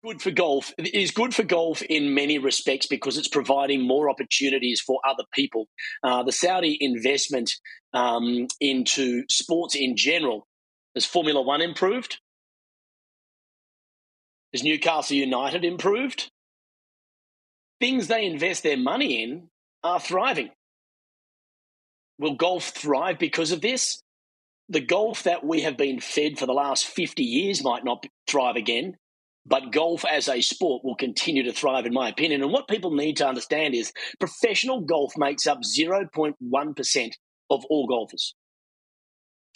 good 0.03 0.21
for 0.21 0.31
golf. 0.31 0.73
It 0.77 0.93
is 0.93 1.11
good 1.11 1.33
for 1.33 1.43
golf 1.43 1.81
in 1.81 2.13
many 2.13 2.37
respects 2.37 2.87
because 2.87 3.17
it's 3.17 3.27
providing 3.27 3.81
more 3.81 4.09
opportunities 4.09 4.81
for 4.81 4.99
other 5.07 5.23
people. 5.33 5.67
Uh, 6.03 6.23
the 6.23 6.31
Saudi 6.31 6.77
investment 6.79 7.51
um, 7.93 8.47
into 8.59 9.23
sports 9.29 9.75
in 9.75 9.95
general 9.95 10.47
has 10.95 11.05
Formula 11.05 11.41
One 11.41 11.61
improved? 11.61 12.19
Has 14.53 14.63
Newcastle 14.63 15.17
United 15.17 15.65
improved? 15.65 16.29
Things 17.79 18.07
they 18.07 18.25
invest 18.25 18.63
their 18.63 18.77
money 18.77 19.23
in 19.23 19.49
are 19.83 19.99
thriving. 19.99 20.51
Will 22.19 22.35
golf 22.35 22.69
thrive 22.69 23.17
because 23.17 23.51
of 23.51 23.61
this? 23.61 24.02
The 24.69 24.81
golf 24.81 25.23
that 25.23 25.45
we 25.45 25.61
have 25.61 25.77
been 25.77 25.99
fed 25.99 26.39
for 26.39 26.45
the 26.45 26.53
last 26.53 26.85
50 26.85 27.23
years 27.23 27.63
might 27.63 27.83
not 27.83 28.05
thrive 28.27 28.55
again, 28.55 28.97
but 29.45 29.71
golf 29.71 30.05
as 30.05 30.29
a 30.29 30.41
sport 30.41 30.83
will 30.83 30.95
continue 30.95 31.43
to 31.43 31.51
thrive, 31.51 31.85
in 31.85 31.93
my 31.93 32.09
opinion. 32.09 32.41
And 32.41 32.51
what 32.51 32.67
people 32.67 32.91
need 32.91 33.17
to 33.17 33.27
understand 33.27 33.75
is 33.75 33.91
professional 34.19 34.81
golf 34.81 35.13
makes 35.17 35.45
up 35.45 35.59
0.1% 35.61 37.11
of 37.49 37.65
all 37.65 37.87
golfers. 37.87 38.35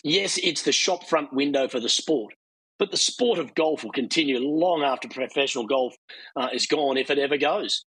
Yes, 0.04 0.38
it's 0.44 0.64
the 0.64 0.72
shop 0.72 1.08
front 1.08 1.34
window 1.34 1.68
for 1.68 1.80
the 1.80 1.90
sport, 1.90 2.34
but 2.78 2.92
the 2.92 2.98
sport 2.98 3.40
of 3.40 3.56
golf 3.56 3.84
will 3.84 3.92
continue 3.92 4.40
long 4.40 4.84
after 4.84 5.08
professional 5.08 5.66
golf 5.66 5.96
uh, 6.36 6.50
is 6.54 6.68
gone, 6.68 6.98
if 6.98 7.10
it 7.10 7.18
ever 7.18 7.38
goes. 7.38 7.86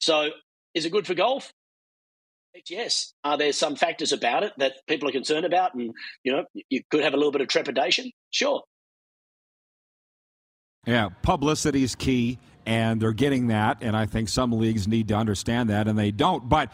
So, 0.00 0.30
is 0.74 0.84
it 0.84 0.92
good 0.92 1.06
for 1.06 1.14
golf? 1.14 1.52
Yes. 2.68 3.12
Are 3.24 3.36
there 3.36 3.52
some 3.52 3.76
factors 3.76 4.12
about 4.12 4.44
it 4.44 4.52
that 4.58 4.74
people 4.86 5.08
are 5.08 5.12
concerned 5.12 5.44
about 5.44 5.74
and, 5.74 5.92
you 6.22 6.32
know, 6.32 6.44
you 6.70 6.82
could 6.90 7.02
have 7.02 7.14
a 7.14 7.16
little 7.16 7.32
bit 7.32 7.40
of 7.40 7.48
trepidation? 7.48 8.10
Sure. 8.30 8.62
Yeah, 10.86 11.08
publicity 11.22 11.82
is 11.82 11.94
key, 11.94 12.38
and 12.66 13.00
they're 13.00 13.12
getting 13.12 13.48
that. 13.48 13.78
And 13.80 13.96
I 13.96 14.06
think 14.06 14.28
some 14.28 14.52
leagues 14.52 14.86
need 14.86 15.08
to 15.08 15.14
understand 15.14 15.70
that, 15.70 15.88
and 15.88 15.98
they 15.98 16.10
don't. 16.10 16.48
But 16.48 16.72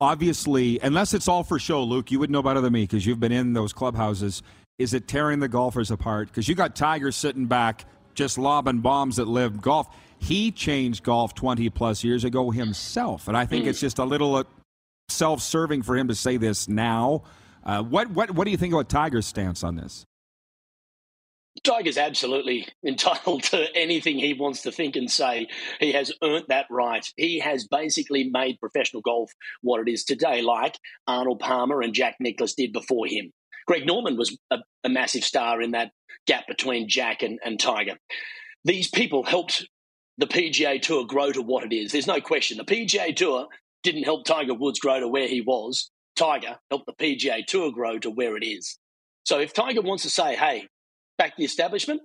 obviously, 0.00 0.80
unless 0.80 1.14
it's 1.14 1.28
all 1.28 1.44
for 1.44 1.58
show, 1.58 1.82
Luke, 1.84 2.10
you 2.10 2.18
would 2.18 2.30
know 2.30 2.42
better 2.42 2.60
than 2.60 2.72
me 2.72 2.82
because 2.82 3.06
you've 3.06 3.20
been 3.20 3.32
in 3.32 3.52
those 3.52 3.72
clubhouses. 3.72 4.42
Is 4.78 4.94
it 4.94 5.06
tearing 5.06 5.38
the 5.38 5.48
golfers 5.48 5.90
apart? 5.90 6.28
Because 6.28 6.48
you 6.48 6.54
got 6.54 6.74
Tiger 6.74 7.12
sitting 7.12 7.46
back 7.46 7.84
just 8.14 8.36
lobbing 8.36 8.80
bombs 8.80 9.18
at 9.18 9.28
LIV 9.28 9.60
golf. 9.62 9.88
He 10.18 10.50
changed 10.50 11.04
golf 11.04 11.34
20 11.34 11.70
plus 11.70 12.02
years 12.02 12.24
ago 12.24 12.50
himself. 12.50 13.28
And 13.28 13.36
I 13.36 13.46
think 13.46 13.64
mm. 13.64 13.68
it's 13.68 13.80
just 13.80 13.98
a 13.98 14.04
little 14.04 14.44
self-serving 15.12 15.82
for 15.82 15.96
him 15.96 16.08
to 16.08 16.14
say 16.14 16.36
this 16.36 16.68
now. 16.68 17.22
Uh, 17.64 17.82
what 17.82 18.10
what 18.10 18.30
what 18.32 18.44
do 18.44 18.50
you 18.50 18.56
think 18.56 18.72
about 18.72 18.88
Tiger's 18.88 19.26
stance 19.26 19.62
on 19.62 19.76
this? 19.76 20.04
Tiger's 21.64 21.98
absolutely 21.98 22.66
entitled 22.86 23.44
to 23.44 23.66
anything 23.76 24.18
he 24.18 24.34
wants 24.34 24.62
to 24.62 24.72
think 24.72 24.96
and 24.96 25.10
say. 25.10 25.48
He 25.80 25.92
has 25.92 26.12
earned 26.22 26.46
that 26.48 26.66
right. 26.70 27.06
He 27.16 27.38
has 27.40 27.66
basically 27.66 28.30
made 28.30 28.58
professional 28.58 29.02
golf 29.02 29.32
what 29.60 29.86
it 29.86 29.90
is 29.90 30.04
today, 30.04 30.42
like 30.42 30.78
Arnold 31.06 31.40
Palmer 31.40 31.82
and 31.82 31.94
Jack 31.94 32.16
Nicklaus 32.20 32.54
did 32.54 32.72
before 32.72 33.06
him. 33.06 33.32
Greg 33.66 33.86
Norman 33.86 34.16
was 34.16 34.36
a, 34.50 34.58
a 34.82 34.88
massive 34.88 35.24
star 35.24 35.62
in 35.62 35.72
that 35.72 35.92
gap 36.26 36.46
between 36.48 36.88
Jack 36.88 37.22
and, 37.22 37.38
and 37.44 37.60
Tiger. 37.60 37.96
These 38.64 38.90
people 38.90 39.24
helped 39.24 39.66
the 40.18 40.26
PGA 40.26 40.80
Tour 40.80 41.06
grow 41.06 41.32
to 41.32 41.42
what 41.42 41.64
it 41.64 41.74
is. 41.74 41.92
There's 41.92 42.06
no 42.06 42.20
question. 42.20 42.58
The 42.58 42.64
PGA 42.64 43.14
Tour 43.14 43.46
didn't 43.82 44.04
help 44.04 44.24
Tiger 44.24 44.54
Woods 44.54 44.80
grow 44.80 45.00
to 45.00 45.08
where 45.08 45.28
he 45.28 45.40
was. 45.40 45.90
Tiger 46.16 46.58
helped 46.70 46.86
the 46.86 46.92
PGA 46.92 47.44
Tour 47.46 47.72
grow 47.72 47.98
to 47.98 48.10
where 48.10 48.36
it 48.36 48.44
is. 48.44 48.78
So 49.24 49.38
if 49.38 49.52
Tiger 49.52 49.82
wants 49.82 50.02
to 50.02 50.10
say, 50.10 50.36
hey, 50.36 50.66
back 51.18 51.36
the 51.36 51.44
establishment, 51.44 52.00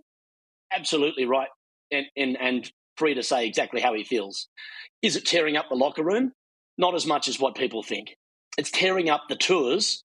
absolutely 0.74 1.26
right 1.26 1.50
and, 1.92 2.06
and, 2.16 2.38
and 2.40 2.72
free 2.98 3.14
to 3.16 3.24
say 3.24 3.48
exactly 3.48 3.82
how 3.82 3.94
he 3.94 4.04
feels. 4.04 4.48
Is 5.02 5.16
it 5.16 5.26
tearing 5.26 5.58
up 5.58 5.66
the 5.70 5.76
locker 5.76 6.04
room? 6.04 6.32
Not 6.78 6.96
as 6.96 7.06
much 7.06 7.28
as 7.28 7.40
what 7.40 7.56
people 7.56 7.84
think. 7.84 8.16
It's 8.58 8.72
tearing 8.72 9.10
up 9.10 9.24
the 9.30 9.36
tours, 9.36 10.04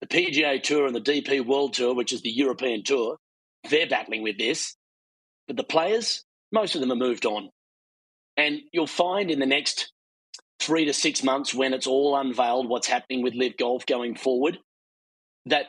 the 0.00 0.06
PGA 0.06 0.62
Tour 0.62 0.86
and 0.86 0.94
the 0.94 1.00
DP 1.00 1.44
World 1.44 1.74
Tour, 1.74 1.94
which 1.94 2.12
is 2.12 2.22
the 2.22 2.30
European 2.30 2.84
Tour. 2.84 3.16
They're 3.68 3.88
battling 3.88 4.22
with 4.22 4.38
this. 4.38 4.76
But 5.46 5.56
the 5.56 5.64
players, 5.64 6.24
most 6.52 6.74
of 6.74 6.80
them 6.80 6.90
have 6.90 6.98
moved 6.98 7.26
on. 7.26 7.50
And 8.36 8.60
you'll 8.72 8.86
find 8.86 9.30
in 9.30 9.40
the 9.40 9.46
next 9.46 9.92
three 10.60 10.84
to 10.86 10.92
six 10.92 11.22
months 11.22 11.54
when 11.54 11.72
it's 11.72 11.86
all 11.86 12.16
unveiled 12.16 12.68
what's 12.68 12.86
happening 12.86 13.22
with 13.22 13.34
LIV 13.34 13.56
Golf 13.56 13.86
going 13.86 14.14
forward, 14.14 14.58
that 15.46 15.66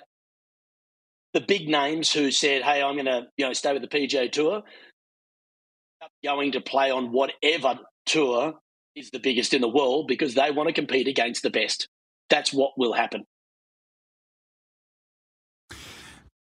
the 1.34 1.42
big 1.42 1.68
names 1.68 2.12
who 2.12 2.32
said, 2.32 2.64
"Hey, 2.64 2.82
I'm 2.82 2.96
going 2.96 3.06
to 3.06 3.28
you 3.38 3.46
know 3.46 3.54
stay 3.54 3.74
with 3.74 3.82
the 3.82 3.88
PGA 3.88 4.32
Tour," 4.32 4.64
going 6.24 6.52
to 6.54 6.62
play 6.62 6.92
on 6.92 7.12
whatever 7.12 7.80
tour 8.06 8.54
is 8.96 9.12
the 9.12 9.20
biggest 9.20 9.54
in 9.54 9.62
the 9.62 9.70
world 9.70 10.08
because 10.08 10.34
they 10.34 10.52
want 10.52 10.68
to 10.68 10.74
compete 10.74 11.08
against 11.08 11.44
the 11.44 11.50
best. 11.50 11.88
That's 12.30 12.54
what 12.54 12.72
will 12.78 12.94
happen. 12.94 13.26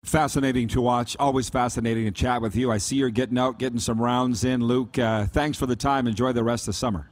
Fascinating 0.05 0.69
to 0.69 0.81
watch. 0.81 1.17
Always 1.19 1.51
fascinating 1.51 2.05
to 2.07 2.11
chat 2.11 2.41
with 2.41 2.57
you. 2.57 2.73
I 2.73 2.79
see 2.79 2.97
you're 2.97 3.11
getting 3.11 3.37
out, 3.37 3.59
getting 3.59 3.79
some 3.79 4.01
rounds 4.01 4.43
in. 4.43 4.65
Luke, 4.65 4.99
uh, 4.99 5.27
thanks 5.27 5.59
for 5.59 5.67
the 5.67 5.77
time. 5.77 6.07
Enjoy 6.07 6.33
the 6.33 6.45
rest 6.45 6.67
of 6.67 6.75
summer. 6.75 7.11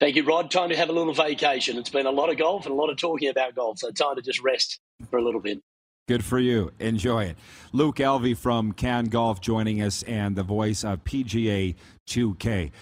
Thank 0.00 0.16
you, 0.16 0.24
Rod. 0.24 0.50
Time 0.50 0.70
to 0.70 0.76
have 0.76 0.88
a 0.88 0.92
little 0.92 1.14
vacation. 1.14 1.78
It's 1.78 1.90
been 1.90 2.06
a 2.06 2.10
lot 2.10 2.30
of 2.30 2.36
golf 2.36 2.66
and 2.66 2.72
a 2.72 2.76
lot 2.76 2.90
of 2.90 2.96
talking 2.96 3.28
about 3.28 3.54
golf, 3.54 3.78
so 3.78 3.90
time 3.90 4.16
to 4.16 4.22
just 4.22 4.42
rest 4.42 4.80
for 5.10 5.18
a 5.18 5.22
little 5.22 5.40
bit. 5.40 5.62
Good 6.08 6.24
for 6.24 6.40
you. 6.40 6.72
Enjoy 6.80 7.24
it. 7.24 7.36
Luke 7.72 7.96
Elvy 7.96 8.36
from 8.36 8.72
Can 8.72 9.04
Golf 9.04 9.40
joining 9.40 9.80
us 9.80 10.02
and 10.02 10.34
the 10.34 10.42
voice 10.42 10.82
of 10.82 11.04
PGA 11.04 11.76
2K. 12.08 12.72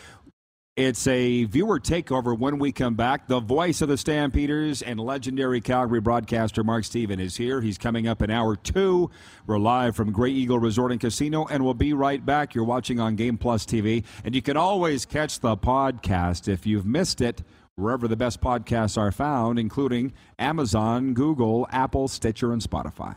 It's 0.77 1.07
a 1.09 1.45
viewer 1.45 1.79
takeover 1.79 2.39
when 2.39 2.59
we 2.59 2.71
come 2.73 2.95
back. 2.95 3.27
The 3.27 3.41
voice 3.41 3.83
of 3.83 3.89
the 3.89 3.99
Stampeders 3.99 4.81
and 4.81 5.01
legendary 5.01 5.61
Calgary 5.61 6.01
broadcaster 6.01 6.65
Mark 6.65 6.85
Stephen 6.85 7.19
is 7.21 7.37
here. 7.37 7.61
He's 7.61 7.77
coming 7.77 8.07
up 8.07 8.23
in 8.23 8.31
hour 8.31 8.55
two. 8.57 9.11
We're 9.47 9.59
live 9.59 9.97
from 9.97 10.11
Grey 10.11 10.31
Eagle 10.31 10.59
Resort 10.61 10.93
and 10.93 11.01
Casino, 11.01 11.45
and 11.51 11.65
we'll 11.65 11.75
be 11.75 11.93
right 11.93 12.25
back. 12.25 12.55
You're 12.55 12.65
watching 12.65 12.99
on 12.99 13.17
Game 13.17 13.37
Plus 13.37 13.67
TV, 13.67 14.05
and 14.25 14.35
you 14.35 14.41
can 14.41 14.57
always 14.57 15.05
catch 15.05 15.41
the 15.41 15.57
podcast 15.57 16.47
if 16.49 16.65
you've 16.67 16.87
missed 16.87 17.21
it 17.21 17.43
wherever 17.75 18.09
the 18.09 18.17
best 18.17 18.41
podcasts 18.41 18.97
are 18.97 19.13
found, 19.13 19.59
including 19.59 20.13
Amazon, 20.39 21.15
Google, 21.15 21.67
Apple, 21.71 22.09
Stitcher, 22.09 22.53
and 22.53 22.63
Spotify. 22.63 23.17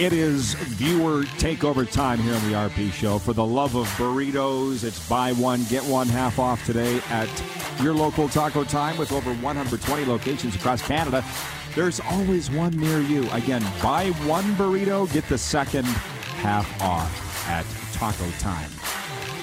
It 0.00 0.12
is 0.12 0.54
viewer 0.54 1.22
takeover 1.38 1.88
time 1.88 2.18
here 2.18 2.34
on 2.34 2.42
the 2.50 2.56
RP 2.56 2.90
Show. 2.90 3.20
For 3.20 3.32
the 3.32 3.44
love 3.44 3.76
of 3.76 3.86
burritos, 3.90 4.82
it's 4.82 5.08
buy 5.08 5.32
one, 5.34 5.62
get 5.64 5.84
one 5.84 6.08
half 6.08 6.40
off 6.40 6.66
today 6.66 7.00
at 7.10 7.28
your 7.80 7.94
local 7.94 8.28
Taco 8.28 8.64
Time 8.64 8.98
with 8.98 9.12
over 9.12 9.32
120 9.34 10.04
locations 10.06 10.56
across 10.56 10.82
Canada. 10.82 11.24
There's 11.76 12.00
always 12.00 12.50
one 12.50 12.72
near 12.76 13.02
you. 13.02 13.30
Again, 13.30 13.62
buy 13.80 14.10
one 14.26 14.56
burrito, 14.56 15.12
get 15.12 15.28
the 15.28 15.38
second 15.38 15.84
half 15.84 16.82
off 16.82 17.48
at 17.48 17.64
Taco 17.92 18.28
Time. 18.40 18.70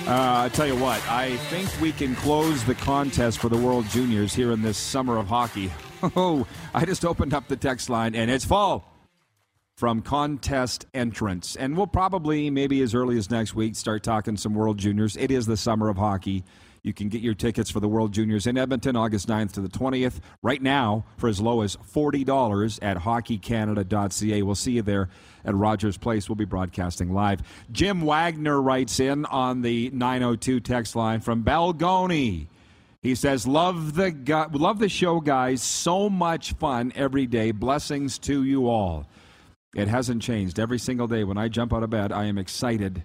Uh, 0.05 0.43
I 0.43 0.49
tell 0.49 0.67
you 0.67 0.75
what, 0.75 1.01
I 1.07 1.37
think 1.47 1.69
we 1.79 1.93
can 1.93 2.13
close 2.15 2.65
the 2.65 2.75
contest 2.75 3.39
for 3.39 3.47
the 3.47 3.57
World 3.57 3.85
Juniors 3.87 4.33
here 4.33 4.51
in 4.51 4.61
this 4.61 4.77
summer 4.77 5.17
of 5.17 5.27
hockey. 5.27 5.71
Oh, 6.15 6.47
I 6.73 6.85
just 6.85 7.05
opened 7.05 7.31
up 7.31 7.47
the 7.47 7.55
text 7.55 7.87
line 7.87 8.15
and 8.15 8.31
it's 8.31 8.43
full 8.43 8.83
from 9.81 9.99
contest 10.03 10.85
entrance. 10.93 11.55
And 11.55 11.75
we'll 11.75 11.87
probably, 11.87 12.51
maybe 12.51 12.83
as 12.83 12.93
early 12.93 13.17
as 13.17 13.31
next 13.31 13.55
week, 13.55 13.75
start 13.75 14.03
talking 14.03 14.37
some 14.37 14.53
World 14.53 14.77
Juniors. 14.77 15.17
It 15.17 15.31
is 15.31 15.47
the 15.47 15.57
summer 15.57 15.89
of 15.89 15.97
hockey. 15.97 16.43
You 16.83 16.93
can 16.93 17.09
get 17.09 17.21
your 17.21 17.33
tickets 17.33 17.71
for 17.71 17.79
the 17.79 17.87
World 17.87 18.11
Juniors 18.11 18.45
in 18.45 18.59
Edmonton, 18.59 18.95
August 18.95 19.27
9th 19.27 19.53
to 19.53 19.59
the 19.61 19.69
20th. 19.69 20.19
Right 20.43 20.61
now, 20.61 21.05
for 21.17 21.29
as 21.29 21.41
low 21.41 21.61
as 21.61 21.77
$40 21.77 22.77
at 22.83 22.97
hockeycanada.ca. 22.97 24.43
We'll 24.43 24.53
see 24.53 24.73
you 24.73 24.83
there 24.83 25.09
at 25.43 25.55
Rogers 25.55 25.97
Place. 25.97 26.29
We'll 26.29 26.35
be 26.35 26.45
broadcasting 26.45 27.11
live. 27.11 27.41
Jim 27.71 28.01
Wagner 28.01 28.61
writes 28.61 28.99
in 28.99 29.25
on 29.25 29.63
the 29.63 29.89
902 29.95 30.59
text 30.59 30.95
line 30.95 31.21
from 31.21 31.43
Balgonie. 31.43 32.45
He 33.01 33.15
says, 33.15 33.47
"Love 33.47 33.95
the 33.95 34.11
gu- 34.11 34.55
love 34.55 34.77
the 34.77 34.89
show, 34.89 35.21
guys. 35.21 35.63
So 35.63 36.07
much 36.07 36.53
fun 36.53 36.91
every 36.93 37.25
day. 37.25 37.49
Blessings 37.49 38.19
to 38.19 38.43
you 38.43 38.67
all." 38.69 39.07
It 39.75 39.87
hasn't 39.87 40.21
changed. 40.21 40.59
Every 40.59 40.79
single 40.79 41.07
day 41.07 41.23
when 41.23 41.37
I 41.37 41.47
jump 41.47 41.73
out 41.73 41.83
of 41.83 41.89
bed, 41.89 42.11
I 42.11 42.25
am 42.25 42.37
excited 42.37 43.03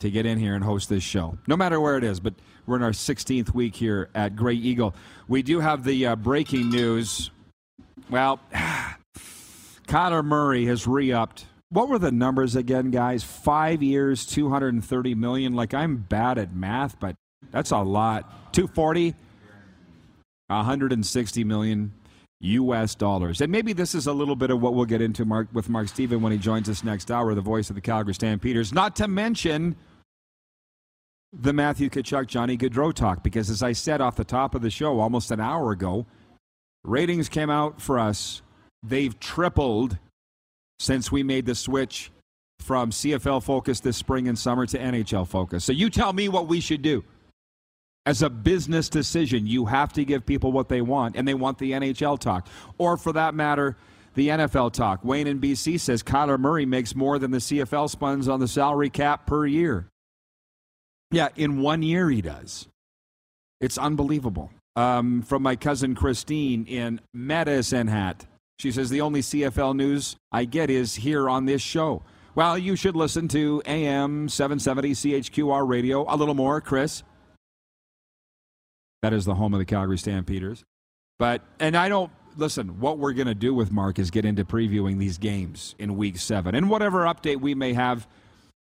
to 0.00 0.10
get 0.10 0.26
in 0.26 0.38
here 0.38 0.54
and 0.54 0.64
host 0.64 0.88
this 0.88 1.04
show, 1.04 1.38
no 1.46 1.56
matter 1.56 1.80
where 1.80 1.96
it 1.96 2.04
is. 2.04 2.18
But 2.20 2.34
we're 2.66 2.76
in 2.76 2.82
our 2.82 2.90
16th 2.90 3.54
week 3.54 3.76
here 3.76 4.10
at 4.14 4.34
Grey 4.34 4.54
Eagle. 4.54 4.94
We 5.28 5.42
do 5.42 5.60
have 5.60 5.84
the 5.84 6.06
uh, 6.06 6.16
breaking 6.16 6.70
news. 6.70 7.30
Well, 8.10 8.40
Kyler 9.86 10.24
Murray 10.24 10.66
has 10.66 10.86
re 10.86 11.12
upped. 11.12 11.46
What 11.70 11.88
were 11.88 11.98
the 11.98 12.12
numbers 12.12 12.56
again, 12.56 12.90
guys? 12.90 13.22
Five 13.24 13.82
years, 13.82 14.26
230 14.26 15.14
million. 15.14 15.54
Like, 15.54 15.74
I'm 15.74 15.96
bad 15.96 16.38
at 16.38 16.54
math, 16.54 16.98
but 16.98 17.16
that's 17.50 17.70
a 17.70 17.78
lot. 17.78 18.52
240, 18.52 19.14
160 20.48 21.44
million 21.44 21.92
U.S. 22.40 22.94
dollars. 22.94 23.40
And 23.40 23.50
maybe 23.50 23.72
this 23.72 23.94
is 23.94 24.06
a 24.06 24.12
little 24.12 24.36
bit 24.36 24.50
of 24.50 24.60
what 24.60 24.74
we'll 24.74 24.84
get 24.84 25.00
into 25.00 25.24
Mark, 25.24 25.48
with 25.52 25.68
Mark 25.68 25.88
Stephen 25.88 26.20
when 26.20 26.32
he 26.32 26.38
joins 26.38 26.68
us 26.68 26.84
next 26.84 27.10
hour, 27.10 27.34
the 27.34 27.40
voice 27.40 27.70
of 27.70 27.76
the 27.76 27.80
Calgary 27.80 28.14
Stampeders. 28.14 28.72
Not 28.72 28.96
to 28.96 29.08
mention 29.08 29.76
the 31.32 31.52
Matthew 31.52 31.88
Tkachuk, 31.88 32.26
Johnny 32.26 32.56
Gaudreau 32.56 32.92
talk, 32.92 33.22
because 33.22 33.50
as 33.50 33.62
I 33.62 33.72
said 33.72 34.00
off 34.00 34.16
the 34.16 34.24
top 34.24 34.54
of 34.54 34.62
the 34.62 34.70
show 34.70 35.00
almost 35.00 35.30
an 35.30 35.40
hour 35.40 35.72
ago, 35.72 36.06
ratings 36.84 37.28
came 37.28 37.50
out 37.50 37.80
for 37.80 37.98
us. 37.98 38.42
They've 38.82 39.18
tripled 39.18 39.98
since 40.78 41.10
we 41.10 41.22
made 41.22 41.46
the 41.46 41.54
switch 41.54 42.10
from 42.60 42.90
CFL 42.90 43.42
focus 43.42 43.80
this 43.80 43.96
spring 43.96 44.28
and 44.28 44.38
summer 44.38 44.66
to 44.66 44.78
NHL 44.78 45.26
focus. 45.26 45.64
So 45.64 45.72
you 45.72 45.90
tell 45.90 46.12
me 46.12 46.28
what 46.28 46.46
we 46.46 46.60
should 46.60 46.82
do 46.82 47.04
as 48.06 48.22
a 48.22 48.30
business 48.30 48.88
decision, 48.88 49.46
you 49.46 49.66
have 49.66 49.92
to 49.94 50.04
give 50.04 50.26
people 50.26 50.52
what 50.52 50.68
they 50.68 50.82
want, 50.82 51.16
and 51.16 51.26
they 51.26 51.34
want 51.34 51.58
the 51.58 51.72
NHL 51.72 52.18
talk. 52.18 52.46
Or 52.76 52.96
for 52.96 53.12
that 53.12 53.34
matter, 53.34 53.76
the 54.14 54.28
NFL 54.28 54.72
talk. 54.72 55.04
Wayne 55.04 55.26
in 55.26 55.40
BC 55.40 55.80
says 55.80 56.02
Kyler 56.02 56.38
Murray 56.38 56.66
makes 56.66 56.94
more 56.94 57.18
than 57.18 57.30
the 57.30 57.38
CFL 57.38 57.88
spuns 57.90 58.28
on 58.28 58.40
the 58.40 58.48
salary 58.48 58.90
cap 58.90 59.26
per 59.26 59.46
year. 59.46 59.88
Yeah, 61.10 61.28
in 61.36 61.60
one 61.60 61.82
year 61.82 62.10
he 62.10 62.20
does. 62.20 62.68
It's 63.60 63.78
unbelievable. 63.78 64.50
Um, 64.76 65.22
from 65.22 65.42
my 65.42 65.54
cousin 65.54 65.94
Christine 65.94 66.66
in 66.66 67.00
Medicine 67.12 67.86
Hat. 67.86 68.26
She 68.58 68.72
says 68.72 68.90
the 68.90 69.00
only 69.00 69.20
CFL 69.20 69.76
news 69.76 70.16
I 70.32 70.44
get 70.44 70.68
is 70.68 70.96
here 70.96 71.28
on 71.28 71.46
this 71.46 71.62
show. 71.62 72.02
Well, 72.34 72.58
you 72.58 72.74
should 72.74 72.96
listen 72.96 73.28
to 73.28 73.62
AM 73.66 74.28
770 74.28 74.92
CHQR 74.92 75.68
radio 75.68 76.04
a 76.12 76.16
little 76.16 76.34
more, 76.34 76.60
Chris. 76.60 77.04
That 79.04 79.12
is 79.12 79.26
the 79.26 79.34
home 79.34 79.52
of 79.52 79.58
the 79.58 79.66
Calgary 79.66 79.98
Stampeders. 79.98 80.64
But, 81.18 81.42
and 81.60 81.76
I 81.76 81.90
don't, 81.90 82.10
listen, 82.38 82.80
what 82.80 82.96
we're 82.96 83.12
going 83.12 83.26
to 83.26 83.34
do 83.34 83.52
with 83.52 83.70
Mark 83.70 83.98
is 83.98 84.10
get 84.10 84.24
into 84.24 84.46
previewing 84.46 84.98
these 84.98 85.18
games 85.18 85.74
in 85.78 85.98
week 85.98 86.16
seven. 86.16 86.54
And 86.54 86.70
whatever 86.70 87.00
update 87.00 87.38
we 87.38 87.54
may 87.54 87.74
have 87.74 88.08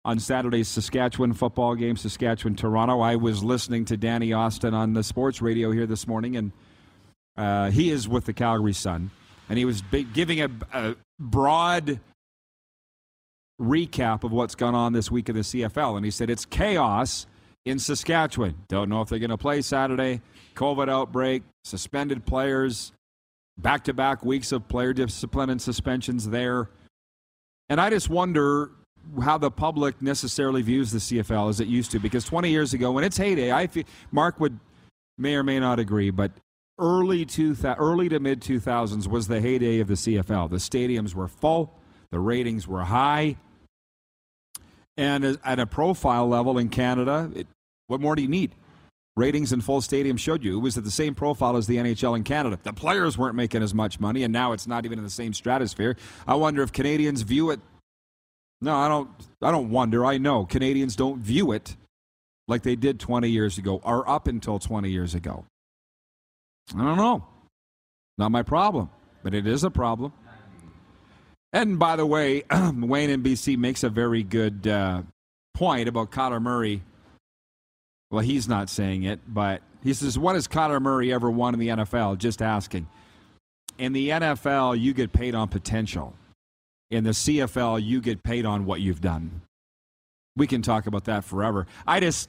on 0.04 0.18
Saturday's 0.18 0.66
Saskatchewan 0.66 1.32
football 1.32 1.76
game, 1.76 1.96
Saskatchewan 1.96 2.56
Toronto. 2.56 2.98
I 2.98 3.14
was 3.14 3.44
listening 3.44 3.84
to 3.84 3.96
Danny 3.96 4.32
Austin 4.32 4.74
on 4.74 4.94
the 4.94 5.04
sports 5.04 5.40
radio 5.40 5.70
here 5.70 5.86
this 5.86 6.08
morning, 6.08 6.36
and 6.36 6.50
uh, 7.36 7.70
he 7.70 7.90
is 7.90 8.08
with 8.08 8.24
the 8.24 8.32
Calgary 8.32 8.72
Sun. 8.72 9.12
And 9.48 9.60
he 9.60 9.64
was 9.64 9.80
giving 10.12 10.40
a, 10.40 10.50
a 10.72 10.96
broad 11.20 12.00
recap 13.60 14.24
of 14.24 14.32
what's 14.32 14.56
gone 14.56 14.74
on 14.74 14.92
this 14.92 15.08
week 15.08 15.28
in 15.28 15.36
the 15.36 15.42
CFL. 15.42 15.94
And 15.94 16.04
he 16.04 16.10
said, 16.10 16.30
It's 16.30 16.44
chaos 16.44 17.28
in 17.66 17.78
Saskatchewan. 17.78 18.54
Don't 18.68 18.88
know 18.88 19.02
if 19.02 19.10
they're 19.10 19.18
going 19.18 19.30
to 19.30 19.36
play 19.36 19.60
Saturday. 19.60 20.22
COVID 20.54 20.88
outbreak, 20.88 21.42
suspended 21.64 22.24
players, 22.24 22.92
back 23.58 23.84
to 23.84 23.92
back 23.92 24.24
weeks 24.24 24.52
of 24.52 24.66
player 24.68 24.94
discipline 24.94 25.50
and 25.50 25.60
suspensions 25.60 26.30
there. 26.30 26.70
And 27.68 27.80
I 27.80 27.90
just 27.90 28.08
wonder 28.08 28.70
how 29.22 29.36
the 29.36 29.50
public 29.50 30.00
necessarily 30.00 30.62
views 30.62 30.92
the 30.92 30.98
CFL 30.98 31.50
as 31.50 31.60
it 31.60 31.66
used 31.66 31.90
to. 31.90 31.98
Because 31.98 32.24
20 32.24 32.48
years 32.48 32.72
ago, 32.72 32.92
when 32.92 33.04
its 33.04 33.16
heyday, 33.16 33.52
I 33.52 33.66
feel, 33.66 33.84
Mark 34.12 34.40
would 34.40 34.58
may 35.18 35.34
or 35.34 35.42
may 35.42 35.58
not 35.58 35.78
agree, 35.78 36.10
but 36.10 36.30
early 36.78 37.24
two 37.24 37.56
early 37.64 38.08
to 38.08 38.20
mid 38.20 38.40
2000s 38.40 39.08
was 39.08 39.26
the 39.28 39.40
heyday 39.40 39.80
of 39.80 39.88
the 39.88 39.94
CFL. 39.94 40.50
The 40.50 40.56
stadiums 40.56 41.14
were 41.14 41.28
full, 41.28 41.74
the 42.10 42.20
ratings 42.20 42.68
were 42.68 42.84
high, 42.84 43.36
and 44.96 45.38
at 45.44 45.58
a 45.58 45.66
profile 45.66 46.28
level 46.28 46.58
in 46.58 46.68
Canada, 46.68 47.30
it, 47.34 47.46
what 47.86 48.00
more 48.00 48.16
do 48.16 48.22
you 48.22 48.28
need? 48.28 48.54
ratings 49.16 49.52
in 49.52 49.60
full 49.60 49.80
stadium 49.80 50.16
showed 50.16 50.44
you. 50.44 50.58
It 50.58 50.60
was 50.60 50.78
at 50.78 50.84
the 50.84 50.90
same 50.90 51.14
profile 51.14 51.56
as 51.56 51.66
the 51.66 51.76
NHL 51.76 52.16
in 52.16 52.22
Canada. 52.22 52.58
The 52.62 52.72
players 52.72 53.18
weren't 53.18 53.34
making 53.34 53.62
as 53.62 53.74
much 53.74 53.98
money, 53.98 54.22
and 54.22 54.32
now 54.32 54.52
it's 54.52 54.66
not 54.66 54.84
even 54.84 54.98
in 54.98 55.04
the 55.04 55.10
same 55.10 55.32
stratosphere. 55.32 55.96
I 56.26 56.34
wonder 56.34 56.62
if 56.62 56.72
Canadians 56.72 57.22
view 57.22 57.50
it. 57.50 57.60
No, 58.60 58.74
I 58.74 58.88
don't. 58.88 59.10
I 59.42 59.50
don't 59.50 59.70
wonder. 59.70 60.04
I 60.04 60.18
know 60.18 60.44
Canadians 60.44 60.96
don't 60.96 61.20
view 61.20 61.52
it 61.52 61.76
like 62.48 62.62
they 62.62 62.76
did 62.76 63.00
20 63.00 63.28
years 63.28 63.58
ago, 63.58 63.80
or 63.82 64.08
up 64.08 64.28
until 64.28 64.58
20 64.58 64.90
years 64.90 65.14
ago. 65.14 65.44
I 66.74 66.82
don't 66.82 66.96
know. 66.96 67.26
Not 68.18 68.30
my 68.30 68.42
problem, 68.42 68.90
but 69.22 69.34
it 69.34 69.46
is 69.46 69.64
a 69.64 69.70
problem. 69.70 70.12
And 71.52 71.78
by 71.78 71.96
the 71.96 72.06
way, 72.06 72.44
Wayne 72.50 73.22
NBC 73.22 73.56
makes 73.56 73.82
a 73.82 73.88
very 73.88 74.22
good 74.22 74.66
uh, 74.66 75.02
point 75.54 75.88
about 75.88 76.10
Kyler 76.10 76.40
Murray. 76.40 76.82
Well, 78.10 78.22
he's 78.22 78.48
not 78.48 78.68
saying 78.68 79.02
it, 79.02 79.20
but 79.26 79.62
he 79.82 79.92
says, 79.92 80.18
What 80.18 80.34
has 80.34 80.46
Kyler 80.46 80.80
Murray 80.80 81.12
ever 81.12 81.30
won 81.30 81.54
in 81.54 81.60
the 81.60 81.68
NFL? 81.68 82.18
Just 82.18 82.42
asking. 82.42 82.88
In 83.78 83.92
the 83.92 84.10
NFL, 84.10 84.80
you 84.80 84.94
get 84.94 85.12
paid 85.12 85.34
on 85.34 85.48
potential. 85.48 86.14
In 86.90 87.04
the 87.04 87.10
CFL, 87.10 87.84
you 87.84 88.00
get 88.00 88.22
paid 88.22 88.46
on 88.46 88.64
what 88.64 88.80
you've 88.80 89.00
done. 89.00 89.42
We 90.36 90.46
can 90.46 90.62
talk 90.62 90.86
about 90.86 91.04
that 91.04 91.24
forever. 91.24 91.66
I 91.86 92.00
just, 92.00 92.28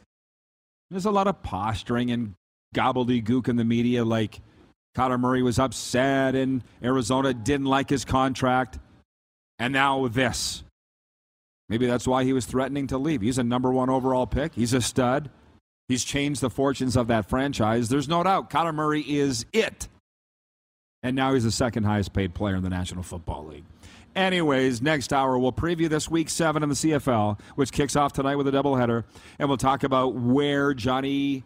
there's 0.90 1.06
a 1.06 1.12
lot 1.12 1.28
of 1.28 1.44
posturing 1.44 2.12
and 2.12 2.34
gobbledygook 2.76 3.48
in 3.48 3.56
the 3.56 3.64
media 3.64 4.04
like 4.04 4.42
Kyler 4.96 5.20
Murray 5.20 5.44
was 5.44 5.60
upset 5.60 6.36
and 6.36 6.64
Arizona 6.84 7.34
didn't 7.34 7.68
like 7.68 7.90
his 7.90 8.04
contract. 8.04 8.80
And 9.60 9.74
now 9.74 10.08
this. 10.08 10.64
Maybe 11.70 11.86
that's 11.86 12.08
why 12.08 12.24
he 12.24 12.34
was 12.34 12.46
threatening 12.46 12.88
to 12.88 12.98
leave. 12.98 13.22
He's 13.22 13.38
a 13.38 13.44
number 13.44 13.72
one 13.72 13.90
overall 13.90 14.26
pick. 14.26 14.56
He's 14.56 14.74
a 14.74 14.82
stud. 14.82 15.30
He's 15.88 16.04
changed 16.04 16.42
the 16.42 16.50
fortunes 16.50 16.98
of 16.98 17.08
that 17.08 17.30
franchise. 17.30 17.90
There's 17.90 18.10
no 18.10 18.24
doubt 18.24 18.50
Kyler 18.50 18.74
Murray 18.74 19.02
is 19.02 19.46
it. 19.54 19.88
And 21.04 21.16
now 21.16 21.34
he's 21.34 21.44
the 21.44 21.52
second 21.52 21.84
highest 21.84 22.14
paid 22.14 22.34
player 22.34 22.56
in 22.56 22.64
the 22.64 22.70
National 22.70 23.04
Football 23.04 23.46
League. 23.46 23.64
Anyways, 24.16 24.82
next 24.82 25.14
hour 25.14 25.38
we'll 25.38 25.52
preview 25.52 25.88
this 25.88 26.10
week 26.10 26.30
seven 26.30 26.64
in 26.64 26.70
the 26.70 26.76
CFL, 26.76 27.40
which 27.56 27.72
kicks 27.72 27.96
off 27.96 28.14
tonight 28.14 28.36
with 28.36 28.48
a 28.48 28.52
doubleheader, 28.52 29.04
and 29.38 29.48
we'll 29.48 29.60
talk 29.60 29.84
about 29.84 30.16
where 30.16 30.74
Johnny, 30.74 31.44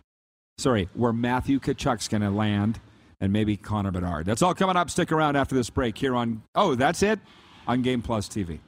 sorry, 0.57 0.87
where 0.93 1.11
Matthew 1.11 1.59
Tkachuk's 1.59 2.07
going 2.07 2.21
to 2.21 2.29
land, 2.29 2.79
and 3.19 3.33
maybe 3.33 3.57
Connor 3.57 3.91
Bedard. 3.91 4.25
That's 4.25 4.41
all 4.41 4.55
coming 4.55 4.77
up. 4.77 4.89
Stick 4.89 5.11
around 5.11 5.35
after 5.35 5.53
this 5.53 5.69
break 5.69 5.97
here 5.97 6.15
on. 6.15 6.43
Oh, 6.55 6.75
that's 6.75 7.03
it 7.03 7.19
on 7.67 7.81
Game 7.81 8.01
Plus 8.01 8.27
TV. 8.29 8.59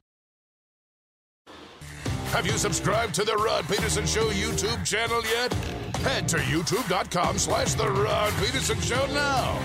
Have 2.33 2.47
you 2.47 2.53
subscribed 2.53 3.13
to 3.13 3.23
the 3.23 3.35
Rod 3.35 3.63
Pedersen 3.65 4.07
Show 4.07 4.27
YouTube 4.31 4.83
channel 4.83 5.21
yet? 5.23 5.53
Head 5.97 6.27
to 6.29 6.37
youtube.com 6.37 7.37
slash 7.37 7.75
the 7.75 7.87
Rod 7.87 8.33
Pedersen 8.33 8.81
Show 8.81 9.05
now. 9.13 9.59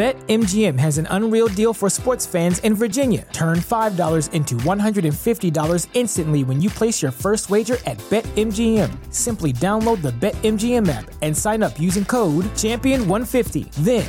BetMGM 0.00 0.78
has 0.78 0.98
an 0.98 1.08
unreal 1.10 1.48
deal 1.48 1.74
for 1.74 1.90
sports 1.90 2.24
fans 2.24 2.60
in 2.60 2.74
Virginia. 2.74 3.26
Turn 3.32 3.58
$5 3.58 4.32
into 4.32 4.54
$150 4.54 5.88
instantly 5.92 6.44
when 6.44 6.62
you 6.62 6.70
place 6.70 7.02
your 7.02 7.10
first 7.10 7.50
wager 7.50 7.76
at 7.86 7.98
BetMGM. 8.08 9.12
Simply 9.12 9.52
download 9.52 10.00
the 10.00 10.12
BetMGM 10.12 10.88
app 10.88 11.10
and 11.20 11.36
sign 11.36 11.62
up 11.62 11.78
using 11.78 12.04
code 12.04 12.44
Champion150. 12.54 13.72
Then, 13.84 14.08